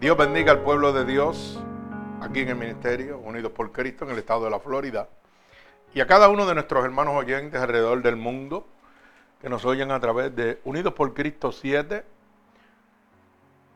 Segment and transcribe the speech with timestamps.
[0.00, 1.60] Dios bendiga al pueblo de Dios
[2.22, 5.10] aquí en el Ministerio, Unidos por Cristo, en el estado de la Florida.
[5.92, 8.66] Y a cada uno de nuestros hermanos oyentes alrededor del mundo
[9.42, 12.02] que nos oyen a través de Unidos por Cristo 7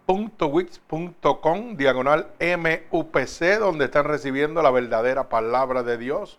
[0.07, 6.39] .wix.com diagonal MUPC donde están recibiendo la verdadera palabra de Dios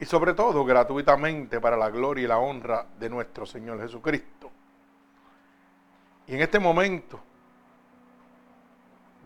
[0.00, 4.50] y sobre todo gratuitamente para la gloria y la honra de nuestro Señor Jesucristo.
[6.26, 7.20] Y en este momento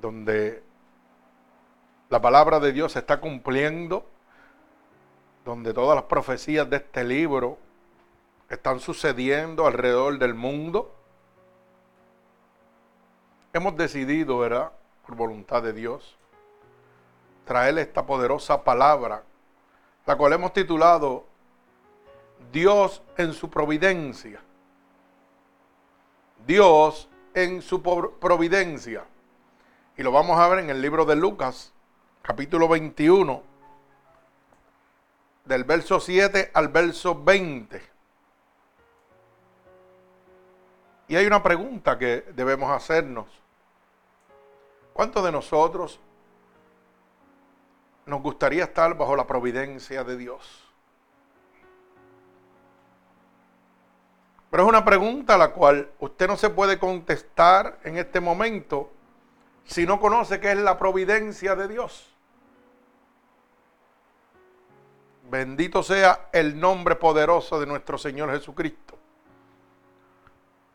[0.00, 0.62] donde
[2.08, 4.04] la palabra de Dios se está cumpliendo,
[5.44, 7.58] donde todas las profecías de este libro
[8.48, 10.94] están sucediendo alrededor del mundo,
[13.52, 14.72] hemos decidido, ¿verdad?
[15.06, 16.16] Por voluntad de Dios,
[17.44, 19.22] traerle esta poderosa palabra,
[20.06, 21.24] la cual hemos titulado
[22.52, 24.40] Dios en su providencia.
[26.46, 29.04] Dios en su providencia.
[30.00, 31.74] Y lo vamos a ver en el libro de Lucas,
[32.22, 33.42] capítulo 21,
[35.44, 37.82] del verso 7 al verso 20.
[41.06, 43.26] Y hay una pregunta que debemos hacernos.
[44.94, 46.00] ¿Cuántos de nosotros
[48.06, 50.66] nos gustaría estar bajo la providencia de Dios?
[54.50, 58.90] Pero es una pregunta a la cual usted no se puede contestar en este momento
[59.70, 62.12] si no conoce qué es la providencia de Dios?
[65.30, 68.98] Bendito sea el nombre poderoso de nuestro Señor Jesucristo.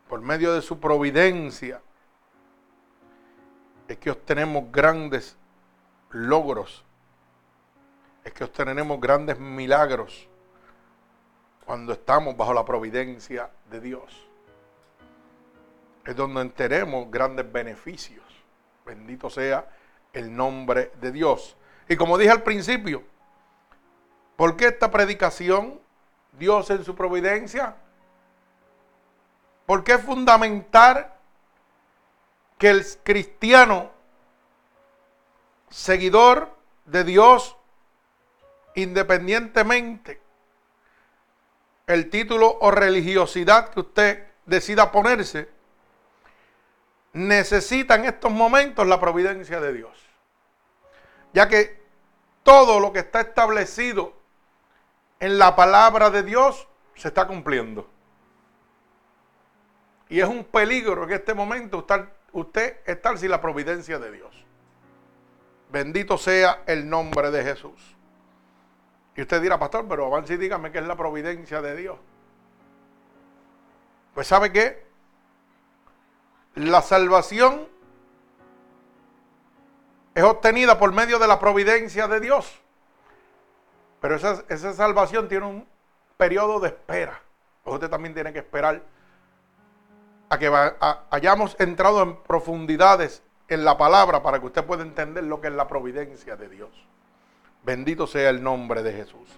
[0.08, 1.82] Por medio de su providencia
[3.86, 5.36] es que obtenemos grandes
[6.08, 6.82] logros,
[8.24, 10.26] es que obtenemos grandes milagros
[11.66, 14.26] cuando estamos bajo la providencia de Dios.
[16.06, 18.25] Es donde enteremos grandes beneficios.
[18.86, 19.68] Bendito sea
[20.12, 21.56] el nombre de Dios.
[21.88, 23.02] Y como dije al principio,
[24.36, 25.80] ¿por qué esta predicación?
[26.38, 27.74] Dios en su providencia.
[29.66, 31.18] ¿Por qué fundamentar
[32.58, 33.90] que el cristiano,
[35.68, 37.56] seguidor de Dios,
[38.76, 40.20] independientemente
[41.88, 45.55] el título o religiosidad que usted decida ponerse,
[47.16, 49.98] necesita en estos momentos la providencia de Dios.
[51.32, 51.82] Ya que
[52.42, 54.12] todo lo que está establecido
[55.18, 57.88] en la palabra de Dios se está cumpliendo.
[60.10, 64.44] Y es un peligro en este momento usted, usted estar sin la providencia de Dios.
[65.72, 67.96] Bendito sea el nombre de Jesús.
[69.16, 71.98] Y usted dirá, pastor, pero avance y dígame qué es la providencia de Dios.
[74.14, 74.85] Pues sabe qué?
[76.56, 77.68] La salvación
[80.14, 82.50] es obtenida por medio de la providencia de Dios.
[84.00, 85.68] Pero esa, esa salvación tiene un
[86.16, 87.20] periodo de espera.
[87.64, 88.80] Usted también tiene que esperar
[90.30, 90.50] a que
[91.10, 95.54] hayamos entrado en profundidades en la palabra para que usted pueda entender lo que es
[95.54, 96.70] la providencia de Dios.
[97.64, 99.28] Bendito sea el nombre de Jesús.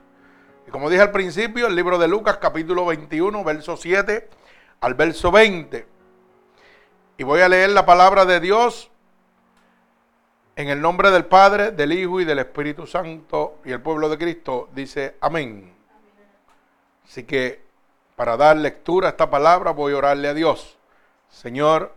[0.68, 4.28] Y como dije al principio, el libro de Lucas capítulo 21, verso 7
[4.80, 5.97] al verso 20.
[7.20, 8.92] Y voy a leer la palabra de Dios
[10.54, 13.56] en el nombre del Padre, del Hijo y del Espíritu Santo.
[13.64, 15.74] Y el pueblo de Cristo dice amén.
[17.04, 17.60] Así que
[18.14, 20.78] para dar lectura a esta palabra voy a orarle a Dios.
[21.28, 21.92] Señor,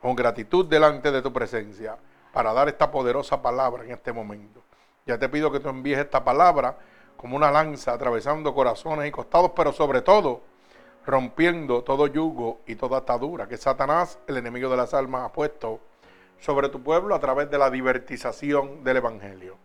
[0.00, 1.98] con gratitud delante de tu presencia,
[2.32, 4.62] para dar esta poderosa palabra en este momento.
[5.04, 6.78] Ya te pido que tú envíes esta palabra
[7.18, 10.53] como una lanza atravesando corazones y costados, pero sobre todo
[11.06, 15.80] rompiendo todo yugo y toda atadura que Satanás, el enemigo de las almas, ha puesto
[16.40, 19.56] sobre tu pueblo a través de la divertización del Evangelio.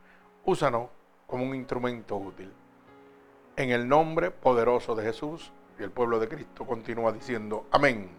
[0.46, 0.90] Úsanos
[1.28, 2.52] como un instrumento útil.
[3.56, 8.10] En el nombre poderoso de Jesús y el pueblo de Cristo continúa diciendo amén.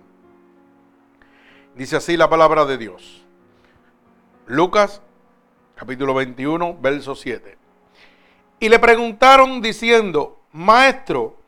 [1.75, 3.25] Dice así la palabra de Dios.
[4.46, 5.02] Lucas
[5.81, 7.56] capítulo 21, verso 7.
[8.58, 11.39] Y le preguntaron diciendo, Maestro,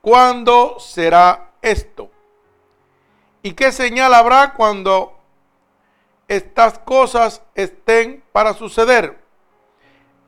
[0.00, 2.10] ¿Cuándo será esto?
[3.42, 5.18] ¿Y qué señal habrá cuando
[6.28, 9.18] estas cosas estén para suceder?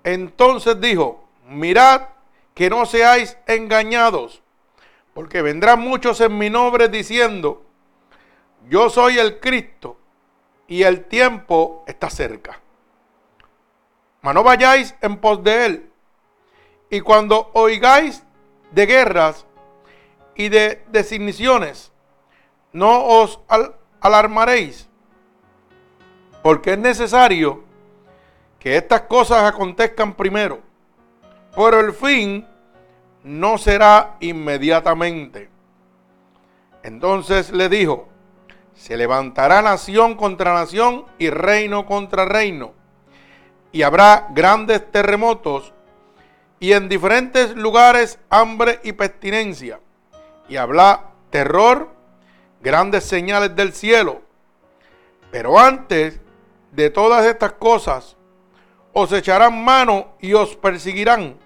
[0.04, 2.08] Entonces dijo, mirad
[2.54, 4.42] que no seáis engañados,
[5.14, 7.62] porque vendrán muchos en mi nombre diciendo,
[8.68, 9.96] yo soy el Cristo
[10.66, 12.60] y el tiempo está cerca.
[14.20, 15.90] Mas no vayáis en pos de él.
[16.90, 18.22] Y cuando oigáis
[18.70, 19.46] de guerras
[20.34, 21.92] y de designaciones.
[22.72, 23.40] No os
[24.00, 24.88] alarmaréis,
[26.42, 27.64] porque es necesario
[28.58, 30.60] que estas cosas acontezcan primero,
[31.54, 32.46] pero el fin
[33.24, 35.50] no será inmediatamente.
[36.82, 38.08] Entonces le dijo,
[38.74, 42.72] se levantará nación contra nación y reino contra reino,
[43.70, 45.72] y habrá grandes terremotos
[46.58, 49.80] y en diferentes lugares hambre y pestilencia,
[50.52, 51.88] y habrá terror,
[52.60, 54.20] grandes señales del cielo.
[55.30, 56.20] Pero antes
[56.72, 58.18] de todas estas cosas,
[58.92, 61.38] os echarán mano y os perseguirán,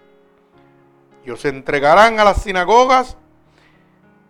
[1.25, 3.17] y os entregarán a las sinagogas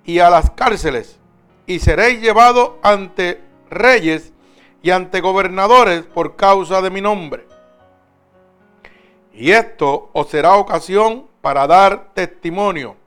[0.05, 1.19] y a las cárceles,
[1.64, 4.34] y seréis llevados ante reyes
[4.82, 7.46] y ante gobernadores por causa de mi nombre.
[9.32, 13.06] Y esto os será ocasión para dar testimonio.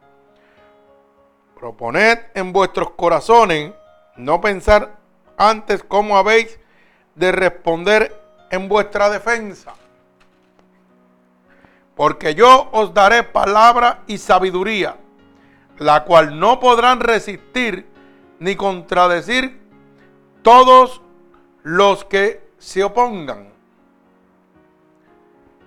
[1.60, 3.74] Proponed en vuestros corazones
[4.16, 4.96] no pensar
[5.38, 6.58] antes cómo habéis
[7.16, 8.18] de responder
[8.50, 9.74] en vuestra defensa.
[11.96, 14.96] Porque yo os daré palabra y sabiduría,
[15.78, 17.86] la cual no podrán resistir
[18.40, 19.60] ni contradecir
[20.42, 21.02] todos
[21.64, 23.50] los que se opongan.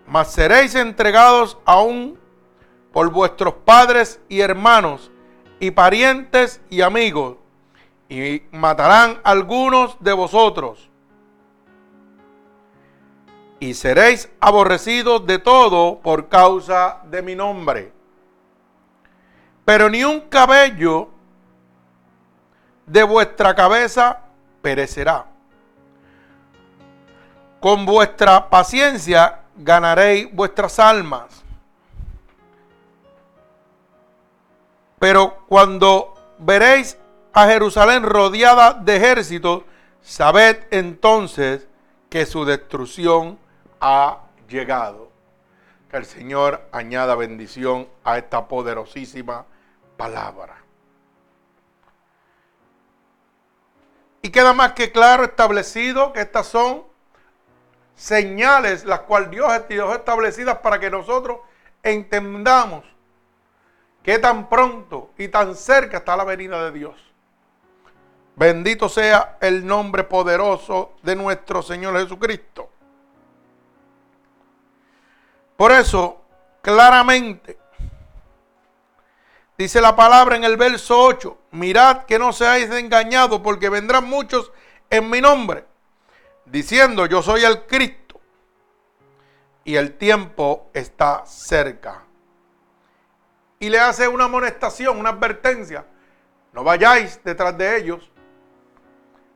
[0.06, 2.18] Mas seréis entregados aún
[2.92, 5.11] por vuestros padres y hermanos
[5.62, 7.36] y parientes y amigos,
[8.08, 10.90] y matarán algunos de vosotros.
[13.60, 17.92] Y seréis aborrecidos de todo por causa de mi nombre.
[19.64, 21.10] Pero ni un cabello
[22.84, 24.18] de vuestra cabeza
[24.62, 25.26] perecerá.
[27.60, 31.41] Con vuestra paciencia ganaréis vuestras almas.
[35.02, 36.96] Pero cuando veréis
[37.32, 39.64] a Jerusalén rodeada de ejércitos,
[40.00, 41.66] sabed entonces
[42.08, 43.37] que su destrucción
[43.81, 45.10] ha llegado.
[45.90, 49.44] Que el Señor añada bendición a esta poderosísima
[49.96, 50.62] palabra.
[54.22, 56.84] Y queda más que claro establecido que estas son
[57.96, 61.40] señales las cuales Dios ha establecidas para que nosotros
[61.82, 62.84] entendamos
[64.02, 66.94] que tan pronto y tan cerca está la venida de Dios.
[68.34, 72.69] Bendito sea el nombre poderoso de nuestro Señor Jesucristo.
[75.56, 76.22] Por eso,
[76.62, 77.58] claramente,
[79.62, 84.50] Dice la palabra en el verso 8, mirad que no seáis engañados porque vendrán muchos
[84.90, 85.64] en mi nombre,
[86.46, 88.20] diciendo yo soy el Cristo
[89.62, 92.02] y el tiempo está cerca.
[93.62, 95.86] Y le hace una amonestación, una advertencia,
[96.52, 98.10] no vayáis detrás de ellos.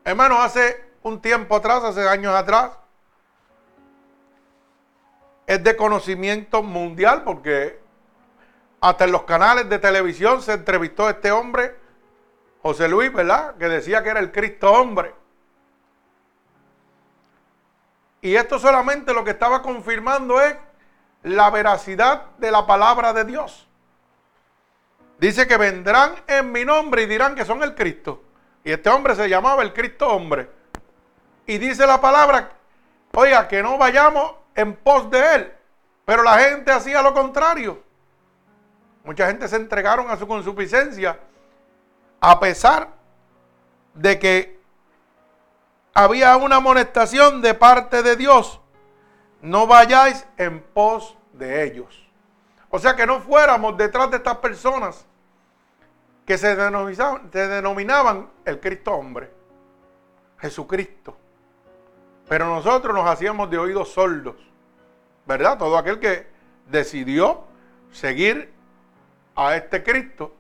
[0.05, 2.73] Hermano, hace un tiempo atrás, hace años atrás,
[5.47, 7.79] es de conocimiento mundial porque
[8.81, 11.77] hasta en los canales de televisión se entrevistó a este hombre,
[12.63, 13.57] José Luis, ¿verdad?
[13.59, 15.15] Que decía que era el Cristo hombre.
[18.23, 20.57] Y esto solamente lo que estaba confirmando es
[21.23, 23.66] la veracidad de la palabra de Dios.
[25.19, 28.23] Dice que vendrán en mi nombre y dirán que son el Cristo.
[28.65, 30.51] Y este hombre se llamaba el Cristo hombre.
[31.47, 32.51] Y dice la palabra,
[33.13, 35.53] oiga, que no vayamos en pos de él.
[36.05, 37.83] Pero la gente hacía lo contrario.
[39.05, 41.19] Mucha gente se entregaron a su consuficiencia
[42.21, 42.89] a pesar
[43.95, 44.59] de que
[45.95, 48.61] había una amonestación de parte de Dios.
[49.41, 52.06] No vayáis en pos de ellos.
[52.71, 55.07] O sea que no fuéramos detrás de estas personas
[56.25, 59.31] que se denominaban, el Cristo hombre,
[60.39, 61.17] Jesucristo.
[62.29, 64.37] Pero nosotros nos hacíamos de oídos sordos,
[65.25, 65.57] ¿verdad?
[65.57, 66.27] Todo aquel que
[66.67, 67.45] decidió
[67.93, 68.53] seguir
[69.37, 70.35] a este Cristo,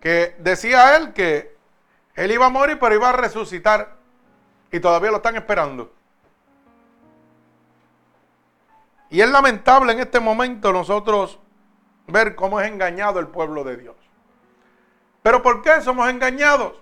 [0.00, 1.56] que decía él que
[2.14, 3.96] él iba a morir, pero iba a resucitar.
[4.72, 5.92] Y todavía lo están esperando.
[9.16, 11.38] Y es lamentable en este momento nosotros
[12.06, 13.96] ver cómo es engañado el pueblo de Dios.
[15.22, 16.74] Pero ¿por qué somos engañados?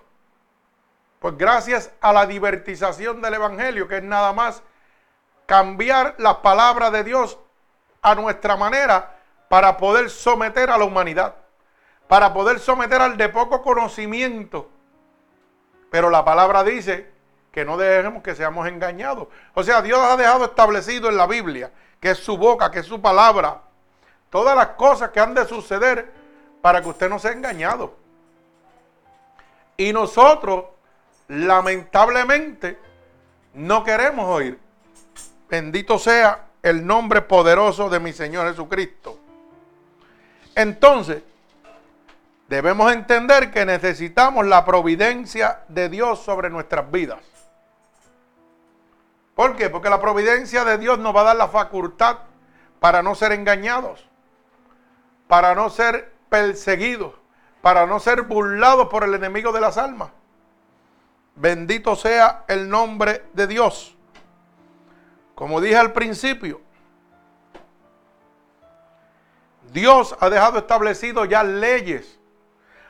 [1.19, 4.63] Pues gracias a la divertización del Evangelio, que es nada más
[5.45, 7.39] cambiar las palabras de Dios
[8.01, 9.15] a nuestra manera
[9.47, 11.35] para poder someter a la humanidad,
[12.09, 14.69] para poder someter al de poco conocimiento.
[15.89, 17.09] Pero la palabra dice
[17.53, 19.29] que no dejemos que seamos engañados.
[19.53, 22.85] O sea, Dios ha dejado establecido en la Biblia, que es su boca, que es
[22.85, 23.61] su palabra,
[24.29, 26.11] todas las cosas que han de suceder
[26.61, 27.95] para que usted no sea engañado.
[29.77, 30.65] Y nosotros,
[31.27, 32.79] lamentablemente,
[33.53, 34.59] no queremos oír.
[35.49, 39.19] Bendito sea el nombre poderoso de mi Señor Jesucristo.
[40.55, 41.21] Entonces,
[42.47, 47.19] debemos entender que necesitamos la providencia de Dios sobre nuestras vidas.
[49.35, 49.69] ¿Por qué?
[49.69, 52.19] Porque la providencia de Dios nos va a dar la facultad
[52.79, 54.07] para no ser engañados,
[55.27, 57.13] para no ser perseguidos,
[57.61, 60.09] para no ser burlados por el enemigo de las almas.
[61.35, 63.97] Bendito sea el nombre de Dios.
[65.35, 66.61] Como dije al principio,
[69.73, 72.17] Dios ha dejado establecido ya leyes,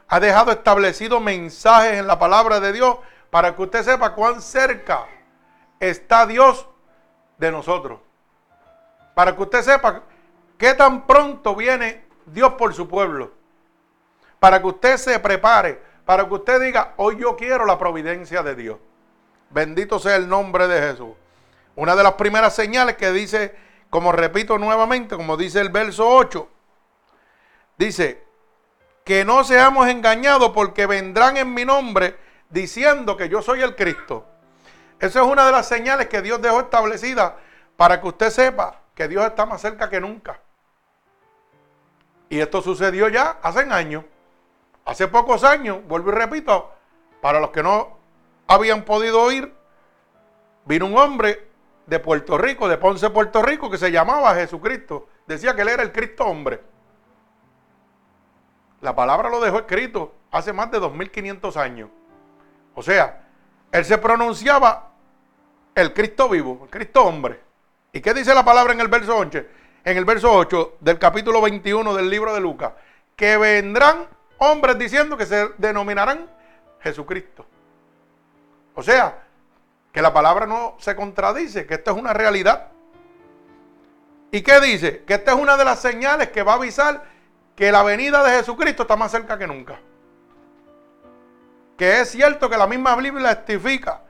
[0.08, 3.00] ha dejado establecido mensajes en la palabra de Dios
[3.32, 5.08] para que usted sepa cuán cerca
[5.89, 6.68] está Dios
[7.38, 8.00] de nosotros.
[9.13, 10.04] Para que usted sepa
[10.58, 13.32] qué tan pronto viene Dios por su pueblo.
[14.39, 18.56] Para que usted se prepare, para que usted diga, hoy yo quiero la providencia de
[18.56, 18.77] Dios.
[19.50, 21.13] Bendito sea el nombre de Jesús.
[21.75, 23.56] Una de las primeras señales que dice,
[23.89, 26.50] como repito nuevamente, como dice el verso 8,
[27.77, 28.25] dice,
[29.06, 32.18] que no seamos engañados porque vendrán en mi nombre
[32.50, 34.25] diciendo que yo soy el Cristo.
[35.00, 37.38] Esa es una de las señales que Dios dejó establecida
[37.75, 40.40] para que usted sepa que Dios está más cerca que nunca.
[42.30, 44.04] Y esto sucedió ya hace años.
[44.86, 46.72] Hace pocos años, vuelvo y repito,
[47.22, 47.98] para los que no
[48.48, 49.54] habían podido oír,
[50.66, 51.50] vino un hombre
[51.88, 55.08] de Puerto Rico, de Ponce, Puerto Rico, que se llamaba Jesucristo.
[55.28, 56.62] Decía que él era el Cristo hombre.
[58.82, 61.90] La palabra lo dejó escrito hace más de 2500 años.
[62.75, 63.25] O sea,
[63.75, 64.91] él se pronunciaba
[65.75, 67.41] el Cristo vivo, el Cristo hombre.
[67.91, 69.44] ¿Y qué dice la palabra en el verso 8?
[69.84, 72.72] En el verso 8 del capítulo 21 del libro de Lucas,
[73.17, 76.29] que vendrán hombres diciendo que se denominarán
[76.79, 77.46] Jesucristo.
[78.75, 79.24] O sea,
[79.91, 82.70] que la palabra no se contradice, que esto es una realidad.
[84.32, 85.03] ¿Y qué dice?
[85.03, 87.03] Que esta es una de las señales que va a avisar
[87.58, 89.77] que la venida de Jesucristo está más cerca que nunca
[91.77, 94.01] que es cierto que la misma Biblia testifica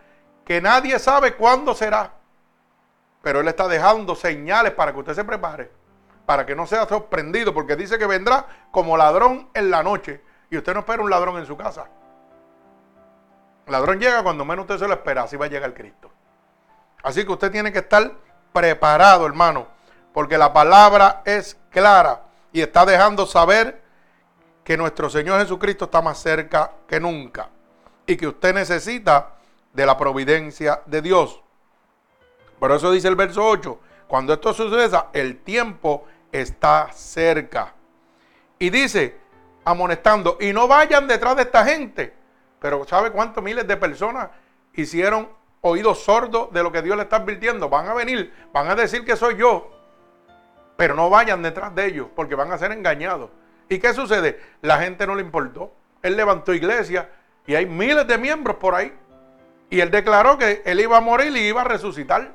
[0.43, 2.13] que nadie sabe cuándo será,
[3.21, 5.71] pero Él está dejando señales para que usted se prepare,
[6.25, 10.57] para que no sea sorprendido, porque dice que vendrá como ladrón en la noche y
[10.57, 11.87] usted no espera un ladrón en su casa.
[13.65, 16.11] El ladrón llega cuando menos usted se lo espera, así va a llegar Cristo.
[17.01, 18.11] Así que usted tiene que estar
[18.53, 19.67] preparado, hermano,
[20.13, 23.81] porque la palabra es clara y está dejando saber
[24.63, 27.49] que nuestro Señor Jesucristo está más cerca que nunca
[28.05, 29.35] y que usted necesita
[29.73, 31.41] de la providencia de Dios.
[32.59, 37.73] Por eso dice el verso 8, cuando esto suceda, el tiempo está cerca.
[38.59, 39.17] Y dice,
[39.65, 42.13] amonestando, y no vayan detrás de esta gente.
[42.59, 44.29] Pero ¿sabe cuántos miles de personas
[44.73, 45.29] hicieron
[45.61, 47.69] oídos sordos de lo que Dios le está advirtiendo?
[47.69, 49.71] Van a venir, van a decir que soy yo,
[50.77, 53.29] pero no vayan detrás de ellos porque van a ser engañados.
[53.67, 54.39] ¿Y qué sucede?
[54.61, 55.73] La gente no le importó.
[56.01, 57.09] Él levantó iglesia,
[57.47, 58.93] y hay miles de miembros por ahí.
[59.69, 62.31] Y él declaró que él iba a morir y iba a resucitar.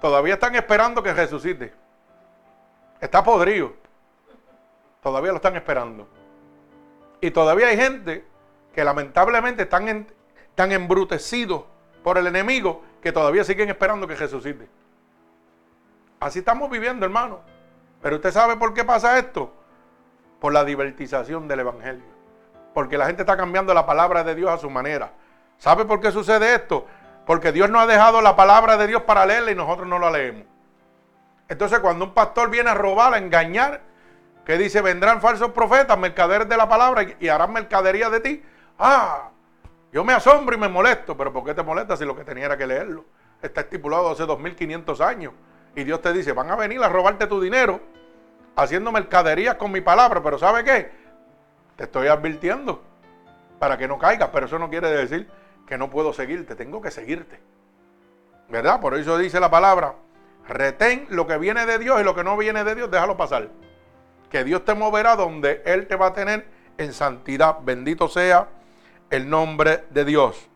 [0.00, 1.72] Todavía están esperando que resucite.
[3.00, 3.74] Está podrido.
[5.02, 6.08] Todavía lo están esperando.
[7.20, 8.24] Y todavía hay gente
[8.74, 10.06] que lamentablemente están,
[10.50, 11.64] están embrutecidos
[12.02, 14.68] por el enemigo que todavía siguen esperando que resucite.
[16.20, 17.40] Así estamos viviendo, hermano.
[18.02, 19.52] Pero usted sabe por qué pasa esto.
[20.40, 22.17] Por la divertización del Evangelio
[22.78, 25.10] porque la gente está cambiando la palabra de Dios a su manera.
[25.56, 26.86] ¿Sabe por qué sucede esto?
[27.26, 30.12] Porque Dios no ha dejado la palabra de Dios para leerla y nosotros no la
[30.12, 30.44] leemos.
[31.48, 33.80] Entonces cuando un pastor viene a robar, a engañar,
[34.46, 38.44] que dice, vendrán falsos profetas, mercaderes de la palabra y harán mercadería de ti.
[38.78, 39.30] Ah,
[39.90, 42.44] yo me asombro y me molesto, pero ¿por qué te molestas si lo que tenía
[42.44, 43.04] era que leerlo?
[43.42, 45.32] Está estipulado hace 2500 años.
[45.74, 47.80] Y Dios te dice, van a venir a robarte tu dinero
[48.54, 50.97] haciendo mercaderías con mi palabra, pero ¿sabe qué?
[51.78, 52.82] Te estoy advirtiendo
[53.60, 55.30] para que no caigas, pero eso no quiere decir
[55.64, 57.38] que no puedo seguirte, tengo que seguirte.
[58.48, 58.80] ¿Verdad?
[58.80, 59.94] Por eso dice la palabra,
[60.48, 63.48] retén lo que viene de Dios y lo que no viene de Dios, déjalo pasar.
[64.28, 67.58] Que Dios te moverá donde Él te va a tener en santidad.
[67.62, 68.48] Bendito sea
[69.08, 70.48] el nombre de Dios.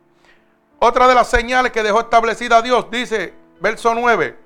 [0.80, 4.36] Otra de las señales que dejó establecida Dios, dice, verso 9,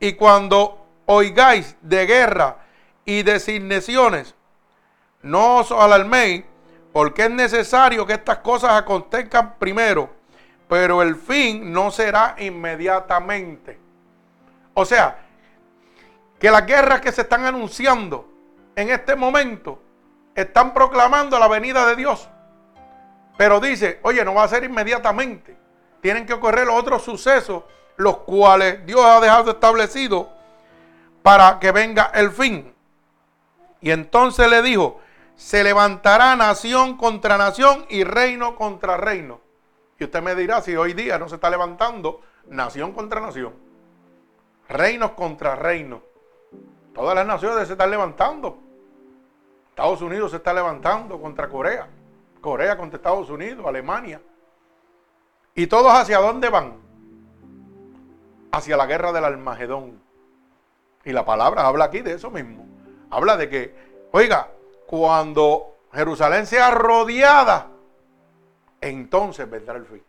[0.00, 2.58] y cuando oigáis de guerra
[3.06, 4.34] y designaciones,
[5.22, 6.44] no os alarméis,
[6.92, 10.10] porque es necesario que estas cosas acontezcan primero,
[10.68, 13.78] pero el fin no será inmediatamente.
[14.74, 15.18] O sea,
[16.38, 18.26] que las guerras que se están anunciando
[18.74, 19.80] en este momento
[20.34, 22.28] están proclamando la venida de Dios.
[23.36, 25.56] Pero dice, oye, no va a ser inmediatamente.
[26.00, 27.64] tienen que ocurrir otros sucesos,
[27.96, 30.30] los cuales Dios ha dejado establecido
[31.22, 32.72] para que venga el fin.
[33.82, 35.00] Y entonces le dijo,
[35.40, 39.40] se levantará nación contra nación y reino contra reino.
[39.98, 43.54] Y usted me dirá si hoy día no se está levantando nación contra nación,
[44.68, 46.02] reinos contra reinos.
[46.94, 48.58] Todas las naciones se están levantando.
[49.70, 51.88] Estados Unidos se está levantando contra Corea.
[52.42, 54.20] Corea contra Estados Unidos, Alemania.
[55.54, 56.74] ¿Y todos hacia dónde van?
[58.52, 60.02] Hacia la guerra del Almagedón.
[61.02, 62.66] Y la palabra habla aquí de eso mismo.
[63.08, 63.74] Habla de que,
[64.12, 64.50] oiga,
[64.90, 67.68] cuando Jerusalén sea rodeada,
[68.80, 70.02] entonces vendrá el fin.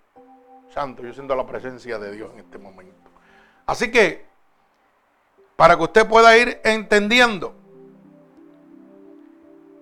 [0.73, 3.11] Santo, yo siento la presencia de Dios en este momento.
[3.67, 4.25] Así que,
[5.55, 7.53] para que usted pueda ir entendiendo,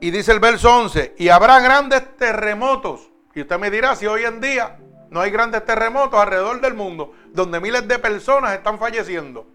[0.01, 3.09] y dice el verso 11, y habrá grandes terremotos.
[3.33, 4.79] Y usted me dirá si hoy en día
[5.11, 9.47] no hay grandes terremotos alrededor del mundo, donde miles de personas están falleciendo.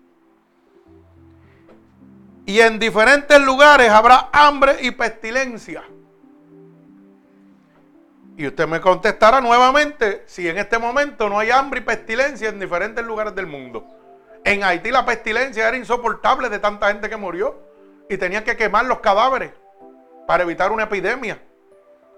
[2.47, 5.83] Y en diferentes lugares habrá hambre y pestilencia.
[8.37, 12.59] Y usted me contestará nuevamente si en este momento no hay hambre y pestilencia en
[12.59, 13.87] diferentes lugares del mundo.
[14.45, 17.59] En Haití la pestilencia era insoportable de tanta gente que murió
[18.11, 19.53] y tenía que quemar los cadáveres
[20.27, 21.41] para evitar una epidemia.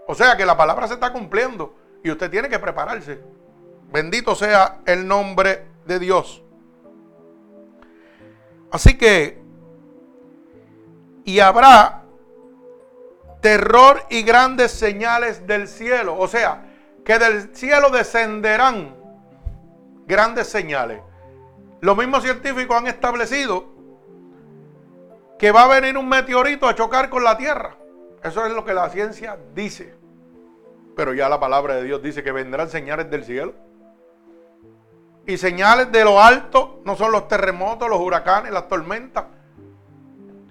[0.08, 3.20] O sea que la palabra se está cumpliendo y usted tiene que prepararse.
[3.92, 6.42] Bendito sea el nombre de Dios.
[8.70, 9.40] Así que,
[11.26, 12.04] y habrá
[13.42, 16.16] terror y grandes señales del cielo.
[16.16, 16.64] O sea,
[17.04, 18.94] que del cielo descenderán
[20.06, 21.02] grandes señales.
[21.80, 23.66] Los mismos científicos han establecido
[25.36, 27.76] que va a venir un meteorito a chocar con la Tierra.
[28.22, 29.94] Eso es lo que la ciencia dice.
[30.94, 33.52] Pero ya la palabra de Dios dice que vendrán señales del cielo.
[35.26, 39.24] Y señales de lo alto no son los terremotos, los huracanes, las tormentas,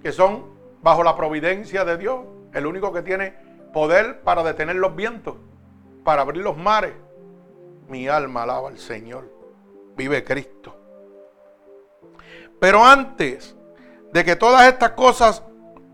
[0.02, 0.55] que son
[0.86, 2.20] bajo la providencia de Dios.
[2.52, 3.34] El único que tiene
[3.72, 5.34] poder para detener los vientos,
[6.04, 6.92] para abrir los mares.
[7.88, 9.28] Mi alma alaba al Señor.
[9.96, 10.76] Vive Cristo.
[12.60, 13.56] Pero antes
[14.12, 15.42] de que todas estas cosas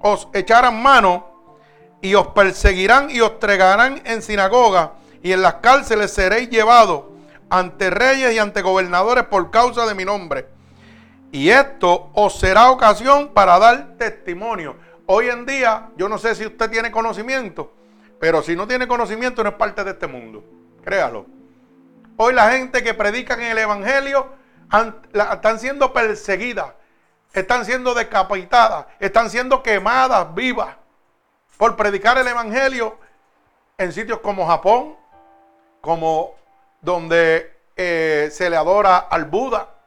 [0.00, 1.56] os echaran mano,
[2.02, 7.04] y os perseguirán y os tregarán en sinagoga y en las cárceles seréis llevados
[7.48, 10.48] ante reyes y ante gobernadores por causa de mi nombre.
[11.32, 14.76] Y esto os será ocasión para dar testimonio.
[15.06, 17.72] Hoy en día, yo no sé si usted tiene conocimiento,
[18.20, 20.44] pero si no tiene conocimiento no es parte de este mundo.
[20.84, 21.24] Créalo.
[22.18, 24.28] Hoy la gente que predica en el Evangelio
[25.32, 26.74] están siendo perseguidas,
[27.32, 30.76] están siendo decapitadas, están siendo quemadas vivas
[31.56, 32.98] por predicar el Evangelio
[33.78, 34.96] en sitios como Japón,
[35.80, 36.34] como
[36.82, 39.81] donde eh, se le adora al Buda,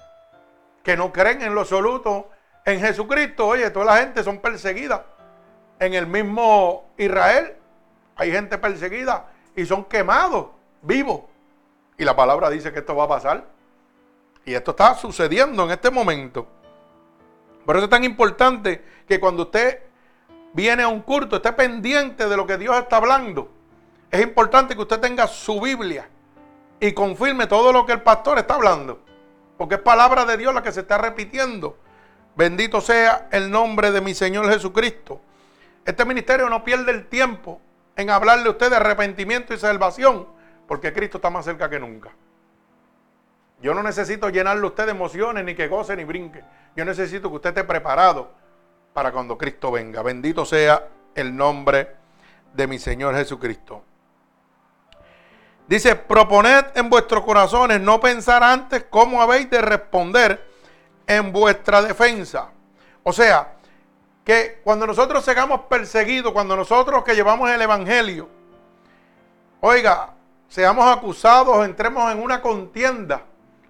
[0.85, 2.29] que no creen en lo absoluto
[2.63, 3.47] en Jesucristo.
[3.47, 5.01] Oye, toda la gente son perseguidas.
[5.79, 7.55] En el mismo Israel
[8.15, 10.49] hay gente perseguida y son quemados
[10.83, 11.21] vivos.
[11.97, 13.45] Y la palabra dice que esto va a pasar.
[14.45, 16.47] Y esto está sucediendo en este momento.
[17.65, 19.79] Por eso es tan importante que cuando usted
[20.53, 23.49] viene a un culto, esté pendiente de lo que Dios está hablando.
[24.11, 26.07] Es importante que usted tenga su Biblia
[26.79, 29.01] y confirme todo lo que el pastor está hablando.
[29.57, 31.77] Porque es palabra de Dios la que se está repitiendo.
[32.35, 35.21] Bendito sea el nombre de mi Señor Jesucristo.
[35.85, 37.61] Este ministerio no pierde el tiempo
[37.95, 40.27] en hablarle a usted de arrepentimiento y salvación,
[40.67, 42.11] porque Cristo está más cerca que nunca.
[43.61, 46.43] Yo no necesito llenarle a usted de emociones, ni que goce, ni brinque.
[46.75, 48.31] Yo necesito que usted esté preparado
[48.93, 50.01] para cuando Cristo venga.
[50.01, 51.95] Bendito sea el nombre
[52.53, 53.83] de mi Señor Jesucristo.
[55.67, 60.47] Dice, proponed en vuestros corazones no pensar antes cómo habéis de responder
[61.07, 62.49] en vuestra defensa.
[63.03, 63.53] O sea,
[64.23, 68.29] que cuando nosotros seamos perseguidos, cuando nosotros que llevamos el Evangelio,
[69.61, 70.13] oiga,
[70.47, 73.23] seamos acusados, entremos en una contienda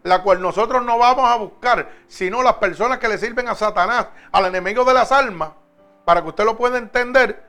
[0.06, 4.08] la cual nosotros no vamos a buscar, sino las personas que le sirven a Satanás,
[4.32, 5.50] al enemigo de las almas,
[6.06, 7.44] para que usted lo pueda entender,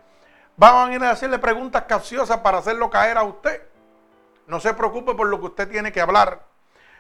[0.57, 3.61] van a ir a hacerle preguntas capciosas para hacerlo caer a usted.
[4.47, 6.45] No se preocupe por lo que usted tiene que hablar,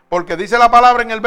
[0.08, 1.20] porque dice la palabra en el,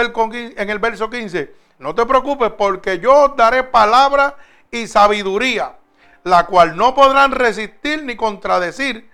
[0.80, 4.36] verso 15, no te preocupes porque yo daré palabra
[4.70, 5.78] y sabiduría,
[6.24, 9.10] la cual no podrán resistir ni contradecir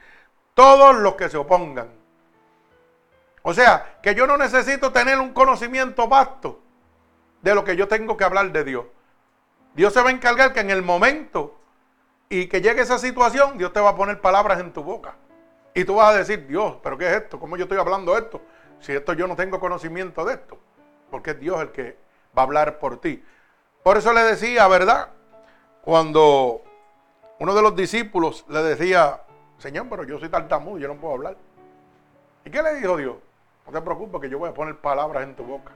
[0.53, 1.89] todos los que se opongan.
[3.43, 6.61] O sea, que yo no necesito tener un conocimiento vasto
[7.43, 8.85] de lo que yo tengo que hablar de Dios.
[9.75, 11.59] Dios se va a encargar que en el momento
[12.29, 15.15] y que llegue esa situación, Dios te va a poner palabras en tu boca.
[15.75, 17.39] Y tú vas a decir, Dios, pero ¿qué es esto?
[17.39, 18.41] ¿Cómo yo estoy hablando esto?
[18.79, 20.57] si esto yo no tengo conocimiento de esto?
[21.09, 21.97] Porque es Dios el que
[22.37, 23.23] va a hablar por ti.
[23.83, 25.09] Por eso le decía, ¿verdad?
[25.81, 26.63] Cuando
[27.39, 29.21] uno de los discípulos le decía,
[29.57, 31.37] Señor, pero yo soy tartamudo, yo no puedo hablar.
[32.43, 33.15] ¿Y qué le dijo Dios?
[33.65, 35.71] No te preocupes que yo voy a poner palabras en tu boca.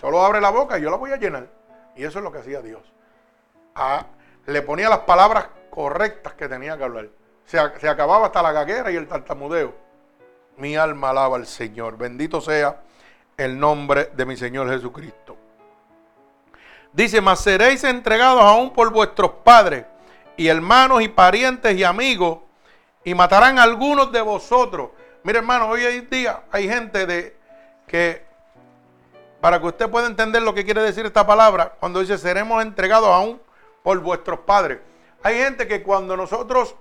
[0.00, 1.48] Solo abre la boca y yo la voy a llenar.
[1.94, 2.82] Y eso es lo que hacía Dios.
[3.74, 4.06] Ah,
[4.46, 7.08] le ponía las palabras correctas que tenía que hablar.
[7.46, 9.72] Se, acababa hasta la gaguera y el tartamudeo.
[10.56, 11.96] Mi alma alaba al Señor.
[11.96, 12.80] Bendito sea
[13.36, 15.36] el nombre de mi Señor Jesucristo.
[16.92, 19.84] Dice, mas seréis entregados aún por vuestros padres
[20.36, 22.38] y hermanos y parientes y amigos
[23.04, 24.90] y matarán a algunos de vosotros.
[25.22, 27.36] Mire hermano, hoy en día hay gente de
[27.86, 28.24] que,
[29.40, 33.08] para que usted pueda entender lo que quiere decir esta palabra, cuando dice seremos entregados
[33.08, 33.40] aún
[33.84, 34.80] por vuestros padres.
[35.22, 36.74] Hay gente que cuando nosotros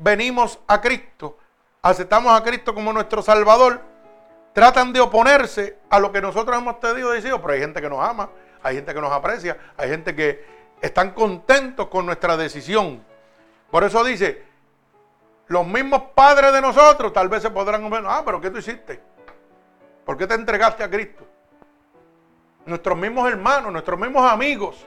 [0.00, 1.38] venimos a Cristo,
[1.82, 3.80] aceptamos a Cristo como nuestro Salvador,
[4.52, 8.00] tratan de oponerse a lo que nosotros hemos tenido decidido, pero hay gente que nos
[8.00, 8.30] ama,
[8.62, 10.44] hay gente que nos aprecia, hay gente que
[10.80, 13.04] están contentos con nuestra decisión.
[13.70, 14.42] Por eso dice,
[15.46, 19.00] los mismos padres de nosotros tal vez se podrán ah, pero ¿qué tú hiciste?
[20.04, 21.26] ¿Por qué te entregaste a Cristo?
[22.66, 24.86] Nuestros mismos hermanos, nuestros mismos amigos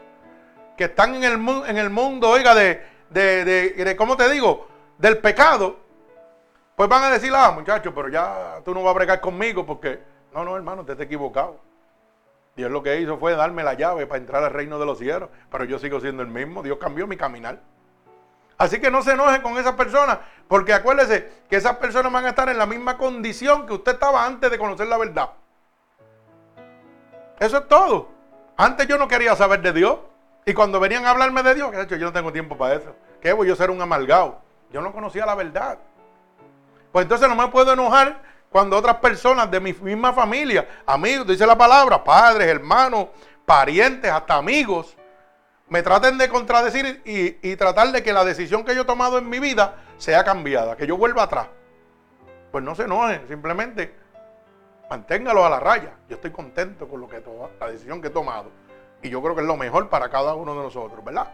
[0.76, 4.68] que están en el, en el mundo, oiga, de, de, de, ¿cómo te digo?
[5.04, 5.76] Del pecado,
[6.78, 10.00] pues van a decir, ah, muchacho, pero ya tú no vas a bregar conmigo porque,
[10.34, 11.60] no, no, hermano, te has equivocado.
[12.56, 15.28] Dios lo que hizo fue darme la llave para entrar al reino de los cielos,
[15.52, 16.64] pero yo sigo siendo el mismo.
[16.64, 17.60] Dios cambió mi caminar.
[18.58, 22.30] Así que no se enoje con esas personas, porque acuérdese que esas personas van a
[22.30, 25.32] estar en la misma condición que usted estaba antes de conocer la verdad.
[27.42, 28.08] Eso es todo.
[28.56, 29.98] Antes yo no quería saber de Dios.
[30.46, 32.96] Y cuando venían a hablarme de Dios, yo no tengo tiempo para eso.
[33.22, 34.42] ¿Qué voy yo ser un amargado?
[34.74, 35.78] Yo no conocía la verdad.
[36.92, 41.46] Pues entonces no me puedo enojar cuando otras personas de mi misma familia, amigos, dice
[41.46, 43.08] la palabra, padres, hermanos,
[43.46, 44.96] parientes, hasta amigos,
[45.70, 49.30] me traten de contradecir y, tratar de que la decisión que yo he tomado en
[49.30, 51.48] mi vida sea cambiada, que yo vuelva atrás.
[52.52, 53.96] Pues no se enojen, simplemente
[54.90, 55.94] manténgalo a la raya.
[56.10, 57.24] Yo estoy contento con lo que
[57.60, 58.52] la decisión que he tomado.
[59.02, 61.28] Y yo creo que es lo mejor para cada uno de nosotros, ¿verdad?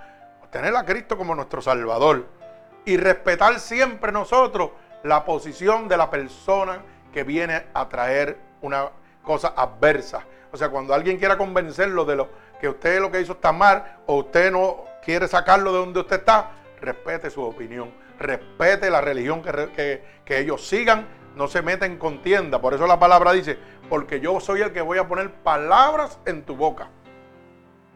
[0.52, 2.39] Tener a Cristo como nuestro Salvador.
[2.86, 4.72] Y respetar siempre nosotros
[5.04, 6.82] la posición de la persona
[7.14, 8.90] que viene a traer una
[9.24, 10.26] cosa adversa.
[10.52, 14.00] O sea, cuando alguien quiera convencerlo de lo que usted lo que hizo está mal
[14.06, 19.42] o usted no quiere sacarlo de donde usted está, respete su opinión, respete la religión
[19.42, 22.60] que, ellos sigan, no se meta en contienda.
[22.60, 23.58] Por eso la palabra dice,
[23.90, 26.90] porque yo soy el que voy a poner palabras en tu boca.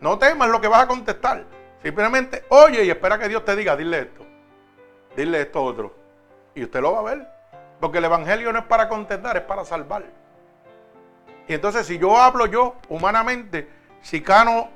[0.02, 1.46] No temas lo que vas a contestar.
[1.84, 4.26] Simplemente oye y espera que Dios te diga, dile esto,
[5.16, 5.94] dile esto otro.
[6.56, 7.28] Y usted lo va a ver.
[7.80, 10.04] Porque el Evangelio no es para contestar, es para salvar.
[11.48, 13.70] Y entonces si yo hablo yo humanamente,
[14.02, 14.70] si Cano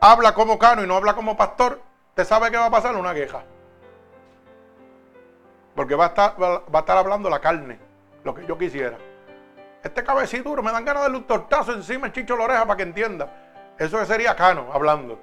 [0.00, 2.96] habla como Cano y no habla como pastor, ¿usted sabe qué va a pasar?
[2.96, 3.44] Una queja.
[5.74, 7.78] Porque va a estar, va a estar hablando la carne,
[8.24, 8.96] lo que yo quisiera.
[9.82, 12.76] Este cabecito me dan ganas de darle un tortazo encima el chicho la oreja para
[12.76, 13.74] que entienda.
[13.78, 15.18] Eso sería Cano hablando.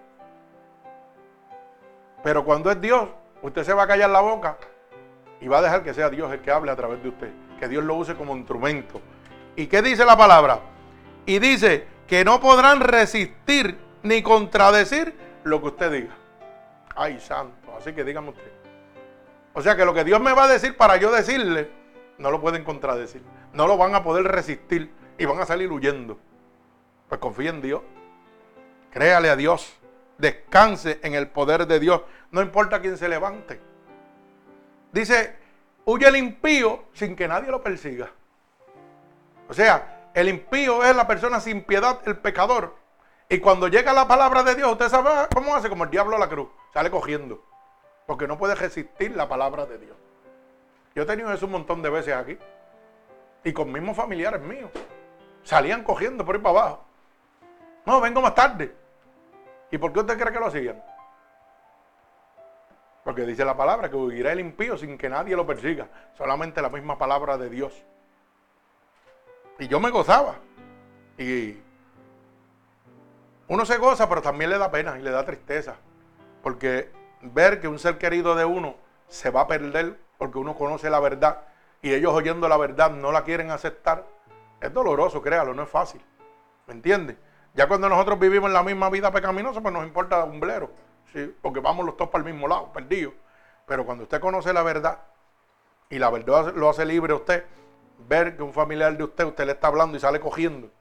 [2.23, 3.07] Pero cuando es Dios,
[3.41, 4.57] usted se va a callar la boca
[5.41, 7.31] y va a dejar que sea Dios el que hable a través de usted.
[7.59, 9.01] Que Dios lo use como instrumento.
[9.55, 10.59] ¿Y qué dice la palabra?
[11.25, 16.15] Y dice que no podrán resistir ni contradecir lo que usted diga.
[16.95, 17.75] Ay, santo.
[17.77, 18.51] Así que dígame usted.
[19.53, 21.69] O sea que lo que Dios me va a decir para yo decirle,
[22.17, 23.21] no lo pueden contradecir.
[23.53, 26.17] No lo van a poder resistir y van a salir huyendo.
[27.07, 27.81] Pues confíe en Dios.
[28.91, 29.73] Créale a Dios.
[30.19, 32.01] Descanse en el poder de Dios.
[32.31, 33.59] No importa quién se levante.
[34.91, 35.35] Dice,
[35.85, 38.11] huye el impío sin que nadie lo persiga.
[39.47, 42.75] O sea, el impío es la persona sin piedad, el pecador.
[43.29, 46.19] Y cuando llega la palabra de Dios, usted sabe cómo hace, como el diablo a
[46.19, 47.43] la cruz, sale cogiendo.
[48.05, 49.95] Porque no puede resistir la palabra de Dios.
[50.95, 52.37] Yo he tenido eso un montón de veces aquí.
[53.43, 54.71] Y con mismos familiares míos.
[55.43, 56.85] Salían cogiendo por ahí para abajo.
[57.85, 58.75] No, vengo más tarde.
[59.71, 60.83] ¿Y por qué usted cree que lo hacían?
[63.03, 65.87] Porque dice la palabra que huirá el impío sin que nadie lo persiga.
[66.17, 67.73] Solamente la misma palabra de Dios.
[69.57, 70.35] Y yo me gozaba.
[71.17, 71.57] Y
[73.47, 75.75] uno se goza, pero también le da pena y le da tristeza.
[76.43, 78.75] Porque ver que un ser querido de uno
[79.07, 81.41] se va a perder porque uno conoce la verdad
[81.81, 84.05] y ellos oyendo la verdad no la quieren aceptar,
[84.61, 86.01] es doloroso, créalo, no es fácil.
[86.67, 87.17] ¿Me entiende?
[87.59, 90.71] Ya cuando nosotros vivimos la misma vida pecaminosa, pues nos importa un blero.
[91.11, 91.35] ¿sí?
[91.41, 93.13] porque vamos los dos para el mismo lado, perdidos.
[93.65, 94.99] Pero cuando usted conoce la verdad
[95.89, 97.43] y la verdad lo hace libre a usted,
[98.07, 100.71] ver que un familiar de usted, usted le está hablando y sale cogiendo,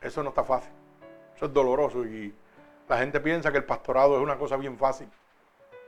[0.00, 0.72] eso no está fácil.
[1.36, 2.34] Eso es doloroso y
[2.88, 5.08] la gente piensa que el pastorado es una cosa bien fácil.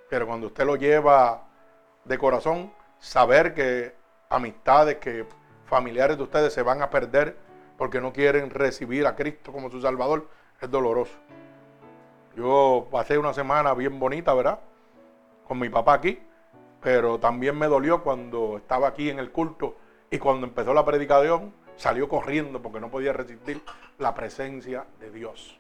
[0.08, 1.48] Pero cuando usted lo lleva
[2.04, 3.92] de corazón, saber que
[4.30, 5.26] amistades, que
[5.64, 7.47] familiares de ustedes se van a perder
[7.78, 10.28] porque no quieren recibir a Cristo como su Salvador,
[10.60, 11.14] es doloroso.
[12.36, 14.58] Yo pasé una semana bien bonita, ¿verdad?
[15.46, 16.20] Con mi papá aquí,
[16.82, 19.76] pero también me dolió cuando estaba aquí en el culto
[20.10, 23.62] y cuando empezó la predicación salió corriendo porque no podía resistir
[23.98, 25.58] la presencia de Dios.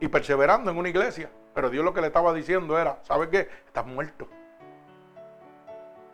[0.00, 1.30] Y perseverando en una iglesia.
[1.54, 3.48] Pero Dios lo que le estaba diciendo era, ¿sabes qué?
[3.64, 4.26] Estás muerto.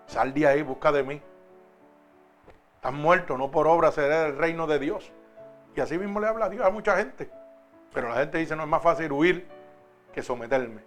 [0.07, 1.23] Sal de ahí, busca de mí.
[2.81, 5.13] Estás muerto, no por obra será el reino de Dios.
[5.77, 7.31] Y así mismo le habla Dios a mucha gente.
[7.93, 9.47] Pero la gente dice, no es más fácil huir
[10.15, 10.81] que someterme.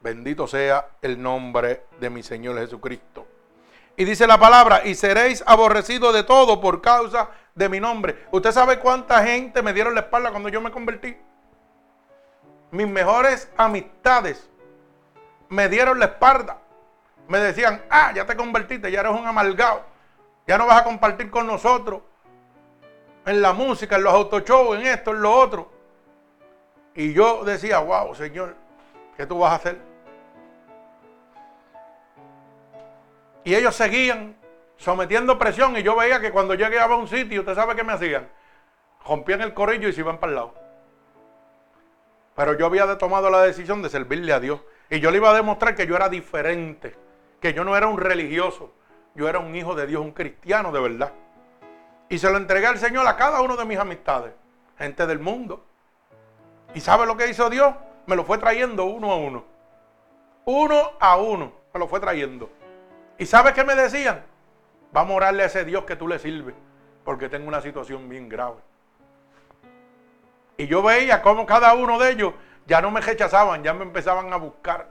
[0.00, 3.26] Bendito sea el nombre de mi Señor Jesucristo.
[3.94, 8.24] Y dice la palabra, y seréis aborrecidos de todo por causa de mi nombre.
[8.30, 11.14] ¿Usted sabe cuánta gente me dieron la espalda cuando yo me convertí?
[12.70, 14.48] Mis mejores amistades
[15.50, 16.56] me dieron la espalda.
[17.28, 19.94] Me decían, ah, ya te convertiste, ya eres un amalgado.
[20.46, 22.02] Ya no vas a compartir con nosotros
[23.24, 25.70] en la música, en los autoshows, en esto, en lo otro.
[26.94, 28.54] Y yo decía, wow, Señor,
[29.16, 29.78] ¿qué tú vas a hacer?
[33.44, 34.36] Y ellos seguían
[34.76, 37.84] sometiendo presión y yo veía que cuando yo llegaba a un sitio, ¿usted sabe qué
[37.84, 38.28] me hacían?
[39.04, 40.54] Rompían el corrillo y se iban para el lado.
[42.36, 44.60] Pero yo había tomado la decisión de servirle a Dios.
[44.90, 46.94] Y yo le iba a demostrar que yo era diferente,
[47.40, 48.72] que yo no era un religioso,
[49.16, 51.12] yo era un hijo de Dios, un cristiano de verdad.
[52.08, 54.32] Y se lo entregué al Señor a cada uno de mis amistades,
[54.78, 55.64] gente del mundo.
[56.74, 57.74] ¿Y sabe lo que hizo Dios?
[58.06, 59.44] Me lo fue trayendo uno a uno.
[60.44, 62.50] Uno a uno me lo fue trayendo.
[63.18, 64.22] ¿Y sabe qué me decían?
[64.92, 66.54] Vamos a orarle a ese Dios que tú le sirves,
[67.04, 68.56] porque tengo una situación bien grave.
[70.58, 72.34] Y yo veía cómo cada uno de ellos
[72.66, 74.90] ya no me rechazaban, ya me empezaban a buscar.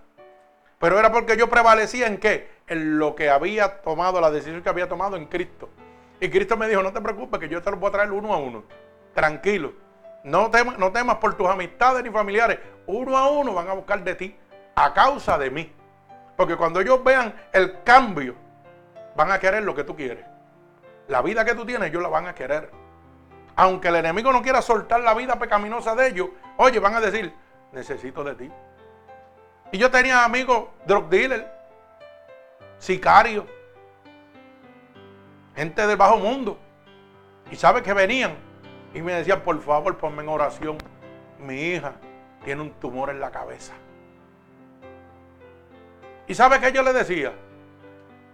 [0.79, 2.54] Pero era porque yo prevalecía en qué?
[2.67, 5.69] En lo que había tomado, la decisión que había tomado en Cristo.
[6.19, 8.33] Y Cristo me dijo, no te preocupes, que yo te lo voy a traer uno
[8.33, 8.63] a uno.
[9.13, 9.73] Tranquilo.
[10.23, 12.59] No temas, no temas por tus amistades ni familiares.
[12.87, 14.35] Uno a uno van a buscar de ti
[14.75, 15.71] a causa de mí.
[16.35, 18.35] Porque cuando ellos vean el cambio,
[19.15, 20.25] van a querer lo que tú quieres.
[21.07, 22.71] La vida que tú tienes, ellos la van a querer.
[23.55, 27.33] Aunque el enemigo no quiera soltar la vida pecaminosa de ellos, oye, van a decir,
[27.71, 28.51] necesito de ti.
[29.71, 31.45] Y yo tenía amigos drug dealers,
[32.85, 33.45] sicarios,
[35.55, 36.59] gente del bajo mundo.
[37.49, 38.35] Y sabe que venían
[38.93, 40.77] y me decían, por favor, ponme en oración.
[41.39, 41.93] Mi hija
[42.43, 43.73] tiene un tumor en la cabeza.
[46.27, 47.33] ¿Y sabe qué yo le decía?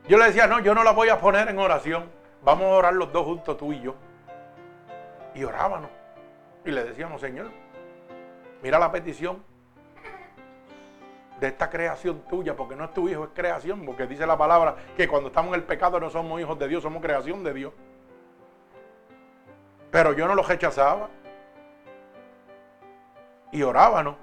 [0.07, 2.09] Yo le decía, no, yo no la voy a poner en oración.
[2.43, 3.95] Vamos a orar los dos juntos, tú y yo.
[5.33, 5.89] Y orábamos.
[6.65, 7.51] Y le decíamos, Señor,
[8.61, 9.43] mira la petición
[11.41, 14.75] de esta creación tuya, porque no es tu hijo, es creación, porque dice la palabra
[14.95, 17.73] que cuando estamos en el pecado no somos hijos de Dios, somos creación de Dios.
[19.89, 21.09] Pero yo no lo rechazaba.
[23.51, 24.15] Y orábamos.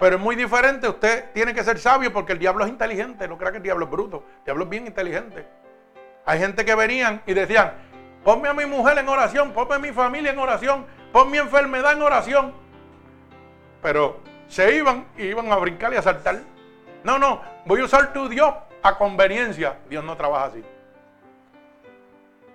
[0.00, 3.38] Pero es muy diferente, usted tiene que ser sabio porque el diablo es inteligente, no
[3.38, 5.46] crea que el diablo es bruto, el diablo es bien inteligente.
[6.26, 7.74] Hay gente que venían y decían,
[8.24, 11.92] ponme a mi mujer en oración, ponme a mi familia en oración, pon mi enfermedad
[11.92, 12.52] en oración.
[13.80, 16.40] Pero se iban y iban a brincar y a saltar.
[17.04, 19.78] No, no, voy a usar tu Dios a conveniencia.
[19.88, 20.64] Dios no trabaja así.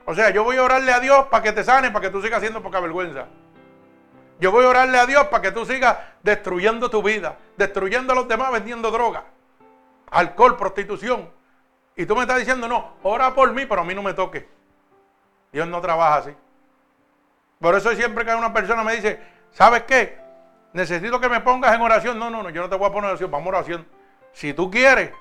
[0.05, 2.21] O sea, yo voy a orarle a Dios para que te sane, para que tú
[2.21, 3.27] sigas haciendo poca vergüenza.
[4.39, 8.15] Yo voy a orarle a Dios para que tú sigas destruyendo tu vida, destruyendo a
[8.15, 9.23] los demás vendiendo droga,
[10.11, 11.29] alcohol, prostitución.
[11.95, 14.49] Y tú me estás diciendo, no, ora por mí, pero a mí no me toque.
[15.53, 16.35] Dios no trabaja así.
[17.59, 20.22] Por eso siempre que una persona me dice, ¿sabes qué?
[20.73, 22.19] Necesito que me pongas en oración.
[22.19, 23.87] No, no, no, yo no te voy a poner en oración, vamos a oración.
[24.31, 25.11] Si tú quieres,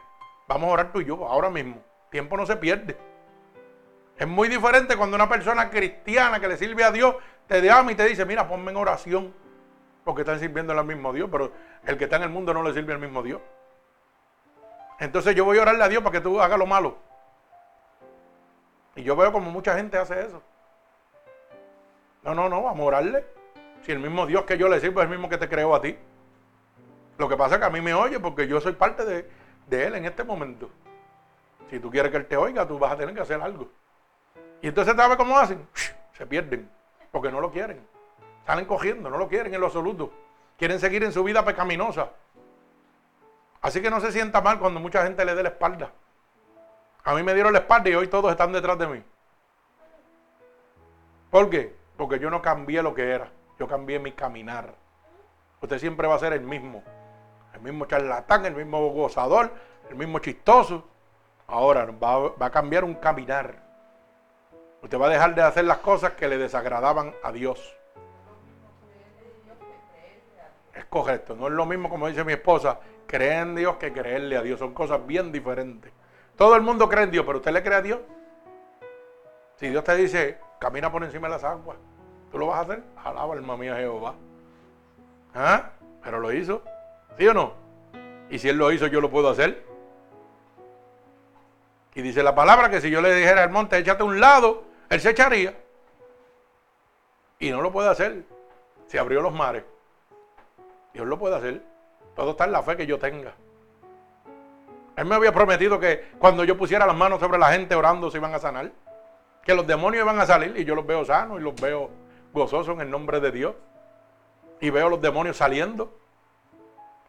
[0.48, 1.82] vamos a orar tú y yo ahora mismo.
[2.10, 2.96] Tiempo no se pierde.
[4.16, 7.94] Es muy diferente cuando una persona cristiana que le sirve a Dios te llama y
[7.94, 9.34] te dice, mira, ponme en oración,
[10.04, 11.52] porque están sirviendo al mismo Dios, pero
[11.84, 13.40] el que está en el mundo no le sirve al mismo Dios.
[14.98, 16.96] Entonces yo voy a orarle a Dios para que tú hagas lo malo.
[18.94, 20.42] Y yo veo como mucha gente hace eso.
[22.22, 23.26] No, no, no, vamos a orarle.
[23.82, 25.80] Si el mismo Dios que yo le sirvo es el mismo que te creó a
[25.80, 25.96] ti.
[27.18, 29.28] Lo que pasa es que a mí me oye porque yo soy parte de,
[29.66, 30.70] de Él en este momento.
[31.70, 33.68] Si tú quieres que Él te oiga, tú vas a tener que hacer algo.
[34.60, 35.66] Y entonces, ¿sabes cómo hacen?
[36.12, 36.70] Se pierden
[37.10, 37.84] porque no lo quieren.
[38.46, 40.12] Salen cogiendo, no lo quieren en lo absoluto.
[40.58, 42.10] Quieren seguir en su vida pecaminosa.
[43.60, 45.92] Así que no se sienta mal cuando mucha gente le dé la espalda.
[47.04, 49.02] A mí me dieron la espalda y hoy todos están detrás de mí.
[51.30, 51.74] ¿Por qué?
[51.96, 53.30] Porque yo no cambié lo que era,
[53.62, 54.74] yo cambié mi caminar.
[55.60, 56.82] Usted siempre va a ser el mismo,
[57.54, 59.52] el mismo charlatán, el mismo gozador,
[59.88, 60.84] el mismo chistoso.
[61.46, 63.62] Ahora va, va a cambiar un caminar.
[64.82, 67.76] Usted va a dejar de hacer las cosas que le desagradaban a Dios.
[70.74, 74.38] Es correcto, no es lo mismo como dice mi esposa, creer en Dios que creerle
[74.38, 74.58] a Dios.
[74.58, 75.92] Son cosas bien diferentes.
[76.34, 78.00] Todo el mundo cree en Dios, pero usted le cree a Dios.
[79.54, 81.78] Si Dios te dice, camina por encima de las aguas,
[82.32, 82.82] ¿tú lo vas a hacer?
[83.04, 84.14] Alaba alma mía Jehová.
[85.34, 85.70] ¿Ah?
[86.02, 86.62] Pero lo hizo.
[87.18, 87.52] ¿Sí o no?
[88.30, 89.62] Y si Él lo hizo, yo lo puedo hacer.
[91.94, 94.64] Y dice la palabra que si yo le dijera al monte, échate a un lado,
[94.88, 95.54] Él se echaría.
[97.38, 98.24] Y no lo puede hacer.
[98.86, 99.64] Se abrió los mares.
[100.94, 101.62] Dios lo puede hacer.
[102.16, 103.34] Todo está en la fe que yo tenga.
[104.96, 108.18] Él me había prometido que cuando yo pusiera las manos sobre la gente orando se
[108.18, 108.70] iban a sanar.
[109.42, 111.90] Que los demonios iban a salir y yo los veo sanos y los veo
[112.32, 113.54] gozosos en el nombre de Dios.
[114.60, 115.96] Y veo los demonios saliendo.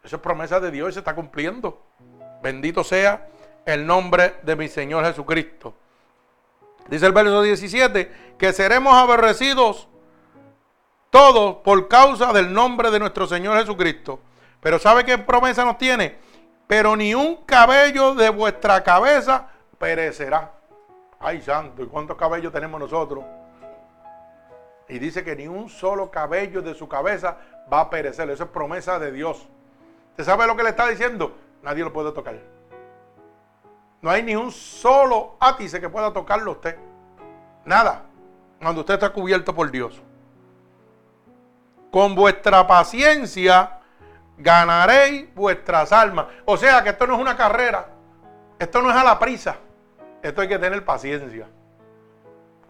[0.02, 1.80] Esa es promesa de Dios y se está cumpliendo.
[2.42, 3.28] Bendito sea
[3.64, 5.74] el nombre de mi Señor Jesucristo.
[6.88, 9.88] Dice el verso 17 que seremos aborrecidos
[11.08, 14.20] todos por causa del nombre de nuestro Señor Jesucristo.
[14.60, 16.18] Pero ¿sabe qué promesa nos tiene?
[16.66, 20.52] Pero ni un cabello de vuestra cabeza perecerá.
[21.20, 23.24] Ay, santo, ¿y cuántos cabellos tenemos nosotros?
[24.88, 27.38] Y dice que ni un solo cabello de su cabeza
[27.72, 28.28] va a perecer.
[28.30, 29.46] Eso es promesa de Dios.
[30.10, 31.36] ¿Usted sabe lo que le está diciendo?
[31.62, 32.36] Nadie lo puede tocar.
[34.02, 36.76] No hay ni un solo átice que pueda tocarlo usted.
[37.64, 38.02] Nada.
[38.60, 40.02] Cuando usted está cubierto por Dios
[41.94, 43.78] con vuestra paciencia
[44.36, 46.26] ganaréis vuestras almas.
[46.44, 47.86] O sea que esto no es una carrera,
[48.58, 49.58] esto no es a la prisa,
[50.20, 51.46] esto hay que tener paciencia.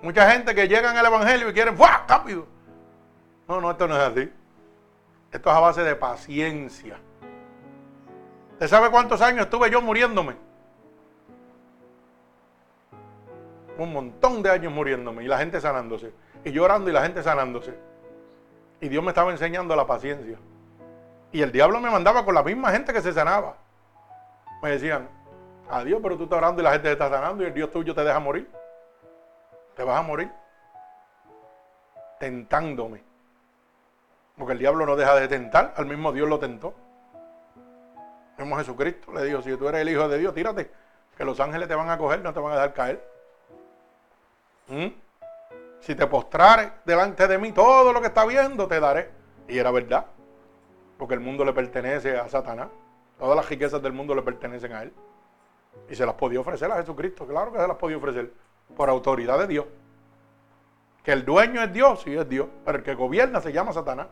[0.04, 2.04] Mucha gente que llegan al Evangelio y quieren ¡fuah!
[2.06, 2.46] rápido.
[3.48, 4.30] No, no, esto no es así.
[5.32, 6.98] Esto es a base de paciencia.
[8.52, 10.36] ¿Usted sabe cuántos años estuve yo muriéndome?
[13.78, 16.12] Un montón de años muriéndome y la gente sanándose.
[16.44, 17.74] Y llorando y la gente sanándose.
[18.82, 20.36] Y Dios me estaba enseñando la paciencia.
[21.32, 23.56] Y el diablo me mandaba con la misma gente que se sanaba.
[24.62, 25.08] Me decían,
[25.70, 27.94] adiós, pero tú estás orando y la gente te está sanando y el Dios tuyo
[27.94, 28.50] te deja morir.
[29.76, 30.30] Te vas a morir.
[32.18, 33.02] Tentándome.
[34.37, 36.74] Porque el diablo no deja de tentar, al mismo Dios lo tentó.
[38.37, 40.70] Vemos Jesucristo, le dijo, si tú eres el Hijo de Dios, tírate,
[41.16, 43.14] que los ángeles te van a coger, no te van a dejar caer.
[44.66, 45.04] ¿Mm?
[45.84, 49.10] si te postrares delante de mí, todo lo que está viendo te daré.
[49.46, 50.06] Y era verdad,
[50.96, 52.68] porque el mundo le pertenece a Satanás.
[53.18, 54.94] Todas las riquezas del mundo le pertenecen a él.
[55.90, 58.32] Y se las podía ofrecer a Jesucristo, claro que se las podía ofrecer,
[58.77, 59.66] por autoridad de Dios.
[61.03, 64.07] Que el dueño es Dios, sí es Dios, pero el que gobierna se llama Satanás.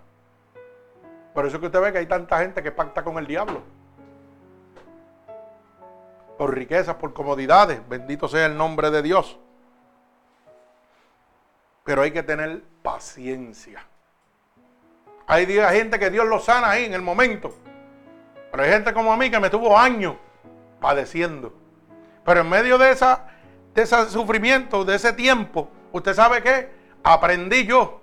[1.34, 3.62] Por eso que usted ve que hay tanta gente que pacta con el diablo.
[6.36, 9.38] Por riquezas, por comodidades, bendito sea el nombre de Dios.
[11.84, 13.84] Pero hay que tener paciencia.
[15.26, 17.54] Hay gente que Dios lo sana ahí en el momento.
[18.50, 20.16] Pero hay gente como a mí que me tuvo años
[20.80, 21.54] padeciendo.
[22.24, 23.26] Pero en medio de, esa,
[23.74, 26.70] de ese sufrimiento, de ese tiempo, ¿usted sabe qué?
[27.02, 28.00] Aprendí yo.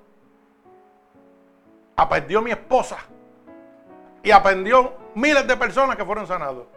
[1.96, 2.98] Aprendió mi esposa.
[4.24, 6.68] Y aprendió miles de personas que fueron sanados.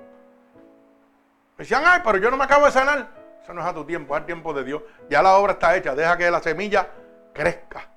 [1.56, 3.08] Decían, ay, pero yo no me acabo de sanar.
[3.42, 4.82] Eso no es a tu tiempo, es al tiempo de Dios.
[5.08, 5.94] Ya la obra está hecha.
[5.94, 6.88] Deja que la semilla
[7.32, 7.88] crezca.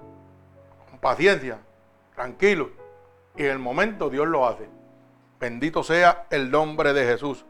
[0.90, 1.60] Con paciencia,
[2.16, 2.72] tranquilo.
[3.36, 4.68] Y en el momento Dios lo hace.
[5.40, 7.46] Bendito sea el nombre de Jesús.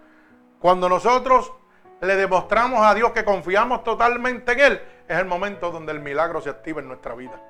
[0.59, 1.53] Cuando nosotros
[2.01, 6.41] le demostramos a Dios que confiamos totalmente en Él, es el momento donde el milagro
[6.41, 7.41] se activa en nuestra vida.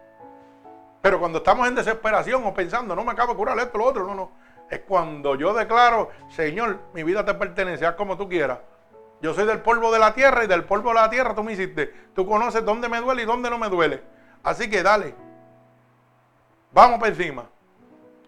[1.02, 4.08] Pero cuando estamos en desesperación o pensando, no me acabo de curar esto, lo otro,
[4.08, 4.32] no, no.
[4.70, 8.60] Es cuando yo declaro, Señor, mi vida te pertenece, haz como tú quieras.
[9.22, 11.54] Yo soy del polvo de la tierra y del polvo de la tierra tú me
[11.54, 11.94] hiciste.
[12.14, 14.02] Tú conoces dónde me duele y dónde no me duele.
[14.44, 15.16] Así que dale.
[16.72, 17.46] Vamos por encima.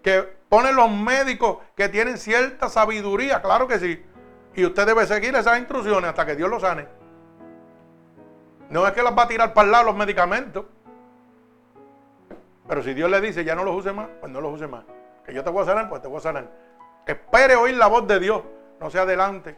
[0.02, 4.06] Que ponen los médicos que tienen cierta sabiduría, claro que sí.
[4.58, 6.88] Y usted debe seguir esas instrucciones hasta que Dios lo sane.
[8.72, 10.66] No es que las va a tirar para el lado los medicamentos.
[12.68, 14.84] Pero si Dios le dice, ya no los use más, pues no los use más.
[15.24, 16.50] Que yo te voy a sanar, pues te voy a sanar.
[17.06, 18.42] Espere oír la voz de Dios.
[18.80, 19.56] No se adelante.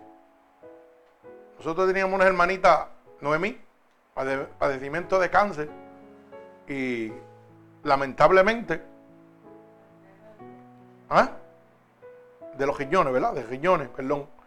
[1.58, 2.90] Nosotros teníamos una hermanita,
[3.22, 3.58] Noemí,
[4.60, 5.70] padecimiento de cáncer.
[6.68, 7.14] Y
[7.84, 8.84] lamentablemente,
[11.10, 11.30] ¿ah?
[12.58, 13.32] de los riñones, ¿verdad?
[13.32, 14.39] De riñones, perdón.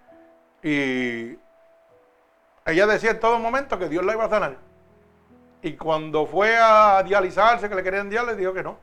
[0.63, 1.39] Y
[2.65, 4.57] ella decía en todo momento que Dios la iba a sanar.
[5.63, 8.79] Y cuando fue a dializarse, que le querían dializar, le dijo que no.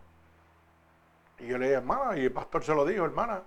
[1.39, 3.43] Y yo le dije, hermana, y el pastor se lo dijo, hermana,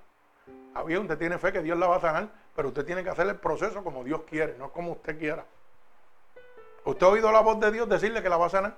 [0.75, 3.27] había usted tiene fe que Dios la va a sanar, pero usted tiene que hacer
[3.27, 5.45] el proceso como Dios quiere, no como usted quiera.
[6.85, 8.77] ¿Usted ha oído la voz de Dios decirle que la va a sanar?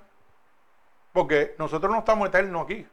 [1.13, 2.85] Porque nosotros no estamos eternos aquí.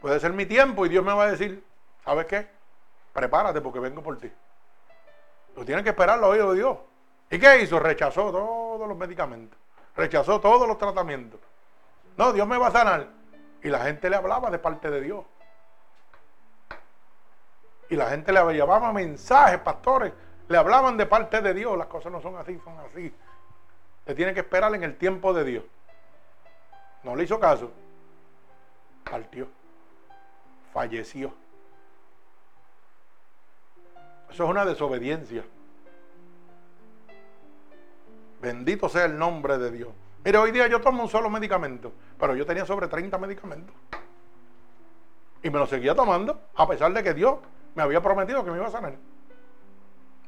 [0.00, 1.64] Puede ser mi tiempo y Dios me va a decir,
[2.04, 2.48] ¿sabes qué?
[3.12, 4.30] Prepárate porque vengo por ti.
[5.60, 6.78] Tú tienes que esperar lo oído de Dios.
[7.28, 7.78] ¿Y qué hizo?
[7.78, 9.58] Rechazó todos los medicamentos.
[9.94, 11.38] Rechazó todos los tratamientos.
[12.16, 13.08] No, Dios me va a sanar.
[13.62, 15.22] Y la gente le hablaba de parte de Dios.
[17.90, 20.14] Y la gente le llevaba mensajes, pastores.
[20.48, 21.76] Le hablaban de parte de Dios.
[21.76, 23.14] Las cosas no son así, son así.
[24.06, 25.64] Se tiene que esperar en el tiempo de Dios.
[27.02, 27.70] No le hizo caso.
[29.04, 29.46] Partió.
[30.72, 31.34] Falleció.
[34.30, 35.44] Eso es una desobediencia.
[38.40, 39.88] Bendito sea el nombre de Dios.
[40.24, 43.74] Mire, hoy día yo tomo un solo medicamento, pero yo tenía sobre 30 medicamentos.
[45.42, 47.38] Y me lo seguía tomando, a pesar de que Dios
[47.74, 48.94] me había prometido que me iba a sanar.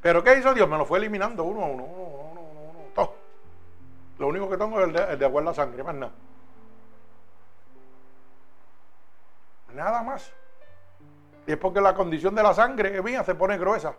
[0.01, 0.67] Pero ¿qué hizo Dios?
[0.67, 3.15] Me lo fue eliminando uno a uno, uno, uno, uno, uno, todo.
[4.19, 6.11] Lo único que tengo es el de, el de aguar la sangre, más nada.
[9.73, 10.31] Nada más.
[11.45, 13.95] Y es porque la condición de la sangre mía se pone gruesa.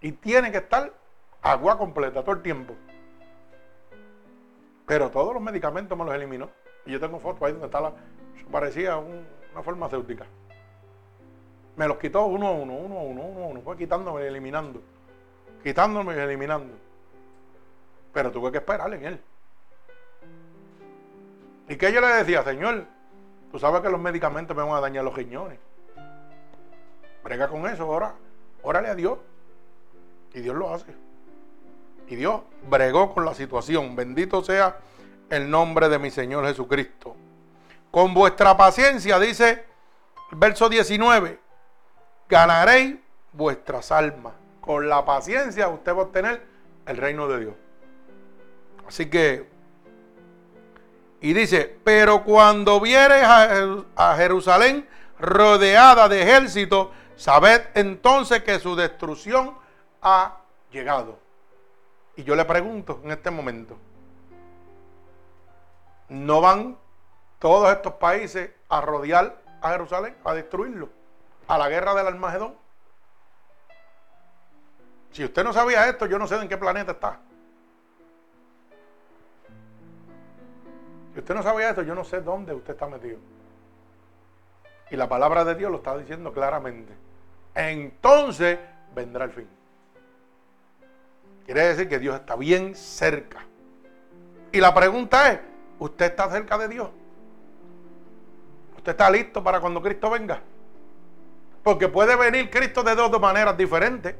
[0.00, 0.92] Y tiene que estar
[1.42, 2.74] agua completa todo el tiempo.
[4.86, 6.50] Pero todos los medicamentos me los eliminó.
[6.84, 7.92] Y yo tengo fotos ahí donde está la.
[8.50, 10.26] Parecía una farmacéutica.
[11.76, 13.60] Me los quitó uno a uno, uno a uno, uno a uno.
[13.62, 14.82] Fue quitándome y eliminando.
[15.62, 16.74] Quitándome y eliminando.
[18.12, 19.20] Pero tuve que esperar en él.
[21.68, 22.84] ¿Y qué yo le decía, Señor?
[23.52, 25.58] Tú sabes que los medicamentos me van a dañar los riñones.
[27.22, 28.14] Brega con eso, ahora,
[28.62, 29.18] órale a Dios.
[30.32, 30.94] Y Dios lo hace.
[32.08, 33.94] Y Dios bregó con la situación.
[33.94, 34.78] Bendito sea
[35.28, 37.16] el nombre de mi Señor Jesucristo.
[37.90, 39.64] Con vuestra paciencia, dice
[40.30, 41.38] el verso 19,
[42.28, 42.96] ganaréis
[43.32, 44.32] vuestras almas.
[44.60, 46.42] Con la paciencia usted va a obtener
[46.86, 47.54] el reino de Dios.
[48.86, 49.48] Así que,
[51.20, 59.54] y dice, pero cuando vieres a Jerusalén rodeada de ejército, Sabed entonces que su destrucción
[60.00, 60.38] ha
[60.70, 61.18] llegado.
[62.16, 63.76] Y yo le pregunto en este momento,
[66.08, 66.78] ¿no van
[67.38, 70.88] todos estos países a rodear a Jerusalén, a destruirlo,
[71.46, 72.54] a la guerra del Armagedón?
[75.12, 77.20] Si usted no sabía esto, yo no sé en qué planeta está.
[81.12, 83.18] Si usted no sabía esto, yo no sé dónde usted está metido.
[84.90, 87.09] Y la palabra de Dios lo está diciendo claramente
[87.54, 88.58] entonces
[88.94, 89.48] vendrá el fin.
[91.44, 93.44] Quiere decir que Dios está bien cerca.
[94.52, 95.40] Y la pregunta es,
[95.78, 96.90] ¿usted está cerca de Dios?
[98.76, 100.40] ¿Usted está listo para cuando Cristo venga?
[101.62, 104.14] Porque puede venir Cristo de dos maneras diferentes.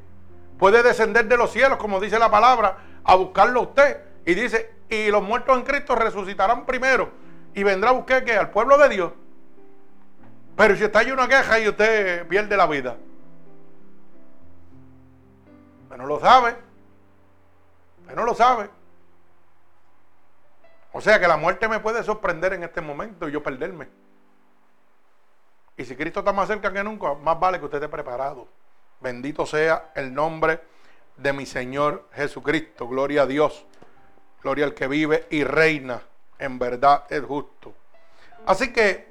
[0.58, 4.00] Puede descender de los cielos, como dice la palabra, a buscarlo a usted.
[4.26, 7.10] Y dice, y los muertos en Cristo resucitarán primero.
[7.54, 9.12] Y vendrá a buscar que al pueblo de Dios.
[10.56, 12.96] Pero si está ahí una queja y usted pierde la vida.
[16.00, 16.56] No lo sabe.
[18.14, 18.70] No lo sabe.
[20.92, 23.86] O sea que la muerte me puede sorprender en este momento y yo perderme.
[25.76, 28.48] Y si Cristo está más cerca que nunca, más vale que usted esté preparado.
[29.00, 30.62] Bendito sea el nombre
[31.18, 32.88] de mi Señor Jesucristo.
[32.88, 33.66] Gloria a Dios.
[34.42, 36.00] Gloria al que vive y reina.
[36.38, 37.74] En verdad es justo.
[38.46, 39.06] Así que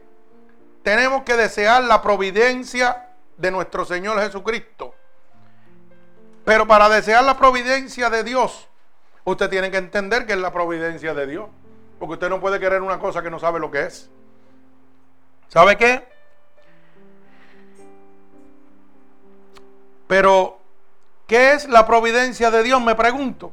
[0.81, 4.88] tenemos que desear la providencia de nuestro Señor Jesucristo.
[6.49, 8.67] Pero para desear la providencia de Dios,
[9.23, 11.47] usted tiene que entender que es la providencia de Dios.
[11.99, 14.09] Porque usted no puede querer una cosa que no sabe lo que es.
[15.47, 16.07] ¿Sabe qué?
[20.07, 20.57] Pero,
[21.27, 22.81] ¿qué es la providencia de Dios?
[22.81, 23.51] Me pregunto.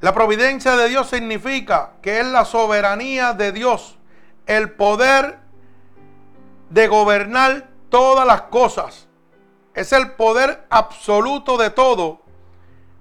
[0.00, 4.00] La providencia de Dios significa que es la soberanía de Dios,
[4.46, 5.38] el poder
[6.70, 9.06] de gobernar todas las cosas
[9.74, 12.20] es el poder absoluto de todo,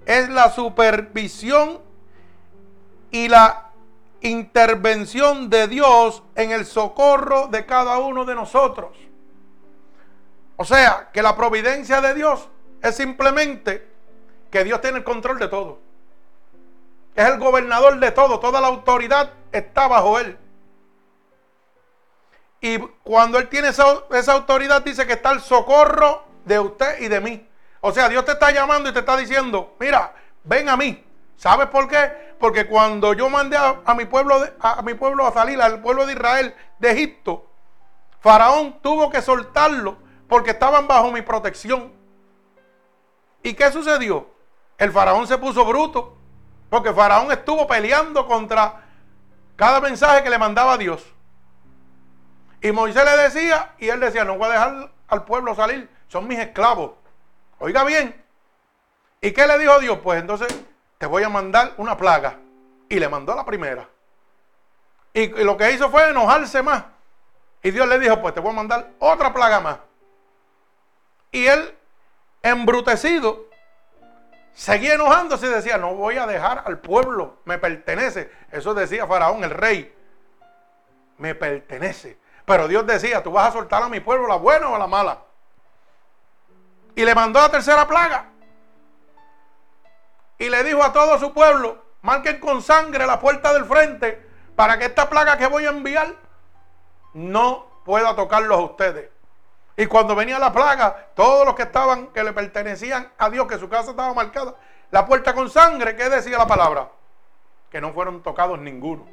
[0.05, 1.80] es la supervisión
[3.11, 3.69] y la
[4.21, 8.97] intervención de Dios en el socorro de cada uno de nosotros.
[10.55, 12.49] O sea, que la providencia de Dios
[12.82, 13.88] es simplemente
[14.49, 15.80] que Dios tiene el control de todo.
[17.15, 20.38] Es el gobernador de todo, toda la autoridad está bajo él.
[22.61, 27.07] Y cuando él tiene esa, esa autoridad dice que está el socorro de usted y
[27.07, 27.47] de mí.
[27.81, 30.13] O sea, Dios te está llamando y te está diciendo, mira,
[30.43, 31.03] ven a mí,
[31.43, 32.35] ¿Sabes por qué?
[32.39, 36.13] Porque cuando yo mandé a, mi pueblo a, mi pueblo a salir, al pueblo de
[36.13, 37.45] Israel de Egipto,
[38.21, 41.91] Faraón tuvo que soltarlo porque estaban bajo mi protección.
[43.41, 44.27] ¿Y qué sucedió?
[44.77, 46.17] El faraón se puso bruto
[46.69, 48.85] porque Faraón estuvo peleando contra
[49.57, 51.05] cada mensaje que le mandaba Dios.
[52.61, 56.28] Y Moisés le decía, y él decía, no voy a dejar al pueblo salir, son
[56.28, 56.91] mis esclavos.
[57.57, 58.24] Oiga bien.
[59.20, 59.97] ¿Y qué le dijo Dios?
[60.03, 60.47] Pues entonces
[60.99, 62.38] te voy a mandar una plaga.
[62.88, 63.89] Y le mandó la primera.
[65.11, 66.84] Y, lo que hizo fue enojarse más.
[67.64, 69.80] Y Dios le dijo, pues te voy a mandar otra plaga más.
[71.32, 71.76] Y él,
[72.43, 73.47] embrutecido,
[74.53, 78.30] seguía enojándose y decía, no voy a dejar al pueblo, me pertenece.
[78.51, 79.95] Eso decía Faraón, el rey,
[81.18, 82.20] me pertenece.
[82.45, 85.32] Pero Dios decía, tú vas a soltar a mi pueblo, la buena o la mala.
[86.95, 88.29] Y le mandó la tercera plaga.
[90.37, 94.77] Y le dijo a todo su pueblo, marquen con sangre la puerta del frente para
[94.77, 96.15] que esta plaga que voy a enviar
[97.13, 99.09] no pueda tocarlos a ustedes.
[99.75, 103.57] Y cuando venía la plaga, todos los que estaban, que le pertenecían a Dios, que
[103.57, 104.55] su casa estaba marcada,
[104.91, 106.89] la puerta con sangre, ¿qué decía la palabra?
[107.71, 109.07] Que no fueron tocados ninguno.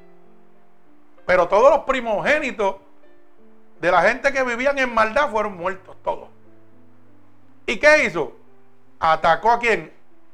[1.25, 2.77] Pero todos los primogénitos
[3.81, 6.29] de la gente que vivían en maldad fueron muertos todos.
[7.67, 8.37] ¿Y qué hizo?
[8.99, 9.93] Atacó a quién?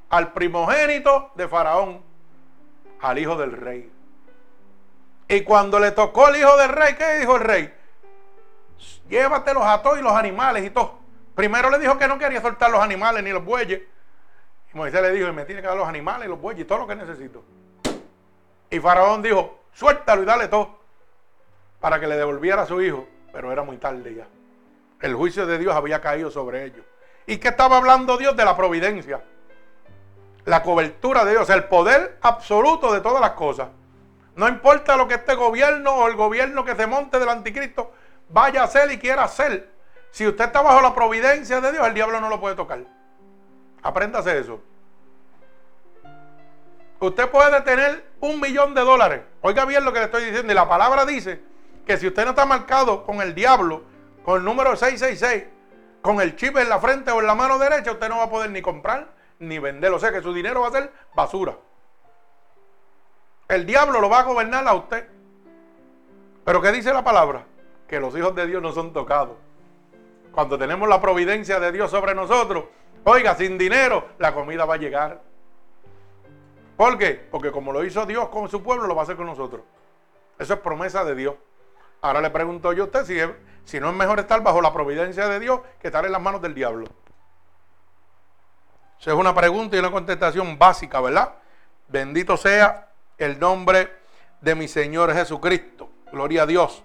[0.08, 2.02] Al primogénito de Faraón,
[3.00, 3.90] al hijo del rey.
[5.28, 7.74] Y cuando le tocó al hijo del rey, ¿qué dijo el rey?
[9.08, 10.98] Llévatelos a todos y los animales y todo.
[11.34, 13.82] Primero le dijo que no quería soltar los animales ni los bueyes.
[14.72, 16.78] Y Moisés le dijo, y me tiene que dar los animales los bueyes y todo
[16.78, 17.42] lo que necesito.
[18.70, 20.78] Y Faraón dijo, suéltalo y dale todo.
[21.80, 23.06] Para que le devolviera a su hijo
[23.36, 24.26] pero era muy tarde ya.
[25.02, 26.86] El juicio de Dios había caído sobre ellos.
[27.26, 28.36] ¿Y qué estaba hablando Dios?
[28.36, 29.20] De la providencia.
[30.44, 33.68] La cobertura de Dios, el poder absoluto de todas las cosas.
[34.36, 37.92] No importa lo que este gobierno o el gobierno que se monte del anticristo
[38.28, 39.70] vaya a hacer y quiera hacer.
[40.10, 42.80] Si usted está bajo la providencia de Dios, el diablo no lo puede tocar.
[43.82, 44.60] Apréndase eso.
[47.00, 49.22] Usted puede tener un millón de dólares.
[49.42, 50.52] Oiga bien lo que le estoy diciendo.
[50.52, 51.42] Y la palabra dice
[51.86, 53.82] que si usted no está marcado con el diablo,
[54.24, 55.55] con el número 666,
[56.06, 58.30] con el chip en la frente o en la mano derecha, usted no va a
[58.30, 59.08] poder ni comprar
[59.40, 59.92] ni vender.
[59.92, 61.56] O sea que su dinero va a ser basura.
[63.48, 65.08] El diablo lo va a gobernar a usted.
[66.44, 67.44] Pero ¿qué dice la palabra?
[67.88, 69.36] Que los hijos de Dios no son tocados.
[70.30, 72.66] Cuando tenemos la providencia de Dios sobre nosotros,
[73.04, 75.22] oiga, sin dinero, la comida va a llegar.
[76.76, 77.26] ¿Por qué?
[77.30, 79.62] Porque como lo hizo Dios con su pueblo, lo va a hacer con nosotros.
[80.38, 81.34] Eso es promesa de Dios.
[82.00, 83.18] Ahora le pregunto yo a usted si,
[83.66, 86.40] si no es mejor estar bajo la providencia de Dios que estar en las manos
[86.40, 86.86] del diablo.
[88.98, 91.34] Esa es una pregunta y una contestación básica, ¿verdad?
[91.88, 92.88] Bendito sea
[93.18, 93.92] el nombre
[94.40, 95.90] de mi Señor Jesucristo.
[96.12, 96.84] Gloria a Dios.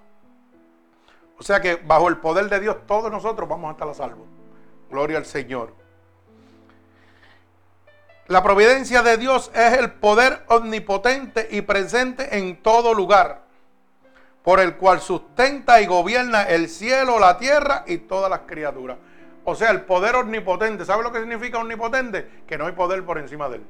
[1.37, 4.25] O sea que bajo el poder de Dios todos nosotros vamos a estar a salvo.
[4.89, 5.73] Gloria al Señor.
[8.27, 13.50] La providencia de Dios es el poder omnipotente y presente en todo lugar
[14.43, 18.97] por el cual sustenta y gobierna el cielo, la tierra y todas las criaturas.
[19.43, 20.85] O sea, el poder omnipotente.
[20.85, 22.43] ¿Sabe lo que significa omnipotente?
[22.47, 23.63] Que no hay poder por encima de él.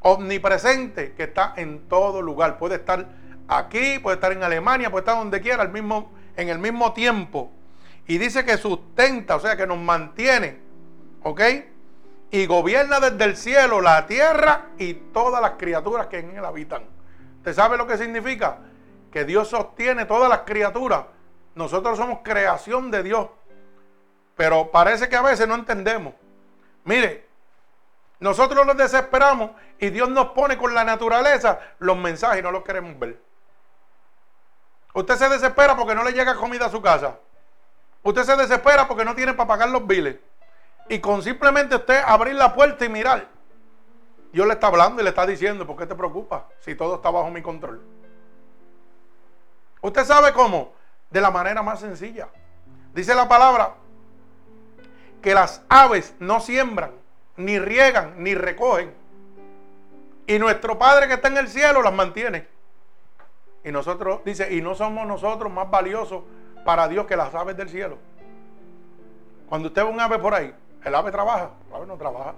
[0.00, 2.58] Omnipresente, que está en todo lugar.
[2.58, 3.06] Puede estar
[3.48, 7.50] aquí, puede estar en Alemania, puede estar donde quiera, mismo, en el mismo tiempo.
[8.06, 10.58] Y dice que sustenta, o sea, que nos mantiene.
[11.22, 11.40] ¿Ok?
[12.30, 16.82] Y gobierna desde el cielo, la tierra y todas las criaturas que en él habitan.
[17.38, 18.58] ¿Usted sabe lo que significa?
[19.16, 21.06] Que Dios sostiene todas las criaturas.
[21.54, 23.28] Nosotros somos creación de Dios.
[24.36, 26.12] Pero parece que a veces no entendemos.
[26.84, 27.26] Mire,
[28.20, 32.62] nosotros nos desesperamos y Dios nos pone con la naturaleza los mensajes y no los
[32.62, 33.18] queremos ver.
[34.92, 37.16] Usted se desespera porque no le llega comida a su casa.
[38.02, 40.16] Usted se desespera porque no tiene para pagar los biles.
[40.90, 43.28] Y con simplemente usted abrir la puerta y mirar,
[44.30, 47.10] Dios le está hablando y le está diciendo, ¿por qué te preocupas si todo está
[47.10, 47.95] bajo mi control?
[49.80, 50.72] ¿Usted sabe cómo?
[51.10, 52.28] De la manera más sencilla.
[52.94, 53.74] Dice la palabra
[55.22, 56.92] que las aves no siembran,
[57.36, 58.94] ni riegan, ni recogen.
[60.26, 62.48] Y nuestro Padre que está en el cielo las mantiene.
[63.64, 66.22] Y nosotros, dice, y no somos nosotros más valiosos
[66.64, 67.98] para Dios que las aves del cielo.
[69.48, 70.54] Cuando usted ve un ave por ahí,
[70.84, 72.34] el ave trabaja, el ave no trabaja.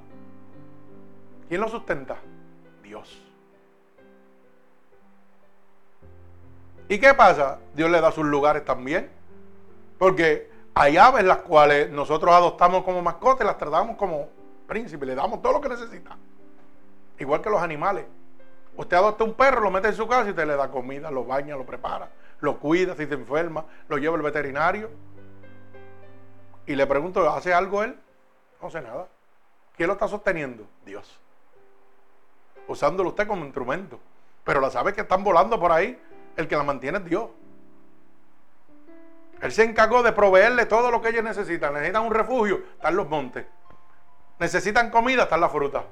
[1.48, 2.16] ¿Quién lo sustenta?
[2.82, 3.27] Dios.
[6.88, 7.58] ¿Y qué pasa?
[7.74, 9.10] Dios le da sus lugares también.
[9.98, 14.28] Porque hay aves las cuales nosotros adoptamos como mascotas, las tratamos como
[14.66, 16.16] príncipes, le damos todo lo que necesita.
[17.18, 18.06] Igual que los animales.
[18.76, 21.24] Usted adopta un perro, lo mete en su casa y te le da comida, lo
[21.24, 22.08] baña, lo prepara,
[22.40, 24.88] lo cuida si se enferma, lo lleva al veterinario.
[26.64, 27.98] Y le pregunto, ¿hace algo él?
[28.62, 29.08] No hace nada.
[29.76, 30.64] ¿Quién lo está sosteniendo?
[30.84, 31.18] Dios.
[32.68, 33.98] Usándolo usted como instrumento.
[34.44, 36.00] Pero la sabe que están volando por ahí.
[36.38, 37.30] El que la mantiene es Dios.
[39.42, 41.74] Él se encargó de proveerle todo lo que ellos necesitan.
[41.74, 43.44] Necesitan un refugio, están los montes.
[44.38, 45.82] Necesitan comida, están las frutas.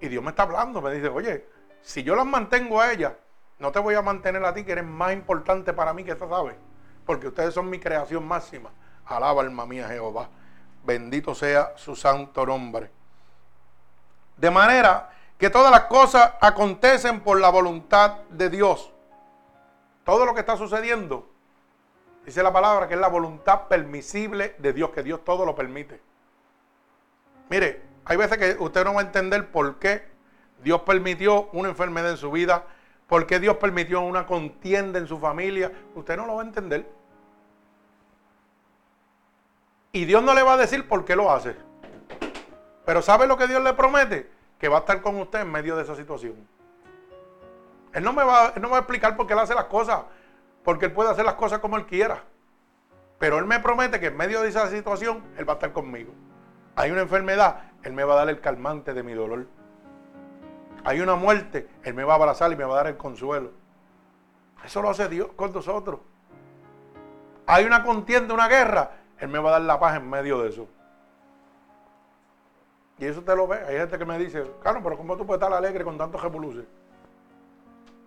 [0.00, 1.46] Y Dios me está hablando, me dice, oye,
[1.80, 3.12] si yo las mantengo a ellas,
[3.60, 6.28] no te voy a mantener a ti, que eres más importante para mí que esta
[6.28, 6.56] sabes.
[7.06, 8.70] Porque ustedes son mi creación máxima.
[9.06, 10.28] Alaba alma mía Jehová.
[10.84, 12.90] Bendito sea su santo nombre.
[14.36, 18.92] De manera que todas las cosas acontecen por la voluntad de Dios.
[20.04, 21.30] Todo lo que está sucediendo,
[22.26, 26.00] dice la palabra, que es la voluntad permisible de Dios, que Dios todo lo permite.
[27.50, 30.08] Mire, hay veces que usted no va a entender por qué
[30.62, 32.64] Dios permitió una enfermedad en su vida,
[33.06, 35.70] por qué Dios permitió una contienda en su familia.
[35.94, 36.90] Usted no lo va a entender.
[39.92, 41.54] Y Dios no le va a decir por qué lo hace.
[42.84, 44.37] Pero ¿sabe lo que Dios le promete?
[44.58, 46.34] Que va a estar con usted en medio de esa situación.
[47.92, 50.02] Él no me va, no va a explicar por qué él hace las cosas,
[50.64, 52.22] porque él puede hacer las cosas como él quiera.
[53.18, 56.12] Pero él me promete que en medio de esa situación, él va a estar conmigo.
[56.76, 59.46] Hay una enfermedad, él me va a dar el calmante de mi dolor.
[60.84, 63.50] Hay una muerte, él me va a abrazar y me va a dar el consuelo.
[64.64, 66.00] Eso lo hace Dios con nosotros.
[67.46, 70.50] Hay una contienda, una guerra, él me va a dar la paz en medio de
[70.50, 70.68] eso.
[72.98, 73.58] Y eso te lo ve.
[73.66, 76.68] Hay gente que me dice, claro, pero ¿cómo tú puedes estar alegre con tantos revoluciones?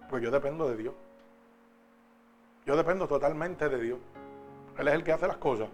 [0.10, 0.94] Pues yo dependo de Dios.
[2.66, 4.00] Yo dependo totalmente de Dios.
[4.78, 5.70] Él es el que hace las cosas.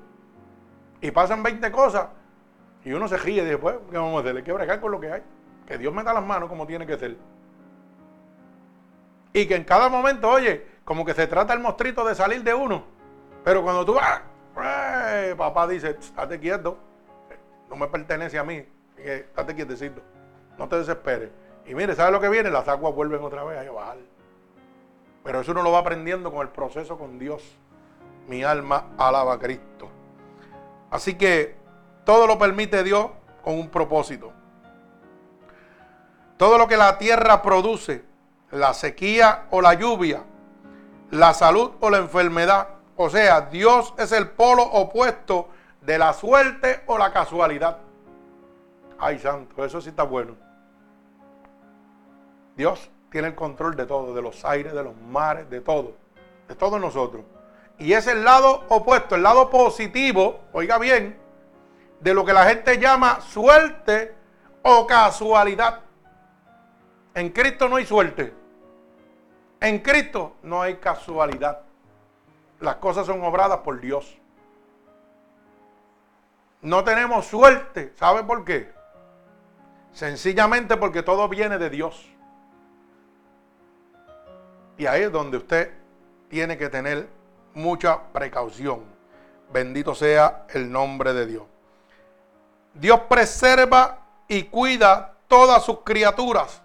[1.02, 2.08] Y pasan 20 cosas
[2.84, 4.38] y uno se ríe después, ¿qué vamos a hacer?
[4.38, 5.24] Hay que bregar con lo que hay.
[5.68, 7.18] Que Dios meta las manos como tiene que ser.
[9.34, 12.54] Y que en cada momento, oye, como que se trata el mostrito de salir de
[12.54, 12.86] uno.
[13.44, 14.22] Pero cuando tú vas,
[14.64, 15.36] ¡eh!
[15.38, 16.78] papá dice, estate quieto,
[17.70, 18.66] no me pertenece a mí,
[18.98, 20.02] estate quietecito,
[20.58, 21.30] no te desesperes.
[21.66, 22.50] Y mire, ¿sabes lo que viene?
[22.50, 23.98] Las aguas vuelven otra vez a bajar.
[25.24, 27.44] Pero eso uno lo va aprendiendo con el proceso con Dios.
[28.28, 29.90] Mi alma alaba a Cristo.
[30.90, 31.56] Así que
[32.06, 33.08] todo lo permite Dios
[33.44, 34.32] con un propósito.
[36.38, 38.06] Todo lo que la tierra produce,
[38.52, 40.24] la sequía o la lluvia,
[41.12, 45.50] la salud o la enfermedad, o sea, Dios es el polo opuesto
[45.82, 47.78] de la suerte o la casualidad.
[49.00, 50.36] Ay, santo, eso sí está bueno.
[52.56, 55.96] Dios tiene el control de todo, de los aires, de los mares, de todo,
[56.48, 57.24] de todos nosotros.
[57.78, 61.18] Y es el lado opuesto, el lado positivo, oiga bien,
[62.00, 64.16] de lo que la gente llama suerte
[64.64, 65.82] o casualidad.
[67.14, 68.34] En Cristo no hay suerte.
[69.60, 71.62] En Cristo no hay casualidad.
[72.60, 74.18] Las cosas son obradas por Dios.
[76.62, 77.94] No tenemos suerte.
[77.96, 78.77] ¿Sabe por qué?
[79.98, 82.06] Sencillamente porque todo viene de Dios.
[84.78, 85.74] Y ahí es donde usted
[86.30, 87.08] tiene que tener
[87.56, 88.84] mucha precaución.
[89.52, 91.44] Bendito sea el nombre de Dios.
[92.76, 96.62] Dios preserva y cuida todas sus criaturas.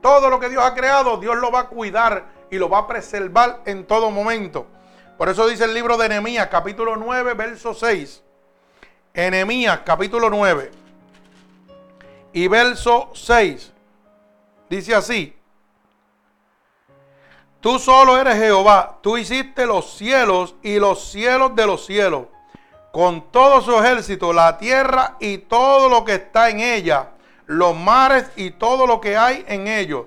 [0.00, 2.86] Todo lo que Dios ha creado, Dios lo va a cuidar y lo va a
[2.86, 4.66] preservar en todo momento.
[5.18, 8.22] Por eso dice el libro de Enemías, capítulo 9, verso 6.
[9.12, 10.83] Enemías, capítulo 9
[12.34, 13.72] y verso 6.
[14.68, 15.34] Dice así.
[17.60, 22.26] Tú solo eres Jehová, tú hiciste los cielos y los cielos de los cielos,
[22.92, 27.12] con todo su ejército, la tierra y todo lo que está en ella,
[27.46, 30.04] los mares y todo lo que hay en ellos.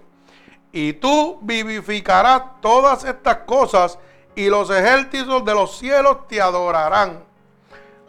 [0.72, 3.98] Y tú vivificarás todas estas cosas
[4.36, 7.24] y los ejércitos de los cielos te adorarán.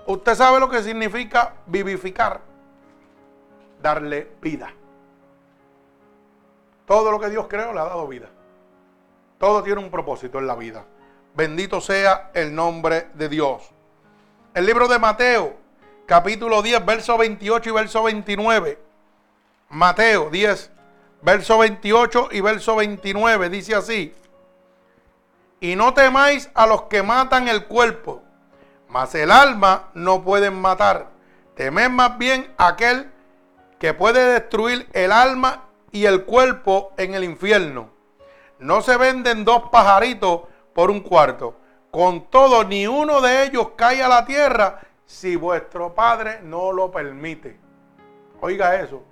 [0.06, 2.42] Usted sabe lo que significa vivificar,
[3.82, 4.72] darle vida.
[6.86, 8.28] Todo lo que Dios creó le ha dado vida.
[9.38, 10.84] Todo tiene un propósito en la vida.
[11.34, 13.70] Bendito sea el nombre de Dios.
[14.54, 15.56] El libro de Mateo,
[16.06, 18.78] capítulo 10, verso 28 y verso 29.
[19.68, 20.70] Mateo 10,
[21.22, 24.14] verso 28 y verso 29 dice así.
[25.60, 28.22] Y no temáis a los que matan el cuerpo,
[28.88, 31.10] mas el alma no pueden matar.
[31.54, 33.12] Temed más bien aquel
[33.78, 37.90] que puede destruir el alma y el cuerpo en el infierno.
[38.58, 40.42] No se venden dos pajaritos
[40.74, 41.56] por un cuarto.
[41.90, 46.90] Con todo, ni uno de ellos cae a la tierra si vuestro Padre no lo
[46.90, 47.58] permite.
[48.40, 49.02] Oiga eso.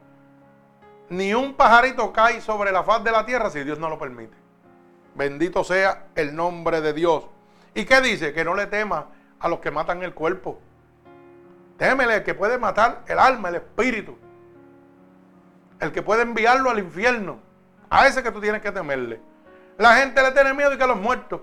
[1.09, 4.37] Ni un pajarito cae sobre la faz de la tierra si Dios no lo permite.
[5.15, 7.27] Bendito sea el nombre de Dios.
[7.75, 8.33] ¿Y qué dice?
[8.33, 9.07] Que no le tema
[9.39, 10.59] a los que matan el cuerpo.
[11.79, 14.19] Témele el que puede matar el alma, el espíritu.
[15.81, 17.39] El que puede enviarlo al infierno.
[17.91, 19.21] A ese que tú tienes que temerle.
[19.79, 21.41] La gente le tiene miedo y que a los muertos.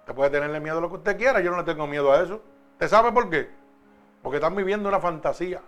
[0.00, 1.40] Usted puede tenerle miedo a lo que usted quiera.
[1.40, 2.40] Yo no le tengo miedo a eso.
[2.72, 3.50] ¿Usted sabe por qué?
[4.22, 5.60] Porque están viviendo una fantasía.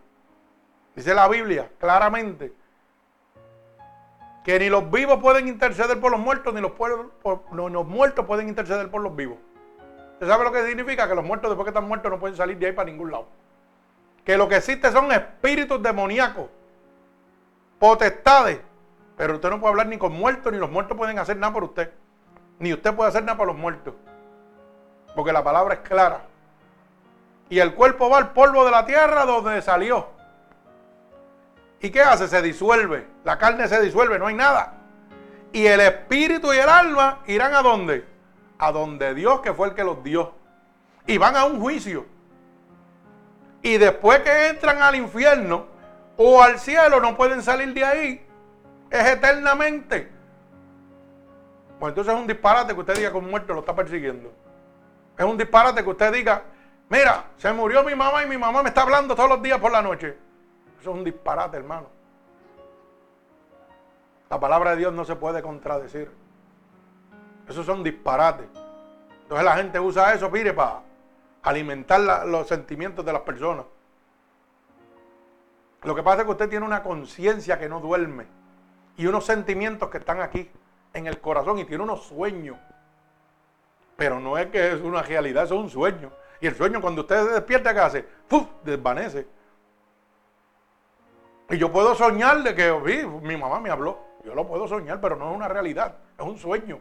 [0.94, 2.52] Dice la Biblia claramente
[4.48, 9.02] que ni los vivos pueden interceder por los muertos, ni los, muertos pueden interceder por
[9.02, 9.36] los vivos.
[10.14, 11.06] ¿Usted sabe lo que significa?
[11.06, 13.26] Que los muertos después que están muertos no pueden salir de ahí para ningún lado.
[14.28, 16.50] Que lo que existe son espíritus demoníacos,
[17.78, 18.60] potestades.
[19.16, 21.64] Pero usted no puede hablar ni con muertos, ni los muertos pueden hacer nada por
[21.64, 21.90] usted.
[22.58, 23.94] Ni usted puede hacer nada por los muertos.
[25.14, 26.20] Porque la palabra es clara.
[27.48, 30.08] Y el cuerpo va al polvo de la tierra donde salió.
[31.80, 32.28] ¿Y qué hace?
[32.28, 33.06] Se disuelve.
[33.24, 34.74] La carne se disuelve, no hay nada.
[35.52, 38.04] Y el espíritu y el alma irán a dónde?
[38.58, 40.34] A donde Dios, que fue el que los dio.
[41.06, 42.17] Y van a un juicio.
[43.62, 45.66] Y después que entran al infierno
[46.16, 48.26] o al cielo, no pueden salir de ahí.
[48.90, 50.10] Es eternamente.
[51.78, 54.32] Pues entonces es un disparate que usted diga que un muerto lo está persiguiendo.
[55.16, 56.42] Es un disparate que usted diga,
[56.88, 59.70] Mira, se murió mi mamá y mi mamá me está hablando todos los días por
[59.70, 60.16] la noche.
[60.80, 61.88] Eso es un disparate, hermano.
[64.30, 66.10] La palabra de Dios no se puede contradecir.
[67.46, 68.46] Eso son disparates.
[69.22, 70.80] Entonces la gente usa eso, mire, para
[71.48, 73.64] alimentar los sentimientos de las personas.
[75.82, 78.26] Lo que pasa es que usted tiene una conciencia que no duerme
[78.96, 80.50] y unos sentimientos que están aquí
[80.92, 82.58] en el corazón y tiene unos sueños.
[83.96, 86.12] Pero no es que es una realidad, es un sueño.
[86.40, 88.02] Y el sueño, cuando usted se despierta, ¿qué hace?
[88.28, 88.46] ¡Puf!
[88.62, 89.26] Desvanece.
[91.50, 92.72] Y yo puedo soñar de que
[93.22, 93.98] mi mamá me habló.
[94.24, 96.80] Yo lo puedo soñar, pero no es una realidad, es un sueño.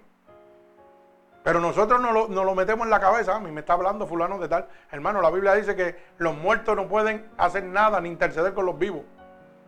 [1.48, 3.34] Pero nosotros no lo, lo metemos en la cabeza.
[3.34, 4.68] A mí me está hablando fulano de tal.
[4.92, 8.78] Hermano, la Biblia dice que los muertos no pueden hacer nada ni interceder con los
[8.78, 9.04] vivos.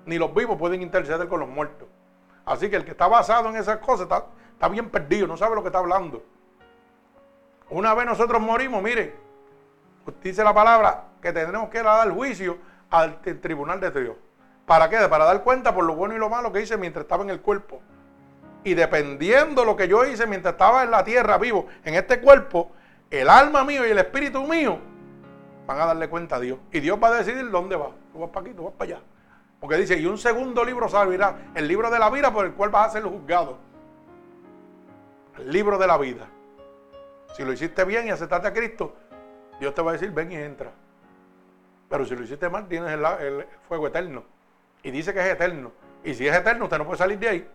[0.05, 1.87] Ni los vivos pueden interceder con los muertos.
[2.45, 5.55] Así que el que está basado en esas cosas está, está bien perdido, no sabe
[5.55, 6.21] lo que está hablando.
[7.69, 9.15] Una vez nosotros morimos, mire,
[10.21, 12.57] dice la palabra que tendremos que dar juicio
[12.89, 14.17] al tribunal de Dios.
[14.65, 14.97] ¿Para qué?
[15.07, 17.39] Para dar cuenta por lo bueno y lo malo que hice mientras estaba en el
[17.39, 17.81] cuerpo.
[18.63, 22.71] Y dependiendo lo que yo hice mientras estaba en la tierra vivo, en este cuerpo,
[23.09, 24.79] el alma mío y el espíritu mío
[25.65, 26.59] van a darle cuenta a Dios.
[26.71, 27.91] Y Dios va a decidir dónde va.
[28.11, 29.03] Tú vas para aquí, tú vas para allá.
[29.59, 32.69] Porque dice, y un segundo libro servirá, el libro de la vida por el cual
[32.69, 33.57] vas a ser juzgado.
[35.37, 36.27] El libro de la vida.
[37.35, 38.95] Si lo hiciste bien y aceptaste a Cristo,
[39.59, 40.71] Dios te va a decir, ven y entra.
[41.89, 44.23] Pero si lo hiciste mal, tienes el, fuego eterno.
[44.83, 45.71] Y dice que es eterno.
[46.03, 47.47] Y si es eterno, usted no puede salir de ahí.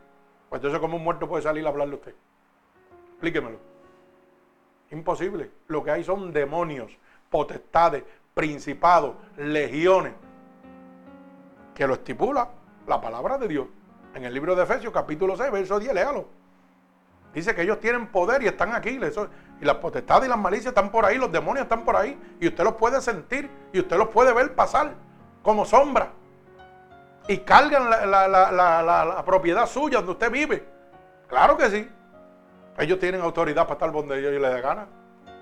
[0.55, 2.14] Pues entonces, ¿cómo un muerto puede salir a hablarle a usted?
[3.14, 3.59] Explíquemelo.
[4.92, 5.50] Imposible.
[5.66, 6.96] Lo que hay son demonios,
[7.28, 10.12] potestades, principados, legiones.
[11.74, 12.50] Que lo estipula
[12.86, 13.66] la palabra de Dios.
[14.14, 16.28] En el libro de Efesios, capítulo 6, verso 10, léalo.
[17.34, 18.90] Dice que ellos tienen poder y están aquí.
[18.90, 22.16] Y las potestades y las malicias están por ahí, los demonios están por ahí.
[22.38, 24.94] Y usted los puede sentir y usted los puede ver pasar
[25.42, 26.12] como sombra.
[27.27, 30.64] Y cargan la, propiedad suya donde usted vive.
[31.29, 31.89] Claro que sí.
[32.79, 34.87] Ellos tienen autoridad para estar donde ellos les dé gana.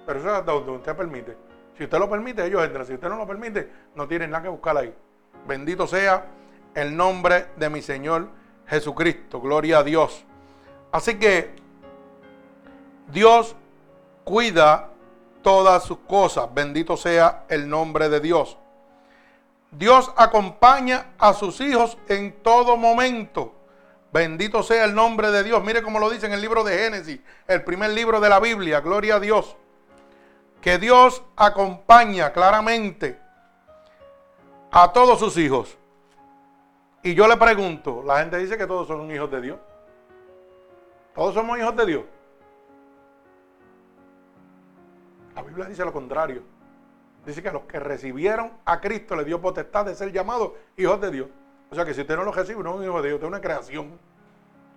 [0.07, 1.37] Pero eso es donde usted permite.
[1.76, 2.87] Si usted lo permite, ellos entran.
[2.87, 4.95] Si usted no lo permite, no tienen nada que buscar ahí.
[5.47, 6.26] Bendito sea
[6.74, 8.28] el nombre de mi Señor
[8.66, 9.41] Jesucristo.
[9.41, 10.24] Gloria a Dios.
[10.93, 11.55] Así que
[13.09, 13.57] Dios
[14.24, 14.91] cuida
[15.43, 16.53] todas sus cosas.
[16.53, 18.59] Bendito sea el nombre de Dios.
[19.73, 23.55] Dios acompaña a sus hijos en todo momento.
[24.12, 25.64] Bendito sea el nombre de Dios.
[25.64, 28.81] Mire cómo lo dice en el libro de Génesis, el primer libro de la Biblia.
[28.81, 29.57] Gloria a Dios.
[30.61, 33.18] Que Dios acompaña claramente
[34.70, 35.79] a todos sus hijos.
[37.03, 39.59] Y yo le pregunto, la gente dice que todos son hijos de Dios.
[41.14, 42.05] Todos somos hijos de Dios.
[45.35, 46.43] La Biblia dice lo contrario.
[47.25, 51.01] Dice que a los que recibieron a Cristo le dio potestad de ser llamados hijos
[51.01, 51.29] de Dios.
[51.70, 53.27] O sea que si usted no lo recibe, no es un hijo de Dios, usted
[53.27, 53.99] es una creación.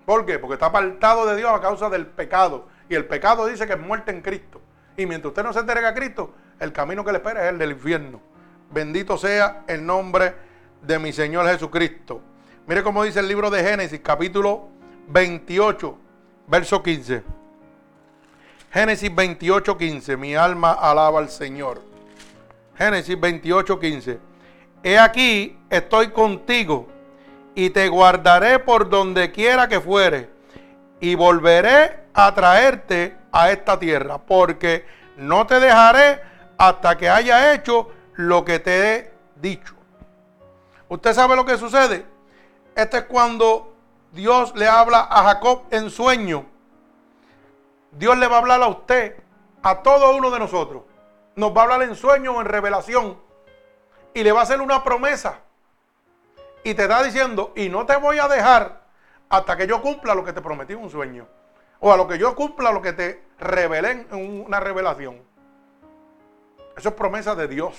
[0.06, 0.38] ¿Por qué?
[0.38, 2.68] Porque está apartado de Dios a causa del pecado.
[2.88, 4.62] Y el pecado dice que es muerte en Cristo.
[4.96, 7.58] Y mientras usted no se entrega a Cristo, el camino que le espera es el
[7.58, 8.22] del infierno.
[8.72, 10.36] Bendito sea el nombre
[10.82, 12.22] de mi Señor Jesucristo.
[12.68, 14.68] Mire cómo dice el libro de Génesis, capítulo
[15.08, 15.98] 28,
[16.48, 17.24] verso 15.
[18.72, 20.18] Génesis 28, 15.
[20.18, 21.95] Mi alma alaba al Señor.
[22.78, 24.20] Génesis 28, 15.
[24.84, 26.88] he aquí, estoy contigo
[27.56, 30.30] y te guardaré por donde quiera que fuere
[31.00, 34.86] y volveré a traerte a esta tierra, porque
[35.18, 36.22] no te dejaré
[36.58, 39.74] hasta que haya hecho lo que te he dicho.
[40.90, 42.06] ¿Usted sabe lo que sucede?
[42.76, 43.74] Este es cuando
[44.12, 46.46] Dios le habla a Jacob en sueño.
[47.92, 49.16] Dios le va a hablar a usted,
[49.64, 50.84] a todo uno de nosotros.
[51.36, 53.20] Nos va a hablar en sueño o en revelación.
[54.14, 55.40] Y le va a hacer una promesa.
[56.64, 58.82] Y te está diciendo, y no te voy a dejar
[59.30, 61.28] hasta que yo cumpla lo que te prometí en un sueño.
[61.80, 65.22] O a lo que yo cumpla lo que te revelé en una revelación.
[66.78, 67.76] Eso es promesa de Dios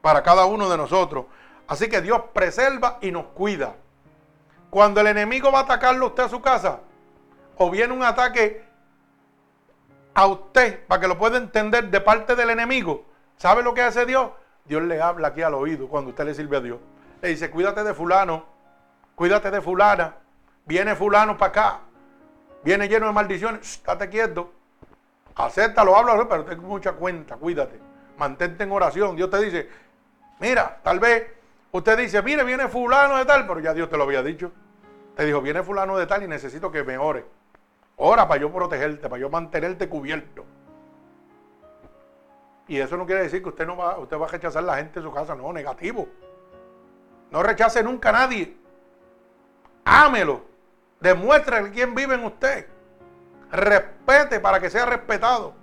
[0.00, 1.26] para cada uno de nosotros.
[1.66, 3.74] Así que Dios preserva y nos cuida.
[4.70, 6.80] Cuando el enemigo va a atacarlo usted a su casa,
[7.56, 8.64] o viene un ataque
[10.14, 13.04] a usted, para que lo pueda entender de parte del enemigo,
[13.36, 14.30] ¿sabe lo que hace Dios?
[14.64, 16.78] Dios le habla aquí al oído cuando usted le sirve a Dios.
[17.20, 18.44] Le dice, cuídate de fulano,
[19.14, 20.14] cuídate de fulana,
[20.64, 21.80] viene fulano para acá,
[22.62, 24.52] viene lleno de maldiciones, estate quieto,
[25.34, 27.78] acéptalo, háblalo, pero ten mucha cuenta, cuídate,
[28.16, 29.16] mantente en oración.
[29.16, 29.68] Dios te dice,
[30.38, 31.34] mira, tal vez
[31.74, 34.52] Usted dice, mire, viene fulano de tal, pero ya Dios te lo había dicho.
[35.16, 37.26] Te dijo, viene fulano de tal y necesito que me ore.
[37.96, 40.44] Ora para yo protegerte, para yo mantenerte cubierto.
[42.66, 44.76] Y eso no quiere decir que usted no va, usted va a rechazar a la
[44.76, 46.08] gente de su casa, no, negativo.
[47.30, 48.56] No rechace nunca a nadie.
[49.84, 50.42] Ámelo.
[51.00, 52.66] Demuestre quién vive en usted.
[53.52, 55.54] Respete para que sea respetado.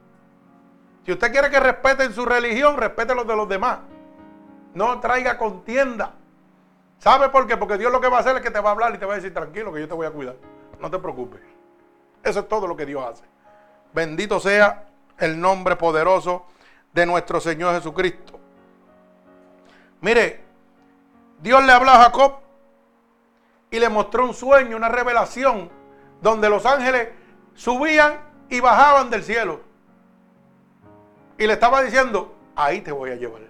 [1.06, 3.80] Si usted quiere que respeten su religión, respete los de los demás.
[4.74, 6.14] No traiga contienda.
[7.00, 7.58] ¿Sabe por qué?
[7.58, 9.06] Porque Dios lo que va a hacer es que te va a hablar y te
[9.06, 10.36] va a decir, tranquilo, que yo te voy a cuidar.
[10.80, 11.42] No te preocupes.
[12.24, 13.24] Eso es todo lo que Dios hace.
[13.94, 14.86] Bendito sea
[15.18, 16.46] el nombre poderoso
[16.94, 18.40] de nuestro Señor Jesucristo.
[20.02, 20.42] Mire,
[21.42, 22.36] Dios le habló a Jacob
[23.70, 25.70] y le mostró un sueño, una revelación,
[26.22, 27.10] donde los ángeles
[27.56, 28.20] subían
[28.50, 29.62] y bajaban del cielo.
[31.38, 33.42] Y le estaba diciendo, ahí te voy a llevar.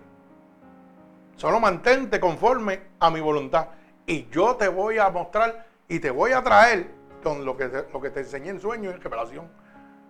[1.36, 3.68] Solo mantente conforme a mi voluntad.
[4.06, 8.02] Y yo te voy a mostrar y te voy a traer con lo que lo
[8.02, 9.50] que te enseñé en sueño y en revelación.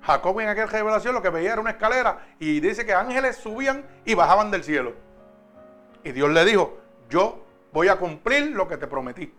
[0.01, 3.85] Jacob en aquella revelación lo que veía era una escalera y dice que ángeles subían
[4.03, 4.93] y bajaban del cielo.
[6.03, 6.77] Y Dios le dijo,
[7.09, 9.33] yo voy a cumplir lo que te prometí.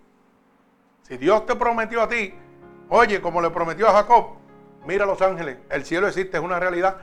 [1.02, 2.32] Si Dios te prometió a ti,
[2.88, 4.36] oye, como le prometió a Jacob,
[4.86, 6.96] mira los ángeles, el cielo existe, es una realidad,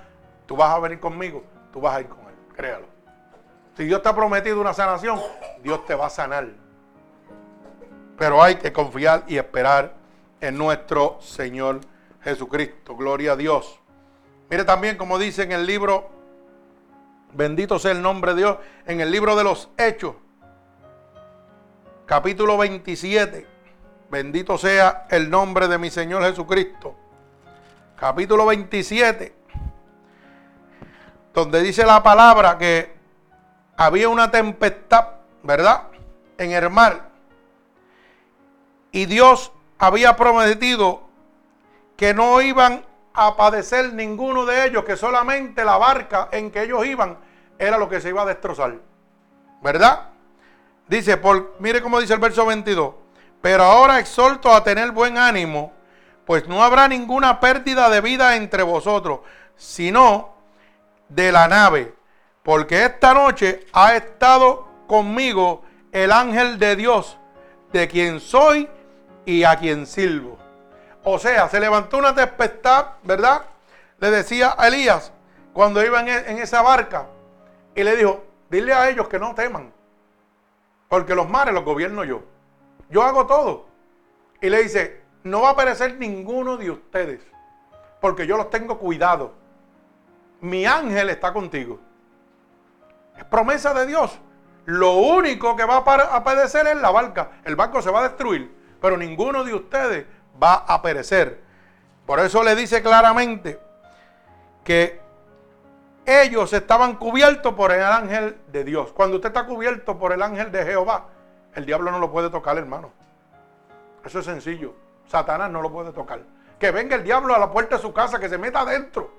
[0.45, 1.43] tú vas a venir conmigo,
[1.73, 2.87] tú vas a ir con él, créalo.
[3.75, 5.19] Si Dios te ha prometido una sanación,
[5.61, 6.47] Dios te va a sanar.
[8.17, 9.98] Pero hay que confiar y esperar
[10.41, 11.81] en nuestro Señor
[12.21, 12.95] Jesucristo.
[12.95, 13.79] Gloria a Dios.
[14.49, 16.09] Mire también como dice en el libro,
[17.33, 20.15] bendito sea el nombre de Dios, en el libro de los Hechos,
[22.05, 23.45] capítulo 27.
[24.09, 26.95] Bendito sea el nombre de mi Señor Jesucristo.
[27.95, 29.35] Capítulo 27,
[31.33, 32.95] donde dice la palabra que
[33.77, 35.09] había una tempestad,
[35.43, 35.83] ¿verdad?
[36.37, 37.09] En el mar.
[38.91, 41.01] Y Dios había prometido
[41.97, 46.85] que no iban a padecer ninguno de ellos, que solamente la barca en que ellos
[46.85, 47.17] iban
[47.57, 48.75] era lo que se iba a destrozar.
[49.61, 50.09] ¿Verdad?
[50.87, 52.93] Dice, por, mire cómo dice el verso 22.
[53.41, 55.73] Pero ahora exhorto a tener buen ánimo,
[56.25, 59.21] pues no habrá ninguna pérdida de vida entre vosotros,
[59.55, 60.35] sino
[61.09, 61.99] de la nave
[62.49, 65.61] porque esta noche ha estado conmigo
[65.91, 67.17] el ángel de Dios,
[67.71, 68.67] de quien soy
[69.29, 70.39] y a quien sirvo.
[71.03, 73.43] O sea, se levantó una tempestad, ¿verdad?
[73.99, 75.13] Le decía a Elías
[75.53, 77.05] cuando iba en, e, esa barca
[77.75, 79.71] y le dijo, dile a ellos que no teman,
[80.87, 82.23] porque los mares los gobierno yo.
[82.89, 83.67] Yo hago todo.
[84.41, 87.21] Y le dice, no va a perecer ninguno de ustedes,
[88.01, 89.33] porque yo los tengo cuidado.
[90.41, 91.79] Mi ángel está contigo.
[93.15, 94.17] Es promesa de Dios.
[94.65, 97.31] Lo único que va a padecer es la barca.
[97.43, 100.05] El barco se va a destruir, pero ninguno de ustedes
[100.41, 101.41] va a perecer.
[102.05, 103.59] Por eso le dice claramente
[104.63, 104.99] que
[106.05, 108.91] ellos estaban cubiertos por el ángel de Dios.
[108.93, 111.05] Cuando usted está cubierto por el ángel de Jehová,
[111.55, 112.91] el diablo no lo puede tocar, hermano.
[114.03, 114.73] Eso es sencillo.
[115.07, 116.21] Satanás no lo puede tocar.
[116.57, 119.11] Que venga el diablo a la puerta de su casa, que se meta adentro.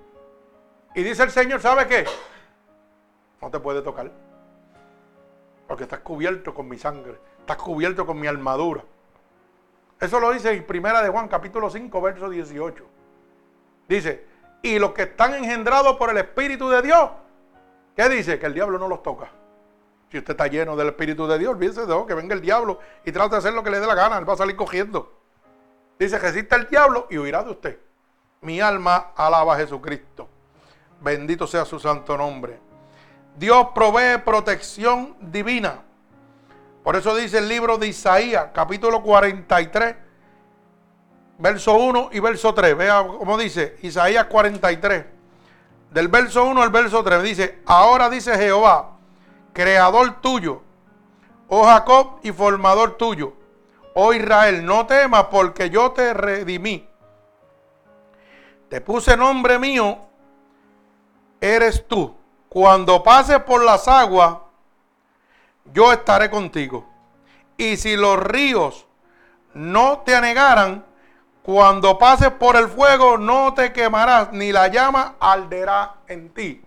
[0.94, 2.04] Y dice el Señor, ¿sabe qué?
[3.40, 4.10] no te puede tocar.
[5.66, 8.84] Porque estás cubierto con mi sangre, estás cubierto con mi armadura.
[10.00, 12.84] Eso lo dice en Primera de Juan, capítulo 5, verso 18.
[13.86, 14.24] Dice,
[14.62, 17.10] y los que están engendrados por el Espíritu de Dios,
[17.94, 18.38] ¿qué dice?
[18.38, 19.30] Que el diablo no los toca.
[20.10, 23.12] Si usted está lleno del Espíritu de Dios, olvídese de que venga el diablo y
[23.12, 25.12] trate de hacer lo que le dé la gana, él va a salir cogiendo.
[25.98, 27.78] Dice, resista el diablo y huirá de usted.
[28.40, 30.28] Mi alma alaba a Jesucristo.
[31.02, 32.58] Bendito sea su santo nombre.
[33.36, 35.82] Dios provee protección divina.
[36.82, 39.96] Por eso dice el libro de Isaías, capítulo 43,
[41.38, 42.76] verso 1 y verso 3.
[42.76, 45.04] Vea cómo dice Isaías 43.
[45.90, 48.92] Del verso 1 al verso 3 dice, ahora dice Jehová,
[49.52, 50.62] creador tuyo,
[51.48, 53.34] oh Jacob y formador tuyo,
[53.94, 56.88] oh Israel, no temas porque yo te redimí.
[58.68, 59.98] Te puse nombre mío,
[61.40, 62.16] eres tú.
[62.48, 64.36] Cuando pases por las aguas,
[65.72, 66.86] yo estaré contigo.
[67.56, 68.86] Y si los ríos
[69.54, 70.84] no te anegaran,
[71.42, 76.62] cuando pases por el fuego no te quemarás, ni la llama arderá en ti.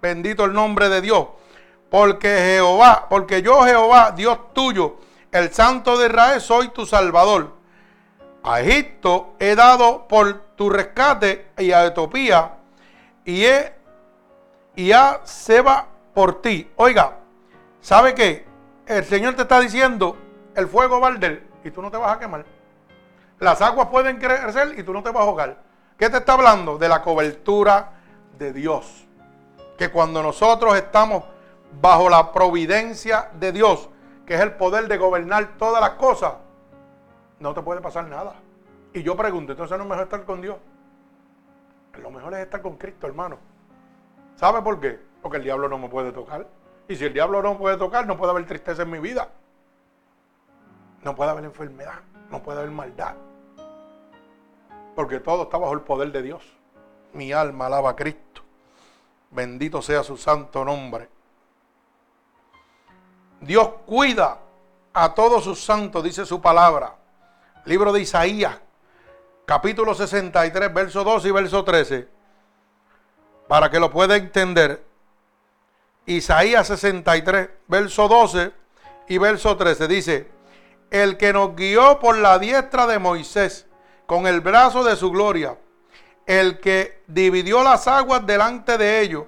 [0.00, 1.28] Bendito el nombre de Dios.
[1.90, 4.96] Porque Jehová, porque yo Jehová, Dios tuyo,
[5.32, 7.54] el Santo de Israel, soy tu Salvador.
[8.42, 12.52] A Egipto he dado por tu rescate y a Etiopía
[13.24, 13.74] y, he,
[14.76, 16.70] y a Seba por ti.
[16.76, 17.18] Oiga,
[17.86, 18.44] ¿sabe qué?
[18.84, 20.16] El Señor te está diciendo,
[20.56, 22.44] el fuego va a arder y tú no te vas a quemar.
[23.38, 25.62] Las aguas pueden crecer y tú no te vas a ahogar.
[25.96, 26.78] ¿Qué te está hablando?
[26.78, 27.92] De la cobertura
[28.36, 29.06] de Dios.
[29.78, 31.22] Que cuando nosotros estamos
[31.80, 33.88] bajo la providencia de Dios,
[34.26, 36.34] que es el poder de gobernar todas las cosas,
[37.38, 38.34] no te puede pasar nada.
[38.94, 40.56] Y yo pregunto, entonces no es mejor estar con Dios.
[42.02, 43.38] Lo mejor es estar con Cristo, hermano.
[44.34, 44.98] ¿Sabe por qué?
[45.22, 46.48] Porque el diablo no me puede tocar.
[46.88, 49.28] Y si el diablo no puede tocar, no puede haber tristeza en mi vida.
[51.02, 52.00] No puede haber enfermedad.
[52.30, 53.14] No puede haber maldad.
[54.94, 56.42] Porque todo está bajo el poder de Dios.
[57.12, 58.42] Mi alma alaba a Cristo.
[59.30, 61.08] Bendito sea su santo nombre.
[63.40, 64.38] Dios cuida
[64.92, 66.94] a todos sus santos, dice su palabra.
[67.64, 68.58] Libro de Isaías,
[69.44, 72.08] capítulo 63, verso 12 y verso 13.
[73.48, 74.84] Para que lo pueda entender.
[76.06, 78.52] Isaías 63, verso 12
[79.08, 79.88] y verso 13.
[79.88, 80.30] Dice,
[80.90, 83.66] el que nos guió por la diestra de Moisés,
[84.06, 85.58] con el brazo de su gloria,
[86.26, 89.24] el que dividió las aguas delante de ellos,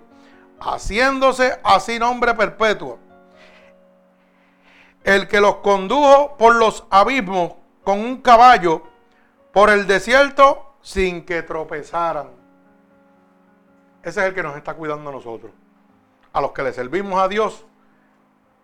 [0.60, 2.98] haciéndose así nombre perpetuo,
[5.02, 8.82] el que los condujo por los abismos con un caballo,
[9.52, 12.30] por el desierto, sin que tropezaran.
[14.02, 15.50] Ese es el que nos está cuidando a nosotros.
[16.32, 17.64] A los que le servimos a Dios,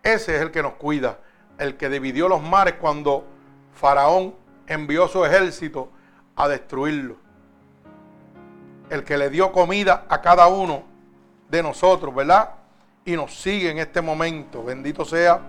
[0.03, 1.19] ese es el que nos cuida
[1.57, 3.25] el que dividió los mares cuando
[3.73, 4.35] Faraón
[4.67, 5.89] envió su ejército
[6.35, 7.15] a destruirlo.
[8.89, 10.83] El que le dio comida a cada uno
[11.49, 12.51] de nosotros, ¿verdad?
[13.03, 14.63] Y nos sigue en este momento.
[14.63, 15.41] Bendito sea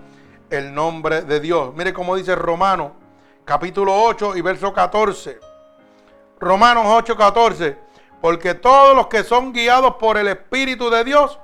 [0.49, 1.73] el nombre de Dios.
[1.75, 2.91] Mire cómo dice Romanos
[3.45, 5.39] capítulo 8 y verso 14.
[6.39, 7.77] Romanos 8, 14.
[8.21, 11.39] Porque todos los que son guiados por el Espíritu de Dios,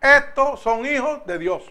[0.00, 1.62] estos son hijos de Dios.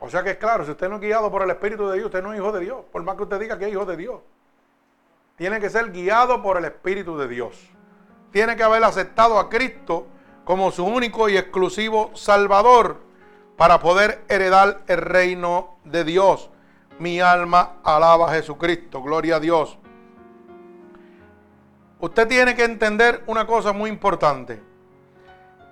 [0.00, 2.06] O sea que es claro, si usted no es guiado por el Espíritu de Dios,
[2.06, 3.96] usted no es hijo de Dios, por más que usted diga que es hijo de
[3.96, 4.20] Dios.
[5.36, 7.68] Tiene que ser guiado por el Espíritu de Dios.
[8.30, 10.06] Tiene que haber aceptado a Cristo
[10.44, 13.00] como su único y exclusivo Salvador
[13.56, 16.50] para poder heredar el reino de Dios.
[16.98, 19.78] Mi alma alaba a Jesucristo, gloria a Dios.
[22.00, 24.62] Usted tiene que entender una cosa muy importante,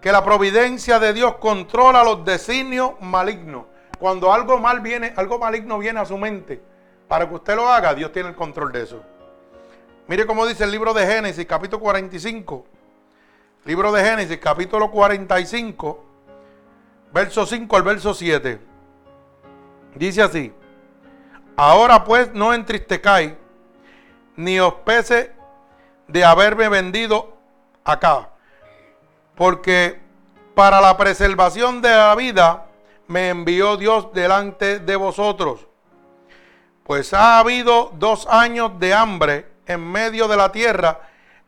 [0.07, 3.65] que la providencia de Dios controla los designios malignos.
[3.99, 6.63] Cuando algo mal viene, algo maligno viene a su mente,
[7.09, 9.03] para que usted lo haga, Dios tiene el control de eso.
[10.07, 12.65] Mire cómo dice el libro de Génesis, capítulo 45.
[13.65, 16.05] Libro de Génesis, capítulo 45,
[17.13, 18.61] verso 5 al verso 7.
[19.97, 20.53] Dice así:
[21.57, 23.33] Ahora pues no entristecáis,
[24.37, 25.33] ni os pese
[26.07, 27.37] de haberme vendido
[27.83, 28.29] acá,
[29.37, 30.01] porque
[30.55, 32.67] para la preservación de la vida
[33.07, 35.67] me envió Dios delante de vosotros.
[36.83, 41.01] Pues ha habido dos años de hambre en medio de la tierra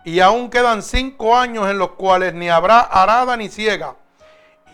[0.04, 3.96] y aún quedan cinco años en los cuales ni habrá arada ni ciega.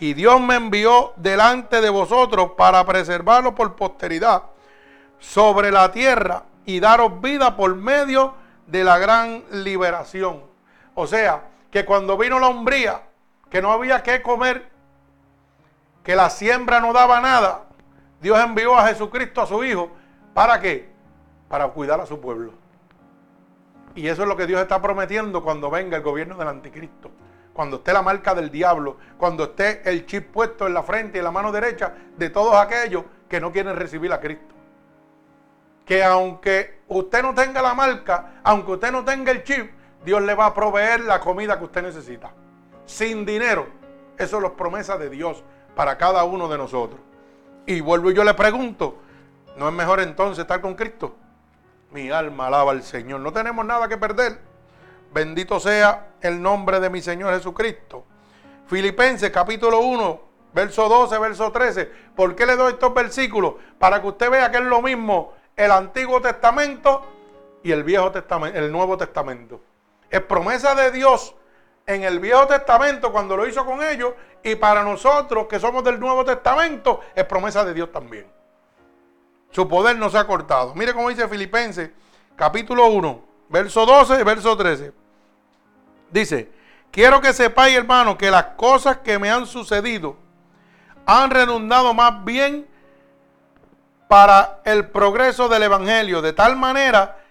[0.01, 4.43] Y Dios me envió delante de vosotros para preservarlo por posteridad
[5.21, 8.35] sobre la tierra y daros vida por medio
[8.67, 10.43] de la gran liberación.
[10.95, 11.43] O sea,
[11.75, 13.03] que cuando vino la hombría,
[13.51, 14.71] que no había que comer
[16.05, 17.65] que la siembra no daba nada,
[18.21, 19.91] Dios envió a Jesucristo a su Hijo.
[20.35, 20.89] ¿Para qué?
[21.49, 22.53] Para cuidar a su pueblo.
[23.97, 27.11] Y eso es lo que Dios está prometiendo cuando venga el gobierno del anticristo.
[27.53, 31.21] cuando esté la marca del diablo, cuando esté el chip puesto en la frente y
[31.21, 34.55] en la mano derecha de todos aquellos que no quieren recibir a Cristo.
[35.85, 39.73] Que aunque usted no tenga la marca, aunque usted no tenga el chip,
[40.05, 42.31] Dios le va a proveer la comida que usted necesita.
[42.85, 43.67] Sin dinero.
[44.19, 45.43] Eso es la promesa de Dios
[45.75, 47.01] para cada uno de nosotros.
[47.67, 48.99] Y vuelvo y yo le pregunto,
[49.57, 51.17] ¿no es mejor entonces estar con Cristo?
[51.91, 53.21] Mi alma alaba al Señor.
[53.21, 54.39] No tenemos nada que perder.
[55.13, 58.05] Bendito sea el nombre de mi Señor Jesucristo.
[58.67, 60.21] Filipenses capítulo 1,
[60.53, 61.91] verso 12, verso 13.
[62.17, 63.55] ¿Por qué le doy estos versículos?
[63.79, 67.07] Para que usted vea que es lo mismo el Antiguo Testamento
[67.63, 69.61] y el Viejo Testamento, el Nuevo Testamento.
[70.15, 71.35] Es promesa de Dios
[71.89, 74.13] en el Viejo Testamento cuando lo hizo con ellos
[74.45, 78.25] y para nosotros que somos del Nuevo Testamento es promesa de Dios también.
[79.51, 80.73] Su poder no se ha cortado.
[80.77, 81.91] Mire cómo dice Filipenses
[82.37, 84.93] capítulo 1, verso 12 y verso 13.
[86.13, 86.49] Dice,
[86.93, 90.17] quiero que sepáis hermano que las cosas que me han sucedido
[91.07, 92.69] han redundado más bien
[94.07, 97.24] para el progreso del Evangelio, de tal manera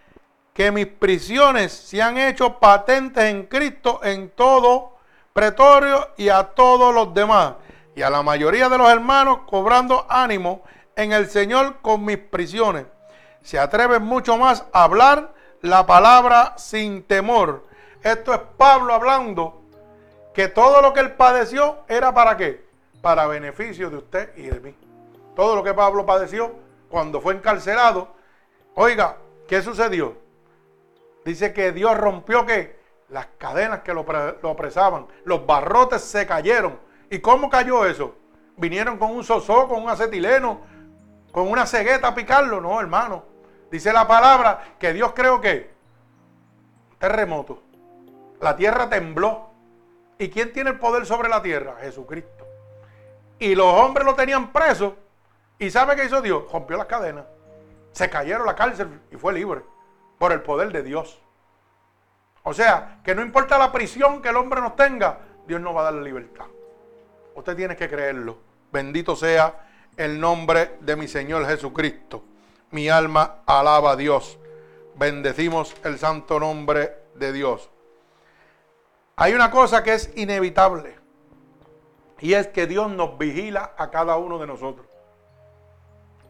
[0.54, 4.94] que mis prisiones se han hecho patentes en Cristo en todo
[5.34, 7.56] pretorio y a todos los demás,
[7.96, 10.62] y a la mayoría de los hermanos cobrando ánimo
[10.96, 12.86] en el Señor con mis prisiones.
[13.42, 17.66] Se atreven mucho más a hablar la palabra sin temor.
[18.04, 19.64] Esto es Pablo hablando
[20.34, 22.64] que todo lo que él padeció era para qué?
[23.02, 24.76] Para beneficio de usted y de mí.
[25.36, 26.54] Todo lo que Pablo padeció
[26.90, 28.14] cuando fue encarcelado.
[28.76, 30.23] Oiga, ¿qué sucedió?
[31.26, 34.06] Dice que Dios rompió que las cadenas que lo,
[34.42, 36.80] lo apresaban, los barrotes se cayeron.
[37.10, 38.16] ¿Y cómo cayó eso?
[38.58, 40.62] Vinieron con un sosó, con un acetileno,
[41.32, 42.60] con una cegueta a picarlo.
[42.60, 43.24] No, hermano.
[43.72, 45.72] Dice la palabra que Dios creó que
[47.00, 47.64] terremoto.
[48.42, 49.50] La tierra tembló.
[50.20, 51.76] ¿Y quién tiene el poder sobre la tierra?
[51.82, 52.46] Jesucristo.
[53.40, 54.96] Y los hombres lo tenían preso.
[55.58, 56.44] ¿Y sabe qué hizo Dios?
[56.52, 57.26] Rompió las cadenas.
[57.92, 59.73] Se cayeron la cárcel y fue libre
[60.24, 61.20] por el poder de Dios.
[62.44, 65.82] O sea, que no importa la prisión que el hombre nos tenga, Dios nos va
[65.82, 66.46] a dar la libertad.
[67.36, 68.38] Usted tiene que creerlo.
[68.72, 69.68] Bendito sea
[69.98, 72.24] el nombre de mi Señor Jesucristo.
[72.72, 74.40] Mi alma alaba a Dios.
[74.96, 77.70] Bendecimos el santo nombre de Dios.
[79.18, 80.96] Hay una cosa que es inevitable.
[82.22, 84.88] Y es que Dios nos vigila a cada uno de nosotros.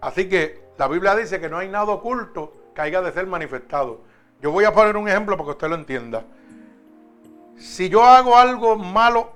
[0.02, 4.02] Así que la Biblia dice que no hay nada oculto haya de ser manifestado.
[4.42, 6.24] Yo voy a poner un ejemplo para que usted lo entienda.
[7.58, 9.30] Si yo hago algo malo,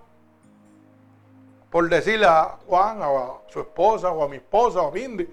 [1.69, 5.27] por decirle a Juan, o a su esposa, o a mi esposa, o a Bindi,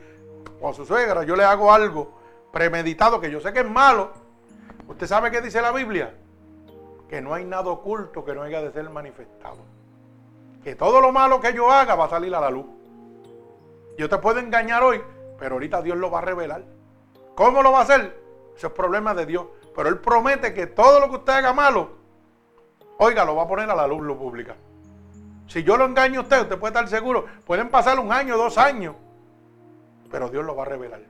[0.60, 2.12] o a su suegra, yo le hago algo
[2.52, 4.12] premeditado que yo sé que es malo,
[4.86, 6.14] ¿usted sabe qué dice la Biblia?
[7.08, 9.58] Que no hay nada oculto que no haya de ser manifestado.
[10.62, 12.66] Que todo lo malo que yo haga va a salir a la luz.
[13.98, 15.02] Yo te puedo engañar hoy,
[15.38, 16.73] pero ahorita Dios lo va a revelar.
[17.34, 18.22] ¿Cómo lo va a hacer?
[18.56, 19.46] Eso es problema de Dios.
[19.74, 21.90] Pero Él promete que todo lo que usted haga malo,
[22.98, 24.56] oiga, lo va a poner a la luz, lo pública.
[25.48, 27.26] Si yo lo engaño a usted, usted puede estar seguro.
[27.44, 28.94] Pueden pasar un año, dos años,
[30.10, 31.00] pero Dios lo va a revelar.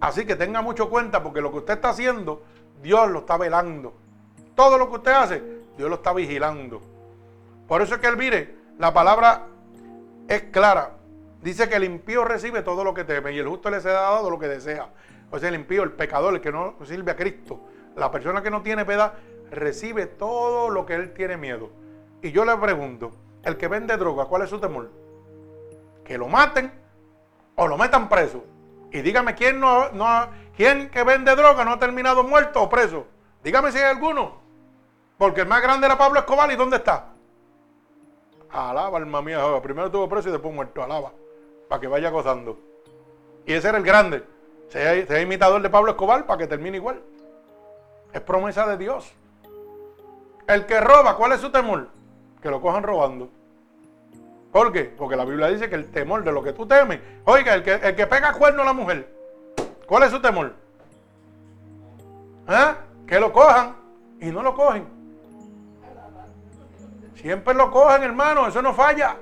[0.00, 2.42] Así que tenga mucho cuenta porque lo que usted está haciendo,
[2.82, 3.94] Dios lo está velando.
[4.54, 5.42] Todo lo que usted hace,
[5.76, 6.80] Dios lo está vigilando.
[7.68, 9.46] Por eso es que él mire, la palabra
[10.28, 10.95] es clara.
[11.46, 14.30] Dice que el impío recibe todo lo que teme y el justo le será dado
[14.30, 14.88] lo que desea.
[15.30, 17.60] O sea, el impío, el pecador, el que no sirve a Cristo,
[17.94, 19.12] la persona que no tiene piedad,
[19.52, 21.70] recibe todo lo que él tiene miedo.
[22.20, 23.12] Y yo le pregunto,
[23.44, 24.90] el que vende droga, ¿cuál es su temor?
[26.04, 26.72] Que lo maten
[27.54, 28.42] o lo metan preso.
[28.90, 33.06] Y dígame quién no, no quién que vende droga no ha terminado muerto o preso.
[33.44, 34.40] Dígame si hay alguno.
[35.16, 37.10] Porque el más grande era Pablo Escobar y ¿dónde está?
[38.50, 39.38] Alaba, alma mía.
[39.62, 40.82] Primero tuvo preso y después muerto.
[40.82, 41.12] Alaba
[41.68, 42.58] para que vaya gozando.
[43.44, 44.24] Y ese era el grande.
[44.68, 47.00] Sea, imitador de Pablo Escobar para que termine igual.
[48.12, 49.12] Es promesa de Dios.
[50.46, 51.88] El que roba, ¿cuál es su temor?
[52.40, 53.28] Que lo cojan robando.
[54.52, 54.84] ¿Por qué?
[54.84, 57.00] Porque la Biblia dice que el temor de lo que tú temes.
[57.24, 59.08] Oiga, el que, el que pega cuerno a la mujer,
[59.86, 60.54] ¿cuál es su temor?
[62.48, 62.74] ¿Eh?
[63.06, 63.76] Que lo cojan
[64.20, 64.86] y no lo cogen.
[67.16, 69.16] Siempre lo cogen, hermano, eso no falla.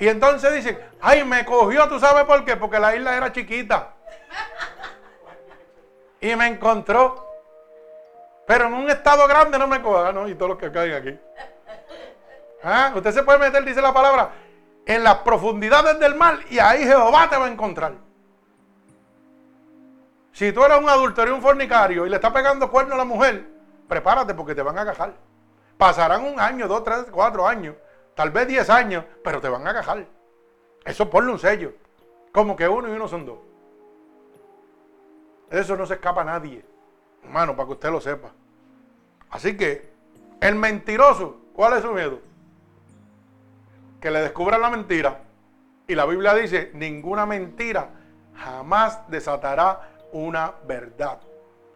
[0.00, 2.56] Y entonces dicen, ay, me cogió, ¿tú sabes por qué?
[2.56, 3.90] Porque la isla era chiquita.
[6.22, 7.28] Y me encontró.
[8.46, 10.26] Pero en un estado grande no me coja, ¿no?
[10.26, 11.20] Y todos los que caen aquí.
[12.64, 12.92] ¿Ah?
[12.96, 14.30] Usted se puede meter, dice la palabra,
[14.86, 17.92] en las profundidades del mar y ahí Jehová te va a encontrar.
[20.32, 23.46] Si tú eres un adulterio, un fornicario y le está pegando cuerno a la mujer,
[23.86, 25.12] prepárate porque te van a agajar.
[25.76, 27.74] Pasarán un año, dos, tres, cuatro años,
[28.20, 30.04] tal vez diez años, pero te van a cajar.
[30.84, 31.72] Eso ponle un sello.
[32.32, 33.38] Como que uno y uno son dos.
[35.48, 36.62] Eso no se escapa a nadie.
[37.24, 38.30] Hermano, para que usted lo sepa.
[39.30, 39.90] Así que,
[40.42, 42.20] el mentiroso, ¿cuál es su miedo?
[44.02, 45.22] Que le descubran la mentira.
[45.88, 47.88] Y la Biblia dice, ninguna mentira
[48.36, 51.20] jamás desatará una verdad.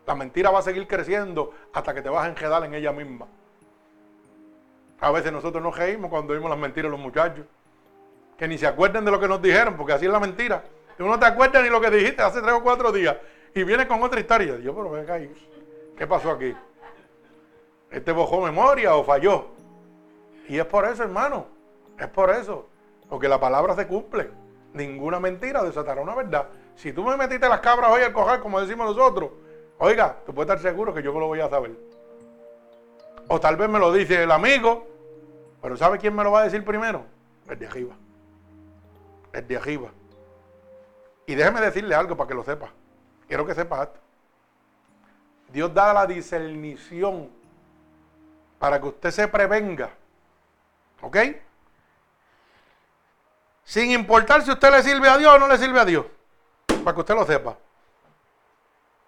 [0.07, 3.29] La mentira va a seguir creciendo hasta que te vas a enredar en ella misma.
[5.01, 7.45] A veces nosotros nos reímos cuando vimos las mentiras de los muchachos.
[8.39, 10.65] Que ni se acuerden de lo que nos dijeron, porque así es la mentira.
[10.97, 13.17] Tú no te acuerdas ni lo que dijiste hace tres o cuatro días.
[13.55, 14.59] Y viene con otra historia.
[14.59, 15.33] Yo, pero venga ahí.
[15.97, 16.55] ¿Qué pasó aquí?
[17.91, 19.47] ¿Este bojó memoria o falló?
[20.49, 21.47] Y es por eso, hermano.
[21.99, 22.69] Es por eso.
[23.09, 24.31] Porque la palabra se cumple.
[24.73, 26.49] Ninguna mentira desatará una verdad.
[26.75, 29.31] Si tú me metiste las cabras hoy al cojar, como decimos nosotros,
[29.79, 31.73] oiga, tú puedes estar seguro que yo lo voy a saber.
[33.29, 34.87] O tal vez me lo dice el amigo,
[35.63, 37.05] pero ¿sabe quién me lo va a decir primero?
[37.49, 37.95] El de arriba.
[39.33, 39.91] El de arriba.
[41.27, 42.69] Y déjeme decirle algo para que lo sepa.
[43.27, 43.99] Quiero que sepa esto.
[45.49, 47.31] Dios da la discernición
[48.59, 49.91] para que usted se prevenga.
[51.01, 51.17] ¿Ok?
[53.65, 56.07] Sin importar si usted le sirve a Dios o no le sirve a Dios.
[56.67, 57.57] Para que usted lo sepa.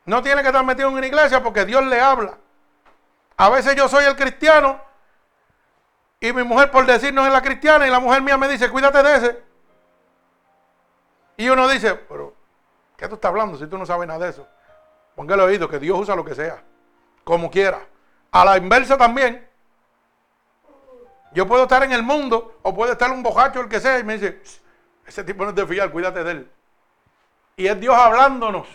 [0.06, 2.38] No tiene que estar metido en una iglesia porque Dios le habla.
[3.36, 4.80] A veces yo soy el cristiano
[6.20, 9.02] y mi mujer por decirnos es la cristiana y la mujer mía me dice, cuídate
[9.02, 9.42] de ese.
[11.36, 12.34] Y uno dice, pero
[12.96, 14.48] ¿qué tú estás hablando si tú no sabes nada de eso?
[15.14, 16.62] Póngale oído que Dios usa lo que sea,
[17.24, 17.86] como quiera.
[18.32, 19.46] A la inversa también.
[21.32, 24.04] Yo puedo estar en el mundo o puede estar un bojacho, el que sea, y
[24.04, 24.40] me dice,
[25.06, 26.52] ese tipo no es de fiar, cuídate de él.
[27.56, 28.66] Y es Dios hablándonos.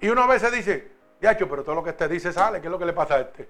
[0.00, 0.91] Y uno a veces dice,
[1.22, 3.20] Yacho, pero todo lo que este dice sale, ¿qué es lo que le pasa a
[3.20, 3.48] este?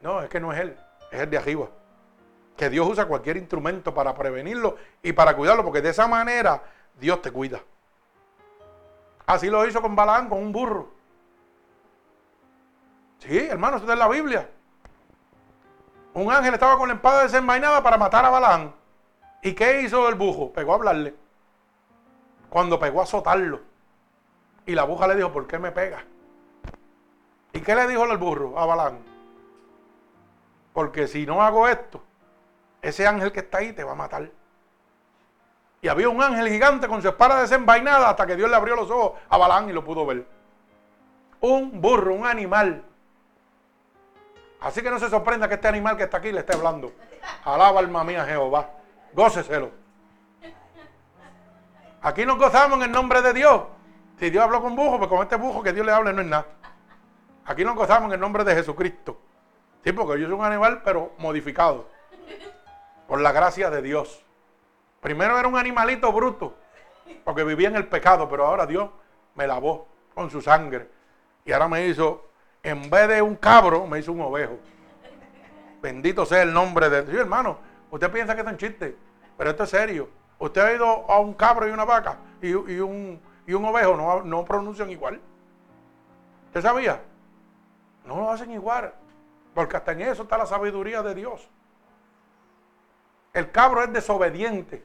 [0.00, 0.76] No, es que no es él,
[1.12, 1.68] es el de arriba.
[2.56, 6.62] Que Dios usa cualquier instrumento para prevenirlo y para cuidarlo, porque de esa manera
[6.98, 7.60] Dios te cuida.
[9.26, 10.88] Así lo hizo con Balaán, con un burro.
[13.18, 14.48] Sí, hermano, eso es la Biblia.
[16.14, 18.74] Un ángel estaba con la espada desenvainada para matar a Balaán.
[19.42, 20.50] ¿Y qué hizo el bujo?
[20.50, 21.14] Pegó a hablarle.
[22.48, 23.60] Cuando pegó a azotarlo.
[24.64, 26.02] Y la buja le dijo, ¿por qué me pega?
[27.56, 28.98] ¿Y qué le dijo el burro a Balaán?
[30.72, 32.02] Porque si no hago esto,
[32.82, 34.30] ese ángel que está ahí te va a matar.
[35.80, 38.90] Y había un ángel gigante con su espada desenvainada hasta que Dios le abrió los
[38.90, 40.26] ojos a Balaán y lo pudo ver.
[41.40, 42.84] Un burro, un animal
[44.60, 46.92] Así que no se sorprenda que este animal que está aquí le esté hablando.
[47.44, 48.68] Alaba alma mía Jehová.
[49.12, 49.70] Góceselo.
[52.02, 53.62] Aquí nos gozamos en el nombre de Dios.
[54.18, 56.26] Si Dios habló con bujo, pues con este bujo que Dios le hable no es
[56.26, 56.46] nada.
[57.46, 59.16] Aquí nos gozamos en el nombre de Jesucristo.
[59.84, 61.88] Sí, porque yo soy un animal, pero modificado.
[63.06, 64.24] Por la gracia de Dios.
[65.00, 66.56] Primero era un animalito bruto,
[67.24, 68.90] porque vivía en el pecado, pero ahora Dios
[69.36, 70.88] me lavó con su sangre.
[71.44, 72.24] Y ahora me hizo
[72.64, 74.58] en vez de un cabro, me hizo un ovejo.
[75.80, 77.20] Bendito sea el nombre de Dios.
[77.20, 77.58] hermano,
[77.92, 78.96] usted piensa que es un chiste,
[79.38, 80.08] pero esto es serio.
[80.40, 84.44] Usted ha ido a un cabro y una vaca y, un, un, ovejo, no, no
[84.44, 85.20] pronuncian igual.
[86.48, 87.00] ¿Usted sabía?
[88.06, 88.94] No lo hacen igual,
[89.54, 91.48] porque hasta en eso está la sabiduría de Dios.
[93.32, 94.84] El cabro es desobediente.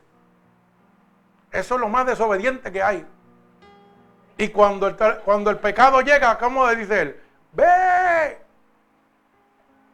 [1.52, 3.06] Eso es lo más desobediente que hay.
[4.38, 7.22] Y cuando el, cuando el pecado llega, ¿cómo le dice él?
[7.54, 8.42] Ve.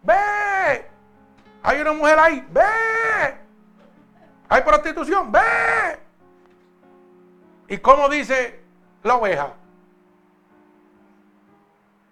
[0.04, 0.90] Ve.
[1.64, 2.48] Hay una mujer ahí.
[2.50, 3.38] Ve.
[4.48, 5.32] Hay prostitución.
[5.32, 5.40] Ve.
[7.68, 8.64] ¿Y cómo dice
[9.04, 9.54] la oveja?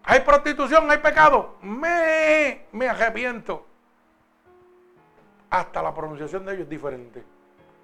[0.05, 1.55] Hay prostitución, hay pecado.
[1.61, 3.65] Me, me arrepiento.
[5.49, 7.23] Hasta la pronunciación de ellos es diferente.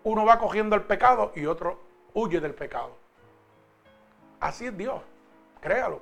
[0.04, 1.80] Uno va cogiendo el pecado y otro
[2.14, 2.96] huye del pecado.
[4.40, 5.02] Así es Dios.
[5.62, 6.02] Créalo.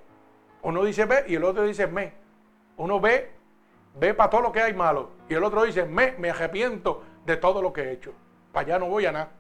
[0.62, 2.14] Uno dice ve y el otro dice me.
[2.78, 3.32] Uno ve,
[3.96, 5.12] ve para todo lo que hay malo.
[5.30, 8.14] Y el otro dice me, me arrepiento de todo lo que he hecho.
[8.52, 9.32] Para allá no voy a nada.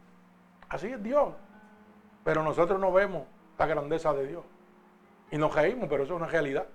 [0.69, 1.33] Así es Dios.
[2.23, 3.25] Pero nosotros no vemos
[3.57, 4.43] la grandeza de Dios.
[5.31, 6.67] Y nos reímos, pero eso es una realidad.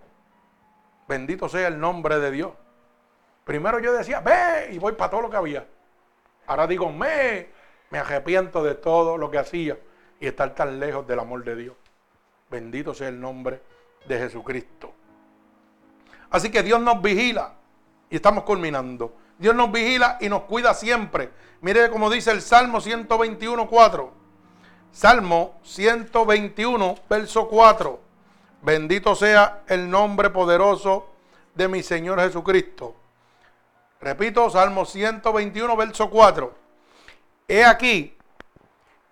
[1.08, 2.52] Bendito sea el nombre de Dios.
[3.44, 5.66] Primero yo decía, ve, y voy para todo lo que había.
[6.46, 7.48] Ahora digo, me,
[7.90, 9.78] me arrepiento de todo lo que hacía
[10.20, 11.76] y estar tan lejos del amor de Dios.
[12.50, 13.60] Bendito sea el nombre
[14.06, 14.92] de Jesucristo.
[16.30, 17.54] Así que Dios nos vigila
[18.10, 19.14] y estamos culminando.
[19.38, 21.30] Dios nos vigila y nos cuida siempre.
[21.60, 24.12] Mire como dice el Salmo 121, 4.
[24.92, 28.03] Salmo 121, verso 4.
[28.64, 31.10] Bendito sea el nombre poderoso
[31.54, 32.94] de mi Señor Jesucristo.
[34.00, 36.54] Repito, Salmo 121, verso 4.
[37.46, 38.16] He aquí,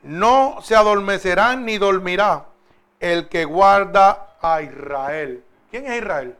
[0.04, 2.46] no se adormecerá ni dormirá
[2.98, 5.44] el que guarda a Israel.
[5.70, 6.34] ¿Quién es Israel?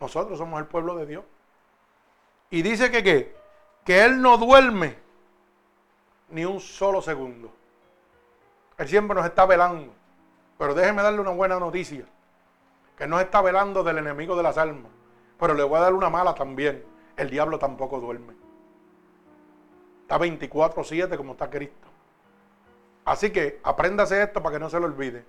[0.00, 1.24] Nosotros somos el pueblo de Dios.
[2.50, 3.36] Y dice que qué?
[3.84, 4.98] Que Él no duerme
[6.30, 7.52] ni un solo segundo.
[8.76, 9.94] Él siempre nos está velando.
[10.58, 12.04] Pero déjeme darle una buena noticia.
[12.96, 14.90] Que no está velando del enemigo de las almas.
[15.38, 16.84] Pero le voy a dar una mala también.
[17.16, 18.34] El diablo tampoco duerme.
[20.02, 21.88] Está 24-7 como está Cristo.
[23.04, 25.24] Así que apréndase esto para que no se lo olvide.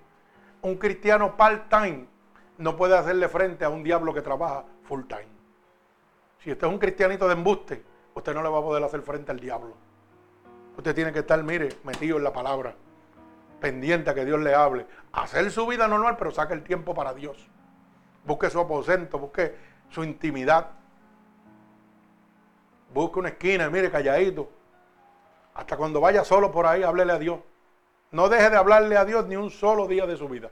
[0.61, 2.07] Un cristiano part-time
[2.57, 5.27] no puede hacerle frente a un diablo que trabaja full-time.
[6.39, 7.83] Si usted es un cristianito de embuste,
[8.15, 9.75] usted no le va a poder hacer frente al diablo.
[10.77, 12.75] Usted tiene que estar, mire, metido en la palabra,
[13.59, 14.85] pendiente a que Dios le hable.
[15.11, 17.49] Hacer su vida normal, pero saque el tiempo para Dios.
[18.25, 19.55] Busque su aposento, busque
[19.89, 20.71] su intimidad.
[22.93, 24.49] Busque una esquina, mire, calladito.
[25.53, 27.39] Hasta cuando vaya solo por ahí, háblele a Dios.
[28.11, 30.51] No deje de hablarle a Dios ni un solo día de su vida.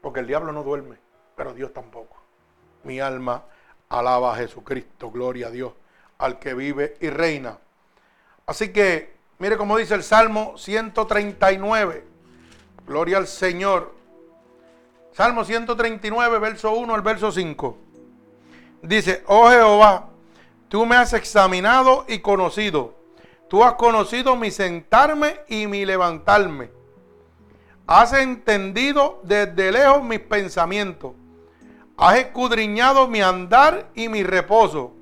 [0.00, 0.98] Porque el diablo no duerme,
[1.36, 2.16] pero Dios tampoco.
[2.84, 3.44] Mi alma
[3.88, 5.72] alaba a Jesucristo, gloria a Dios,
[6.18, 7.58] al que vive y reina.
[8.46, 12.04] Así que, mire cómo dice el Salmo 139.
[12.86, 13.92] Gloria al Señor.
[15.10, 17.76] Salmo 139, verso 1 al verso 5.
[18.82, 20.10] Dice, oh Jehová,
[20.68, 22.94] tú me has examinado y conocido.
[23.50, 26.70] Tú has conocido mi sentarme y mi levantarme.
[27.88, 31.14] Has entendido desde lejos mis pensamientos.
[31.96, 34.92] Has escudriñado mi andar y mi reposo.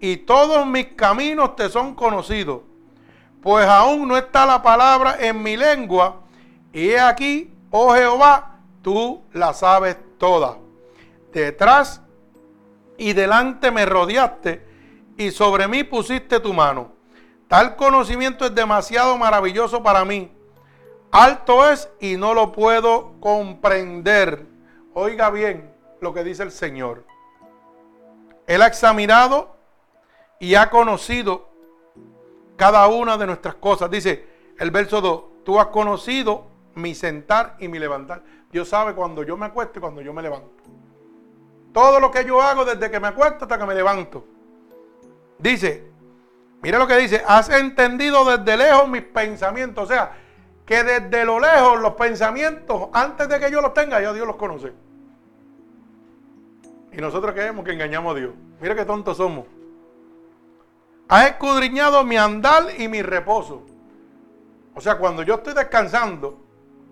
[0.00, 2.60] Y todos mis caminos te son conocidos
[3.42, 6.20] pues aún no está la palabra en mi lengua,
[6.72, 10.58] y he aquí, oh Jehová, tú la sabes toda.
[11.32, 12.02] Detrás
[12.98, 14.66] y delante me rodeaste,
[15.16, 16.92] y sobre mí pusiste tu mano.
[17.48, 20.30] Tal conocimiento es demasiado maravilloso para mí.
[21.10, 24.46] Alto es y no lo puedo comprender.
[24.94, 27.04] Oiga bien lo que dice el Señor.
[28.46, 29.56] Él ha examinado
[30.38, 31.49] y ha conocido
[32.60, 33.90] cada una de nuestras cosas.
[33.90, 34.22] Dice
[34.58, 38.22] el verso 2, tú has conocido mi sentar y mi levantar.
[38.52, 40.50] Dios sabe cuando yo me acuesto y cuando yo me levanto.
[41.72, 44.26] Todo lo que yo hago desde que me acuesto hasta que me levanto.
[45.38, 45.90] Dice,
[46.60, 49.84] mira lo que dice, has entendido desde lejos mis pensamientos.
[49.84, 50.12] O sea,
[50.66, 54.36] que desde lo lejos los pensamientos, antes de que yo los tenga, ya Dios los
[54.36, 54.70] conoce.
[56.92, 58.34] Y nosotros creemos que engañamos a Dios.
[58.60, 59.46] Mira qué tontos somos.
[61.10, 63.66] Has escudriñado mi andar y mi reposo.
[64.76, 66.38] O sea, cuando yo estoy descansando,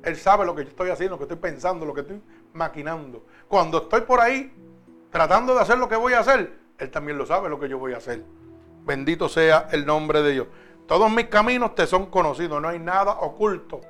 [0.03, 2.20] Él sabe lo que yo estoy haciendo, lo que estoy pensando, lo que estoy
[2.53, 3.24] maquinando.
[3.47, 4.53] Cuando estoy por ahí
[5.12, 7.78] tratando de hacer lo que voy a hacer, Él también lo sabe lo que yo
[7.78, 8.24] voy a hacer.
[8.85, 10.49] Bendito sea el nombre de Dios.
[10.89, 13.81] Todos mis caminos te son conocidos, no hay nada oculto.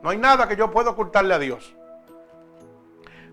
[0.00, 1.74] No hay nada que yo pueda ocultarle a Dios.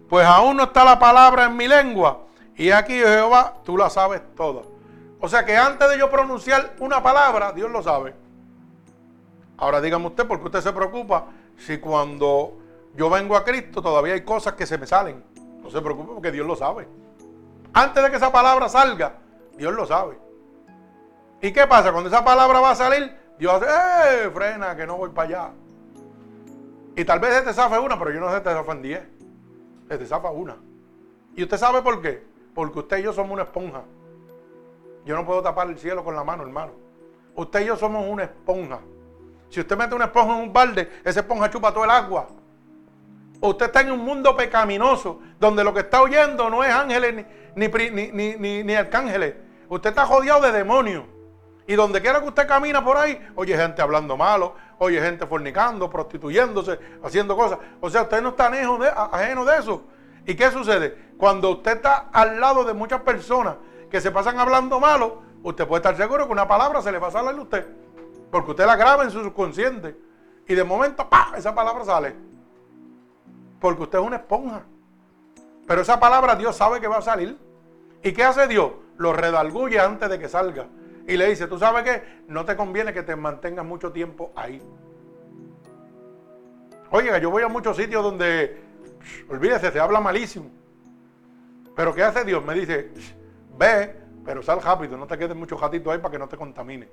[0.09, 2.25] Pues aún no está la palabra en mi lengua.
[2.55, 4.72] Y aquí, Jehová, tú la sabes toda.
[5.23, 8.13] O sea que antes de yo pronunciar una palabra, Dios lo sabe.
[9.55, 12.57] Ahora dígame usted, ¿por qué usted se preocupa si cuando
[12.93, 15.23] yo vengo a Cristo todavía hay cosas que se me salen?
[15.61, 16.89] No se preocupe porque Dios lo sabe.
[17.71, 19.13] Antes de que esa palabra salga,
[19.55, 20.17] Dios lo sabe.
[21.41, 21.93] ¿Y qué pasa?
[21.93, 24.29] Cuando esa palabra va a salir, Dios hace, ¡eh!
[24.29, 25.51] Frena, que no voy para allá.
[26.97, 29.03] Y tal vez se te una, pero yo no sé si te zafan diez.
[29.87, 30.57] Se te una.
[31.33, 32.25] ¿Y usted sabe por qué?
[32.53, 33.83] Porque usted y yo somos una esponja.
[35.05, 36.71] Yo no puedo tapar el cielo con la mano, hermano.
[37.35, 38.79] Usted y yo somos una esponja.
[39.49, 42.27] Si usted mete una esponja en un balde, esa esponja chupa todo el agua.
[43.41, 47.25] Usted está en un mundo pecaminoso, donde lo que está oyendo no es ángeles
[47.55, 49.35] ni, ni, ni, arcángeles.
[49.67, 51.03] Usted está rodeado de demonios.
[51.67, 55.89] Y donde quiera que usted camina por ahí, oye gente hablando malo, oye gente fornicando,
[55.89, 57.59] prostituyéndose, haciendo cosas.
[57.79, 59.83] O sea, usted no está ajeno de eso.
[60.25, 61.13] ¿Y qué sucede?
[61.17, 63.55] Cuando usted está al lado de muchas personas
[63.93, 67.09] que se pasan hablando malo, usted puede estar seguro que una palabra se le va
[67.09, 67.63] a salir a usted.
[68.31, 69.95] Porque usted la graba en su subconsciente.
[70.47, 71.33] Y de momento, ¡pah!
[71.37, 72.15] esa palabra sale.
[73.59, 74.63] Porque usted es una esponja.
[75.67, 77.37] Pero esa palabra Dios sabe que va a salir.
[78.01, 78.71] ¿Y qué hace Dios?
[78.97, 80.65] Lo redalguye antes de que salga.
[81.07, 84.59] Y le dice, tú sabes qué, no te conviene que te mantengas mucho tiempo ahí.
[86.89, 88.59] Oiga, yo voy a muchos sitios donde,
[89.29, 90.49] olvídese, se habla malísimo.
[91.75, 92.43] Pero ¿qué hace Dios?
[92.43, 92.91] Me dice,
[93.57, 96.89] Ve, pero sal rápido, no te quedes mucho gatito ahí para que no te contamine.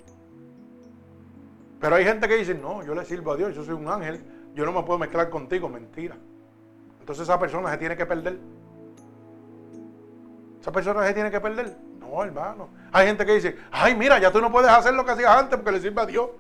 [1.81, 4.23] Pero hay gente que dice, no, yo le sirvo a Dios, yo soy un ángel,
[4.55, 6.17] yo no me puedo mezclar contigo, mentira.
[6.99, 8.39] Entonces esa persona se tiene que perder.
[10.61, 11.75] ¿Esa persona se tiene que perder?
[11.99, 12.11] No.
[12.11, 12.69] No, hermano.
[12.93, 15.57] Hay gente que dice, ay, mira, ya tú no puedes hacer lo que hacías antes
[15.57, 16.31] porque le sirve a Dios.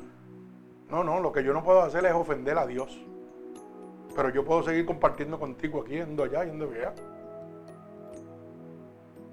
[0.89, 3.01] No, no, lo que yo no puedo hacer es ofender a Dios.
[4.17, 6.93] Pero yo puedo seguir compartiendo contigo aquí, yendo allá, yendo allá.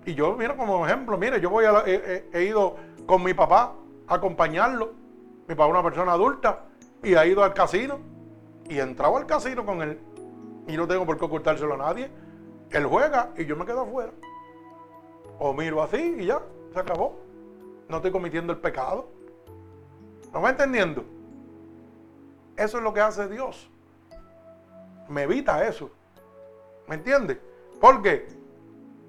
[0.08, 3.74] Y yo, mira, como ejemplo, mire, yo voy a he, ido con mi papá
[4.08, 4.94] a acompañarlo.
[5.50, 6.64] Mi papá es una persona adulta
[7.04, 8.00] y ha ido al casino.
[8.70, 10.00] Y he entrado al casino con él.
[10.66, 12.10] Y no tengo por qué ocultárselo a nadie.
[12.72, 14.14] Él juega y yo me quedo afuera.
[15.40, 17.20] O miro así y ya, se acabó.
[17.90, 19.10] No estoy cometiendo el pecado.
[20.32, 21.04] ¿No va entendiendo?
[22.56, 23.70] Eso es lo que hace Dios.
[25.10, 25.92] Me evita eso.
[26.88, 27.42] ¿Me entiende?
[27.82, 28.37] ¿Por qué?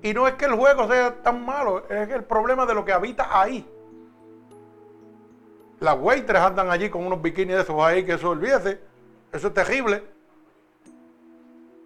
[0.03, 2.93] Y no es que el juego sea tan malo, es el problema de lo que
[2.93, 3.69] habita ahí.
[5.81, 8.81] Las waitress andan allí con unos bikinis de esos ahí, que eso olvídese.
[9.33, 10.03] Eso es terrible.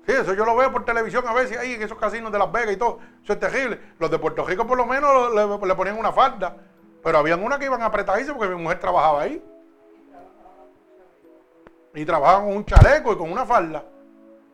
[0.06, 2.51] Sí, eso yo lo veo por televisión a veces ahí en esos casinos de Las
[2.51, 2.98] Vegas y todo.
[3.22, 3.78] Eso es terrible.
[3.98, 6.56] Los de Puerto Rico por lo menos le, ponían una falda.
[7.02, 9.43] Pero habían una que iban a apretarse porque mi mujer trabajaba ahí.
[11.94, 13.84] Y trabajaban con un chaleco y con una falda.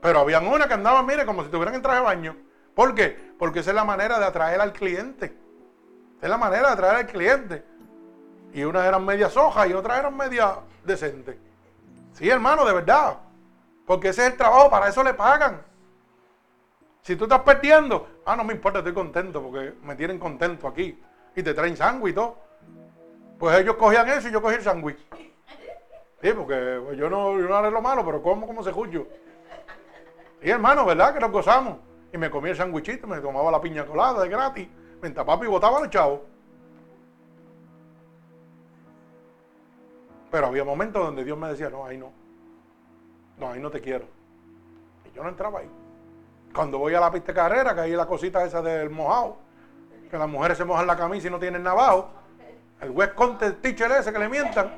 [0.00, 2.36] Pero habían una que andaban, mire, como si tuvieran en traje de baño.
[2.78, 3.32] ¿Por qué?
[3.40, 5.36] Porque esa es la manera de atraer al cliente.
[6.22, 7.64] Es la manera de atraer al cliente.
[8.52, 11.36] Y unas eran medias hojas y otras eran medias decentes.
[12.12, 13.18] Sí, hermano, de verdad.
[13.84, 15.60] Porque ese es el trabajo, para eso le pagan.
[17.02, 21.02] Si tú estás perdiendo, ah, no me importa, estoy contento porque me tienen contento aquí.
[21.34, 22.38] Y te traen sándwich y todo.
[23.40, 25.04] Pues ellos cogían eso y yo cogí el sándwich.
[26.22, 29.04] Sí, porque pues, yo no, yo no haré lo malo, pero como como se juyo.
[30.40, 31.12] Y hermano, ¿verdad?
[31.12, 31.87] Que nos gozamos.
[32.12, 34.68] Y me comía el sándwichito, me tomaba la piña colada de gratis.
[35.02, 36.20] Me tapaba y botaba los chavos.
[40.30, 42.12] Pero había momentos donde Dios me decía, no, ahí no.
[43.38, 44.06] No, ahí no te quiero.
[45.04, 45.70] Y yo no entraba ahí.
[46.54, 49.36] Cuando voy a la pista de carrera, que hay la cosita esa del mojado,
[50.10, 52.10] que las mujeres se mojan la camisa y no tienen nada abajo,
[52.80, 54.70] el West Content teacher ese que le mientan,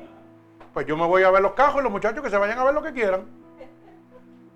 [0.73, 2.63] pues yo me voy a ver los cajos y los muchachos que se vayan a
[2.63, 3.25] ver lo que quieran.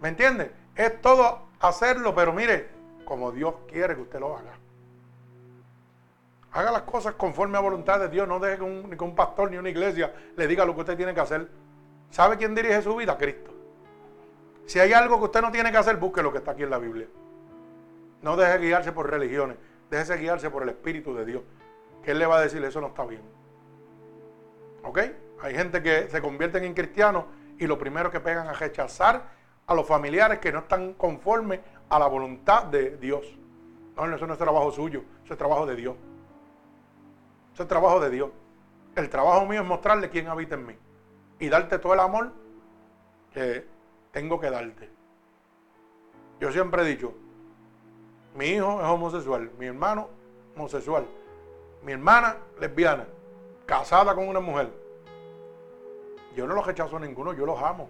[0.02, 0.52] ¿Me entiende?
[0.76, 2.69] Es todo hacerlo, pero mire,
[3.06, 4.53] como Dios quiere que usted lo haga.
[6.52, 8.27] Haga las cosas conforme a voluntad de Dios.
[8.27, 10.95] No deje que un, ni un pastor ni una iglesia le diga lo que usted
[10.95, 11.49] tiene que hacer.
[12.11, 13.18] ¿Sabe quién dirige su vida?
[13.18, 13.52] Cristo.
[14.65, 16.69] Si hay algo que usted no tiene que hacer, busque lo que está aquí en
[16.69, 17.07] la Biblia.
[18.22, 19.57] No deje guiarse por religiones,
[19.91, 21.44] déjese guiarse por el Espíritu de Dios.
[22.03, 23.22] Que Él le va a decir, eso no está bien.
[24.84, 24.99] ¿Ok?
[25.41, 27.26] Hay gente que se convierten en cristianos
[27.60, 29.35] y lo primero que pegan a rechazar
[29.67, 31.59] a los familiares que no están conformes
[31.89, 33.25] a la voluntad de Dios.
[33.95, 35.95] No, eso no es trabajo suyo, eso es trabajo de Dios.
[37.53, 38.29] Eso es trabajo de Dios.
[38.95, 40.75] El trabajo mío es mostrarle quién habita en mí
[41.39, 42.31] y darte todo el amor
[43.33, 43.65] que
[44.11, 44.89] tengo que darte.
[46.39, 47.13] Yo siempre he dicho,
[48.35, 50.09] mi hijo es homosexual, mi hermano
[50.55, 51.05] homosexual,
[51.83, 53.05] mi hermana lesbiana,
[53.65, 54.69] casada con una mujer.
[56.35, 57.89] Yo no los rechazo a ninguno, yo los amo.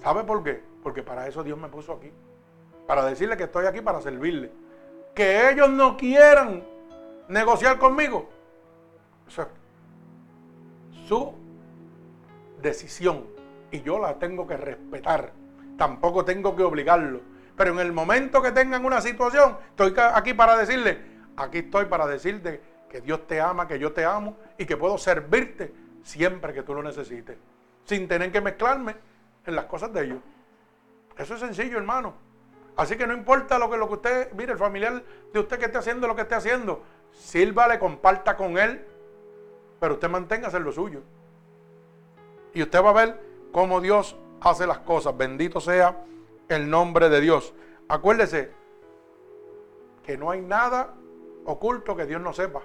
[0.00, 0.62] ¿Sabe por qué?
[0.86, 2.12] Porque para eso Dios me puso aquí.
[2.86, 4.52] Para decirle que estoy aquí para servirle.
[5.16, 6.62] Que ellos no quieran
[7.26, 8.28] negociar conmigo.
[9.26, 9.48] Eso es
[11.08, 11.34] su
[12.62, 13.26] decisión
[13.72, 15.32] y yo la tengo que respetar.
[15.76, 17.20] Tampoco tengo que obligarlo.
[17.56, 21.00] Pero en el momento que tengan una situación, estoy aquí para decirle,
[21.36, 24.98] aquí estoy para decirte que Dios te ama, que yo te amo y que puedo
[24.98, 27.36] servirte siempre que tú lo necesites,
[27.82, 28.94] sin tener que mezclarme
[29.44, 30.18] en las cosas de ellos.
[31.16, 32.14] Eso es sencillo, hermano.
[32.76, 35.02] Así que no importa lo que, lo que usted, mire, el familiar
[35.32, 36.82] de usted que esté haciendo lo que esté haciendo,
[37.32, 38.84] le comparta con él,
[39.80, 41.00] pero usted manténgase en lo suyo.
[42.52, 43.20] Y usted va a ver
[43.52, 45.16] cómo Dios hace las cosas.
[45.16, 45.96] Bendito sea
[46.48, 47.54] el nombre de Dios.
[47.88, 48.50] Acuérdese
[50.04, 50.94] que no hay nada
[51.44, 52.62] oculto que Dios no sepa.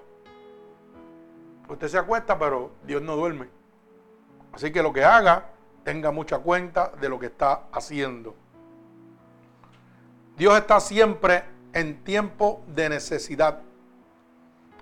[1.69, 3.47] Usted se acuesta, pero Dios no duerme.
[4.51, 5.50] Así que lo que haga,
[5.83, 8.35] tenga mucha cuenta de lo que está haciendo.
[10.37, 11.43] Dios está siempre
[11.73, 13.61] en tiempo de necesidad.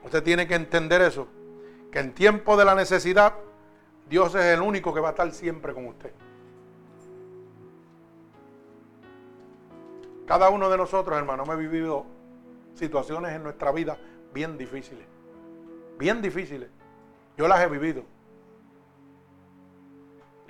[0.03, 1.27] Usted tiene que entender eso.
[1.91, 3.33] Que en tiempo de la necesidad
[4.09, 6.11] Dios es el único que va a estar siempre con usted.
[10.25, 12.05] Cada uno de nosotros, hermano, hemos vivido
[12.75, 13.97] situaciones en nuestra vida
[14.33, 15.05] bien difíciles.
[15.97, 16.69] Bien difíciles.
[17.37, 18.03] Yo las he vivido.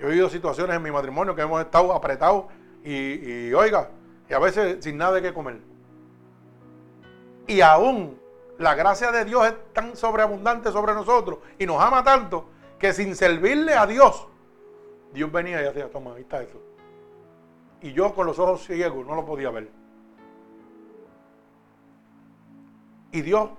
[0.00, 2.46] Yo he vivido situaciones en mi matrimonio que hemos estado apretados
[2.82, 3.90] y, oiga,
[4.30, 5.60] y a veces sin nada de qué comer.
[7.46, 8.18] Y aún
[8.58, 12.48] la gracia de Dios es tan sobreabundante sobre nosotros y nos ama tanto
[12.78, 14.26] que sin servirle a Dios,
[15.12, 16.58] Dios venía y decía, toma, ahí está eso.
[17.82, 19.68] Y yo con los ojos ciegos no lo podía ver.
[23.12, 23.50] Y Dios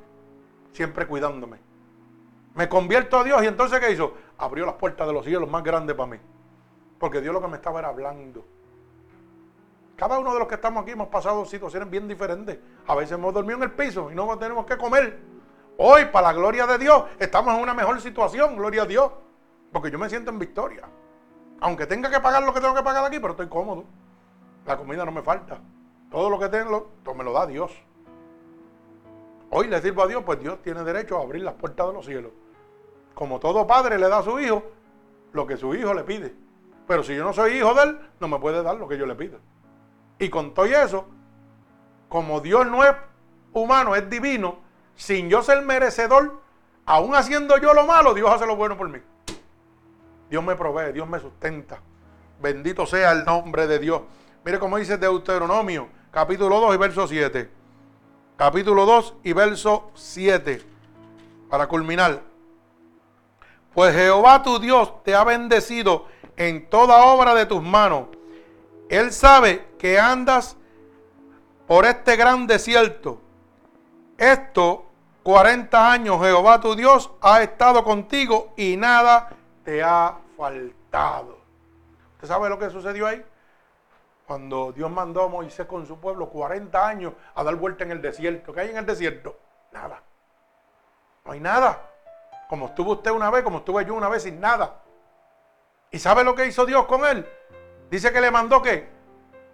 [0.72, 1.59] siempre cuidándome.
[2.55, 4.15] Me convierto a Dios y entonces ¿qué hizo?
[4.41, 6.18] Abrió las puertas de los cielos más grandes para mí.
[6.99, 8.43] Porque Dios lo que me estaba era hablando.
[9.95, 12.57] Cada uno de los que estamos aquí hemos pasado situaciones bien diferentes.
[12.88, 15.19] A veces hemos dormido en el piso y no tenemos que comer.
[15.77, 19.11] Hoy, para la gloria de Dios, estamos en una mejor situación, gloria a Dios.
[19.72, 20.89] Porque yo me siento en victoria.
[21.59, 23.85] Aunque tenga que pagar lo que tengo que pagar aquí, pero estoy cómodo.
[24.65, 25.59] La comida no me falta.
[26.09, 27.72] Todo lo que tengo, me lo da Dios.
[29.51, 32.05] Hoy le sirvo a Dios, pues Dios tiene derecho a abrir las puertas de los
[32.05, 32.31] cielos.
[33.14, 34.64] Como todo padre le da a su hijo
[35.34, 36.34] lo que su hijo le pide.
[36.88, 39.06] Pero si yo no soy hijo de él, no me puede dar lo que yo
[39.06, 39.40] le pido.
[40.20, 41.06] Y con todo eso,
[42.10, 42.94] como Dios no es
[43.54, 44.60] humano, es divino,
[44.96, 46.42] sin yo ser merecedor,
[46.86, 49.00] aún haciendo yo lo malo, Dios hace lo bueno por mí.
[50.30, 51.80] Dios me provee, Dios me sustenta.
[52.42, 54.02] Bendito sea el nombre de Dios.
[54.44, 57.62] Mire cómo dice Deuteronomio, capítulo 2 y verso 7
[58.42, 60.64] capítulo 2 y verso 7,
[61.48, 62.24] para culminar.
[63.73, 66.06] Pues Jehová tu Dios te ha bendecido
[66.38, 68.07] en toda obra de tus manos.
[68.89, 70.57] Él sabe que andas
[71.68, 73.22] por este gran desierto.
[74.18, 74.85] Esto
[75.23, 79.30] 40 años Jehová tu Dios ha estado contigo y nada
[79.64, 81.39] te ha faltado.
[82.15, 83.23] ¿Usted sabe lo que sucedió ahí?
[84.31, 88.02] cuando Dios mandó a Moisés con su pueblo 40 años a dar vuelta en el
[88.02, 88.53] desierto.
[88.53, 89.38] ¿Qué hay en el desierto?
[89.73, 90.02] Nada.
[91.26, 91.90] No hay nada.
[92.52, 94.82] Como estuvo usted una vez, como estuve yo una vez sin nada.
[95.90, 97.26] ¿Y sabe lo que hizo Dios con él?
[97.90, 98.90] Dice que le mandó qué?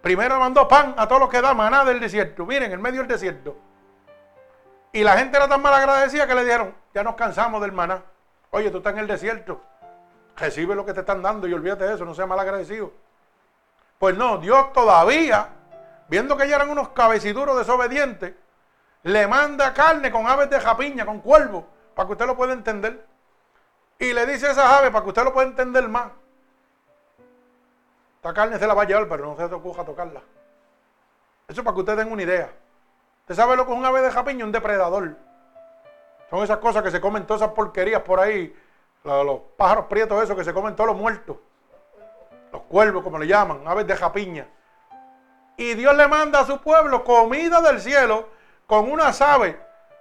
[0.02, 2.44] Primero mandó pan a todos los que da maná del desierto.
[2.44, 3.56] Miren, en medio del desierto.
[4.90, 8.02] Y la gente era tan mal agradecida que le dijeron, ya nos cansamos del maná.
[8.50, 9.60] Oye, tú estás en el desierto.
[10.36, 12.90] Recibe lo que te están dando y olvídate de eso, no sea mal agradecido.
[14.00, 15.50] Pues no, Dios todavía,
[16.08, 18.34] viendo que ya eran unos cabeciduros desobedientes,
[19.04, 23.04] le manda carne con aves de japiña, con cuervo, para que usted lo pueda entender.
[23.98, 26.12] Y le dice a esas aves para que usted lo pueda entender más.
[28.14, 30.22] Esta carne se la va a llevar, pero no se te ocurra tocarla.
[31.48, 32.52] Eso para que usted tenga una idea.
[33.22, 34.44] ¿Usted sabe lo que es un ave de japiña?
[34.44, 35.16] Un depredador.
[36.30, 38.56] Son esas cosas que se comen todas esas porquerías por ahí.
[39.02, 41.36] Los, pájaros prietos esos que se comen todos los muertos
[42.52, 44.46] los cuervos como le llaman, aves de japiña.
[45.56, 48.28] Y Dios le manda a su pueblo comida del cielo
[48.68, 49.56] con una aves,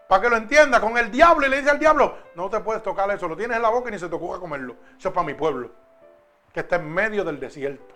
[0.07, 2.81] para que lo entienda, con el diablo y le dice al diablo, no te puedes
[2.81, 4.75] tocar eso, lo tienes en la boca y ni se te ocurra comerlo.
[4.97, 5.71] Eso es para mi pueblo,
[6.53, 7.95] que está en medio del desierto.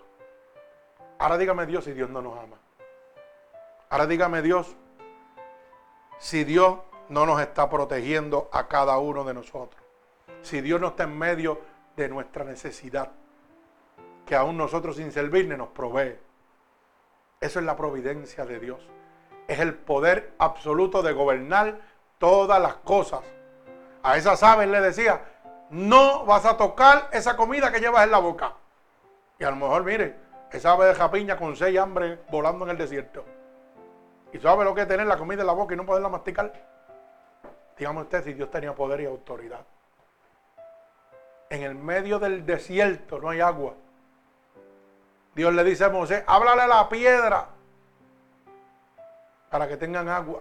[1.18, 2.56] Ahora dígame Dios si Dios no nos ama.
[3.88, 4.76] Ahora dígame Dios
[6.18, 6.78] si Dios
[7.08, 9.82] no nos está protegiendo a cada uno de nosotros.
[10.42, 11.60] Si Dios no está en medio
[11.96, 13.12] de nuestra necesidad
[14.26, 16.16] que aún nosotros sin servirle nos provee.
[17.40, 18.80] Eso es la providencia de Dios.
[19.48, 21.80] Es el poder absoluto de gobernar
[22.22, 23.18] todas las cosas.
[24.04, 25.20] A esas aves le decía,
[25.70, 28.52] no vas a tocar esa comida que llevas en la boca.
[29.40, 30.14] Y a lo mejor, mire,
[30.52, 33.24] esa ave de japiña con seis hambre volando en el desierto.
[34.32, 36.52] ¿Y sabe lo que es tener la comida en la boca y no poderla masticar?
[37.76, 39.66] Dígame usted si Dios tenía poder y autoridad.
[41.50, 43.74] En el medio del desierto no hay agua.
[45.34, 47.48] Dios le dice a Moisés, háblale a la piedra
[49.50, 50.40] para que tengan agua,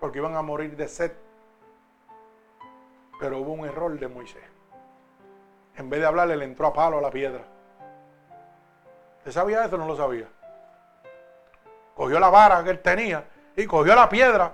[0.00, 1.12] porque iban a morir de sed.
[3.18, 4.42] Pero hubo un error de Moisés.
[5.76, 7.44] En vez de hablarle, le entró a palo a la piedra.
[9.18, 10.28] ¿Usted sabía eso no lo sabía?
[11.94, 13.24] Cogió la vara que él tenía
[13.56, 14.52] y cogió la piedra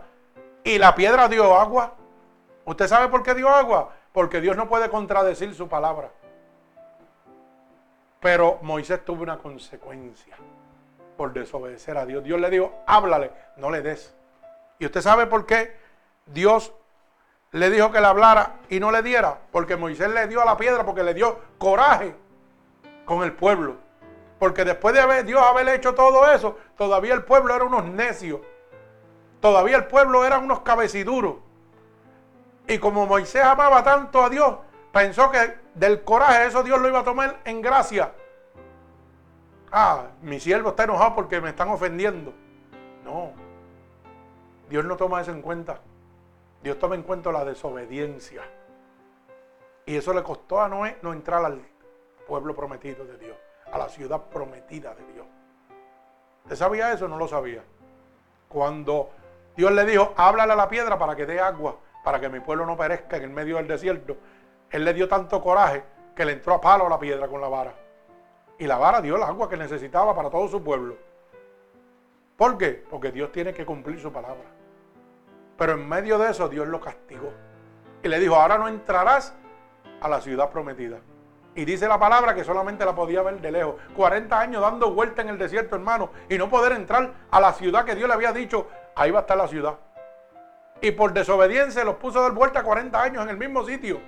[0.64, 1.94] y la piedra dio agua.
[2.64, 3.93] ¿Usted sabe por qué dio agua?
[4.12, 6.10] Porque Dios no puede contradecir su palabra.
[8.20, 10.36] Pero Moisés tuvo una consecuencia
[11.16, 12.23] por desobedecer a Dios.
[12.23, 14.14] Dios le dijo, háblale, no le des.
[14.82, 15.76] ¿Y usted sabe por qué
[16.26, 16.72] Dios
[17.52, 19.38] le dijo que le hablara y no le diera?
[19.52, 22.16] Porque Moisés le dio a la piedra porque le dio coraje
[23.04, 23.76] con el pueblo.
[24.40, 28.40] Porque después de haber, Dios haber hecho todo eso, todavía el pueblo era unos necios.
[29.38, 31.36] Todavía el pueblo era unos cabeciduros.
[32.66, 34.56] Y como Moisés amaba tanto a Dios,
[34.90, 38.10] pensó que del coraje eso Dios lo iba a tomar en gracia.
[39.70, 42.34] Ah, mi siervo está enojado porque me están ofendiendo.
[43.04, 43.32] No,
[44.73, 45.81] Dios no toma eso en cuenta.
[46.62, 48.40] Dios toma en cuenta la desobediencia.
[49.85, 51.61] Y eso le costó a Noé no entrar al
[52.27, 53.36] pueblo prometido de Dios,
[53.70, 55.27] a la ciudad prometida de Dios.
[56.44, 57.62] ¿Usted sabía eso no lo sabía?
[58.49, 59.11] Cuando
[59.55, 62.65] Dios le dijo, háblale a la piedra para que dé agua, para que mi pueblo
[62.65, 64.16] no perezca en el medio del desierto,
[64.70, 65.85] él le dio tanto coraje
[66.16, 67.74] que le entró a palo a la piedra con la vara.
[68.59, 70.97] Y la vara dio el agua que necesitaba para todo su pueblo.
[72.39, 72.82] ¿Por qué?
[72.89, 74.61] Porque Dios tiene que cumplir su palabra.
[75.62, 77.32] Pero en medio de eso Dios lo castigó.
[78.02, 79.32] Y le dijo, ahora no entrarás
[80.01, 80.98] a la ciudad prometida.
[81.55, 83.76] Y dice la palabra que solamente la podía ver de lejos.
[83.94, 87.84] 40 años dando vuelta en el desierto, hermano, y no poder entrar a la ciudad
[87.84, 88.66] que Dios le había dicho,
[88.97, 89.76] ahí va a estar la ciudad.
[90.80, 94.01] Y por desobediencia los puso a dar vuelta 40 años en el mismo sitio.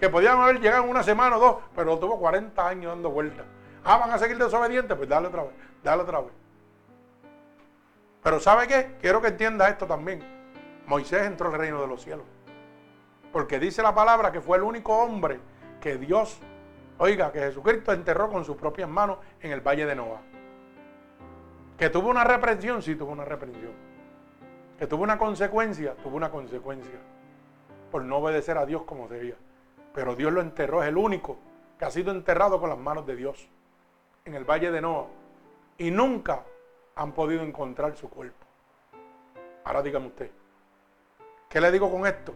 [0.00, 3.44] Que podían haber llegado en una semana o dos, pero tuvo 40 años dando vuelta.
[3.84, 5.52] Ah, van a seguir desobedientes, pues dale otra vez,
[5.84, 6.32] dale otra vez.
[8.22, 8.96] Pero ¿sabe qué?
[9.02, 10.40] Quiero que entienda esto también.
[10.92, 12.26] Moisés entró al reino de los cielos.
[13.32, 15.40] Porque dice la palabra que fue el único hombre
[15.80, 16.38] que Dios
[16.98, 20.20] Oiga, que Jesucristo enterró con sus propias manos en el valle de Noah.
[21.78, 23.72] Que tuvo una reprensión, sí tuvo una reprensión.
[24.78, 27.00] Que tuvo una consecuencia, tuvo una consecuencia.
[27.90, 29.36] Por no obedecer a Dios como debía.
[29.94, 31.38] Pero Dios lo enterró, es el único
[31.78, 33.48] que ha sido enterrado con las manos de Dios
[34.26, 35.06] en el valle de Noah.
[35.78, 36.44] Y nunca
[36.94, 38.44] han podido encontrar su cuerpo.
[39.64, 40.30] Ahora dígame usted,
[41.52, 42.34] ¿qué le digo con esto?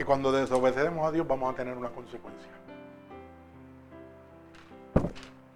[0.00, 2.48] que cuando desobedecemos a Dios vamos a tener una consecuencia.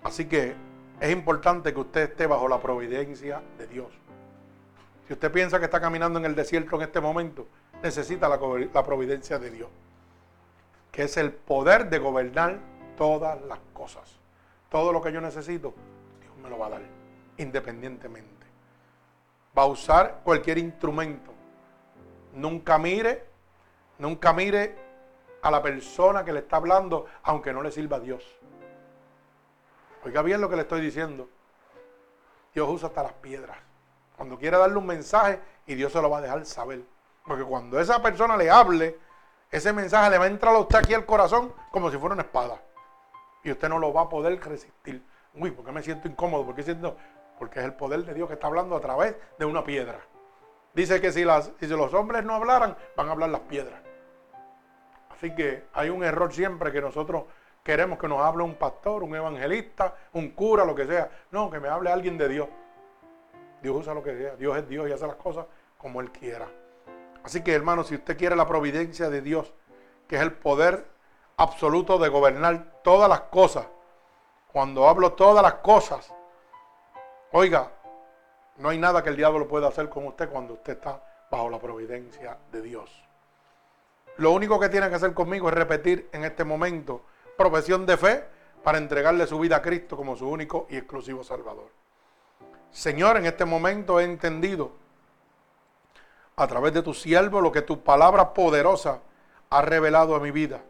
[0.02, 0.54] Así que
[1.00, 3.86] es importante que usted esté bajo la providencia de Dios.
[5.06, 7.46] Si usted piensa que está caminando en el desierto en este momento,
[7.82, 8.38] necesita la,
[8.84, 9.70] providencia de Dios,
[10.92, 12.58] que es el poder de gobernar
[12.98, 14.18] todas las cosas.
[14.68, 15.72] Todo lo que yo necesito,
[16.20, 16.82] Dios me lo va a dar,
[17.38, 18.33] independientemente.
[19.56, 21.32] Va a usar cualquier instrumento.
[22.32, 23.34] Nunca mire
[23.98, 24.76] Nunca mire
[25.42, 28.24] a la persona que le está hablando, aunque no le sirva a Dios.
[30.04, 31.28] Oiga bien lo que le estoy diciendo.
[32.52, 33.56] Dios usa hasta las piedras.
[34.16, 36.82] Cuando quiere darle un mensaje y Dios se lo va a dejar saber.
[37.24, 38.98] Porque cuando esa persona le hable,
[39.50, 42.22] ese mensaje le va a entrar a usted aquí al corazón como si fuera una
[42.22, 42.60] espada.
[43.42, 45.04] Y usted no lo va a poder resistir.
[45.34, 46.44] Uy, ¿por qué me siento incómodo?
[46.46, 46.96] ¿Por qué siento?
[47.38, 50.00] Porque es el poder de Dios que está hablando a través de una piedra.
[50.74, 53.80] Dice que si, los hombres no hablaran, van a hablar las piedras.
[55.10, 57.24] Así que hay un error siempre que nosotros
[57.62, 61.10] queremos que nos hable un pastor, un evangelista, un cura, lo que sea.
[61.30, 62.48] No, que me hable alguien de Dios.
[63.62, 64.36] Dios usa lo que sea.
[64.36, 65.46] Dios es Dios y hace las cosas
[65.78, 66.48] como Él quiera.
[67.22, 69.54] Así que hermano, si usted quiere la providencia de Dios,
[70.08, 70.86] que es el poder
[71.36, 73.66] absoluto de gobernar todas las cosas,
[74.52, 76.12] cuando hablo todas las cosas,
[77.36, 77.72] oiga,
[78.58, 81.58] no hay nada que el diablo pueda hacer con usted cuando usted está bajo la
[81.58, 82.90] providencia de Dios.
[84.18, 87.02] Lo único que tiene que hacer conmigo es repetir en este momento
[87.36, 88.24] profesión de fe
[88.62, 91.68] para entregarle su vida a Cristo como su único y exclusivo Salvador.
[92.70, 94.70] Señor, en este momento he entendido
[96.36, 99.00] a través de tu siervo lo que tu palabra poderosa
[99.50, 100.62] ha revelado a mi vida.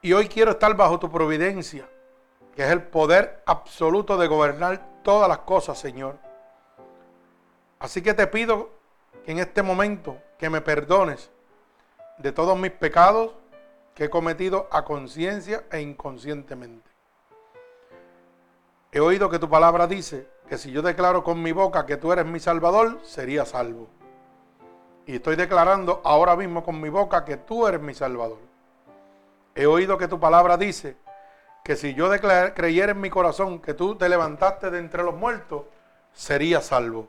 [0.00, 1.86] Y hoy quiero estar bajo tu providencia,
[2.54, 6.18] que es el poder absoluto de gobernar todas las cosas, Señor.
[7.78, 8.70] Así que te pido
[9.24, 11.30] que en este momento que me perdones
[12.18, 13.32] de todos mis pecados
[13.94, 16.90] que he cometido a conciencia e inconscientemente.
[18.92, 22.12] He oído que tu palabra dice que si yo declaro con mi boca que tú
[22.12, 23.88] eres mi Salvador, sería salvo.
[25.06, 28.38] Y estoy declarando ahora mismo con mi boca que tú eres mi Salvador.
[29.54, 30.96] He oído que tu palabra dice
[31.64, 32.10] que si yo
[32.54, 35.64] creyera en mi corazón que tú te levantaste de entre los muertos,
[36.12, 37.08] sería salvo.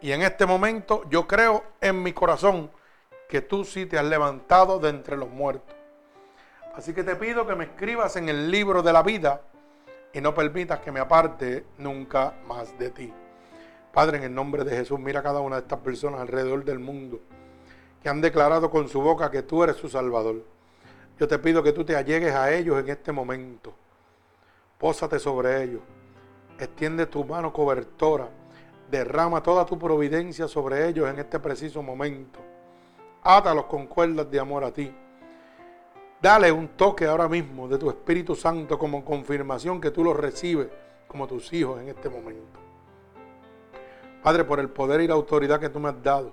[0.00, 2.70] Y en este momento yo creo en mi corazón
[3.28, 5.74] que tú sí te has levantado de entre los muertos.
[6.74, 9.42] Así que te pido que me escribas en el libro de la vida
[10.12, 13.12] y no permitas que me aparte nunca más de ti.
[13.92, 16.80] Padre, en el nombre de Jesús, mira a cada una de estas personas alrededor del
[16.80, 17.20] mundo
[18.02, 20.44] que han declarado con su boca que tú eres su Salvador.
[21.18, 23.72] Yo te pido que tú te allegues a ellos en este momento.
[24.78, 25.80] Pósate sobre ellos.
[26.58, 28.28] Extiende tu mano cobertora.
[28.90, 32.40] Derrama toda tu providencia sobre ellos en este preciso momento.
[33.22, 34.92] Átalos con cuerdas de amor a ti.
[36.20, 40.68] Dale un toque ahora mismo de tu Espíritu Santo como confirmación que tú los recibes
[41.06, 42.60] como tus hijos en este momento.
[44.22, 46.32] Padre, por el poder y la autoridad que tú me has dado,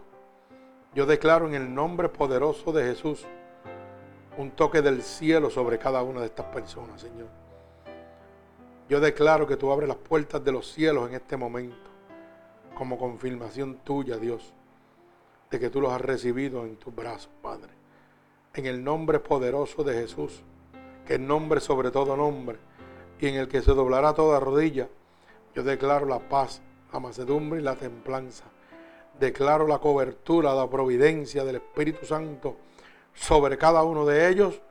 [0.95, 3.27] yo declaro en el nombre poderoso de Jesús
[4.37, 7.27] un toque del cielo sobre cada una de estas personas, Señor.
[8.87, 11.89] Yo declaro que tú abres las puertas de los cielos en este momento,
[12.75, 14.53] como confirmación tuya, Dios,
[15.49, 17.69] de que tú los has recibido en tus brazos, Padre.
[18.53, 20.43] En el nombre poderoso de Jesús,
[21.05, 22.57] que es nombre sobre todo nombre,
[23.19, 24.89] y en el que se doblará toda rodilla,
[25.53, 28.45] yo declaro la paz, la macedumbre y la templanza.
[29.19, 32.57] Declaro la cobertura, la providencia del Espíritu Santo
[33.13, 34.61] sobre cada uno de ellos.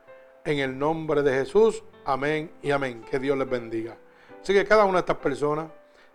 [0.43, 1.83] En el nombre de Jesús.
[2.05, 3.03] Amén y amén.
[3.09, 3.97] Que Dios les bendiga.
[4.41, 5.67] Así que cada una de estas personas,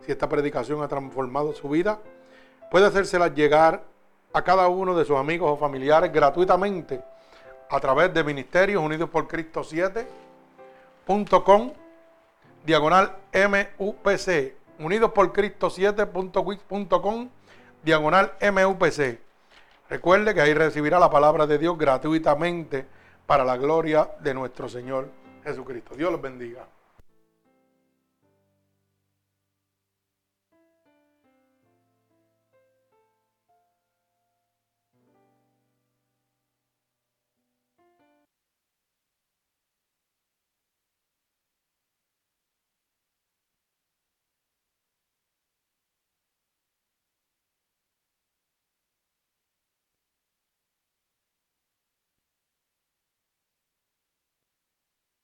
[0.05, 2.01] si esta predicación ha transformado su vida,
[2.71, 3.85] puede hacérselas llegar
[4.33, 7.03] a cada uno de sus amigos o familiares gratuitamente
[7.71, 11.73] a través de Ministerios Unidos por Cristo 7.com
[12.65, 14.55] diagonal MUPC.
[14.79, 17.31] Unidos por Cristo 7.wix.com
[17.83, 19.26] diagonal MUPC.
[19.89, 22.87] Recuerde que ahí recibirá la palabra de Dios gratuitamente
[23.27, 25.09] para la gloria de nuestro Señor
[25.45, 25.95] Jesucristo.
[25.95, 26.67] Dios los bendiga.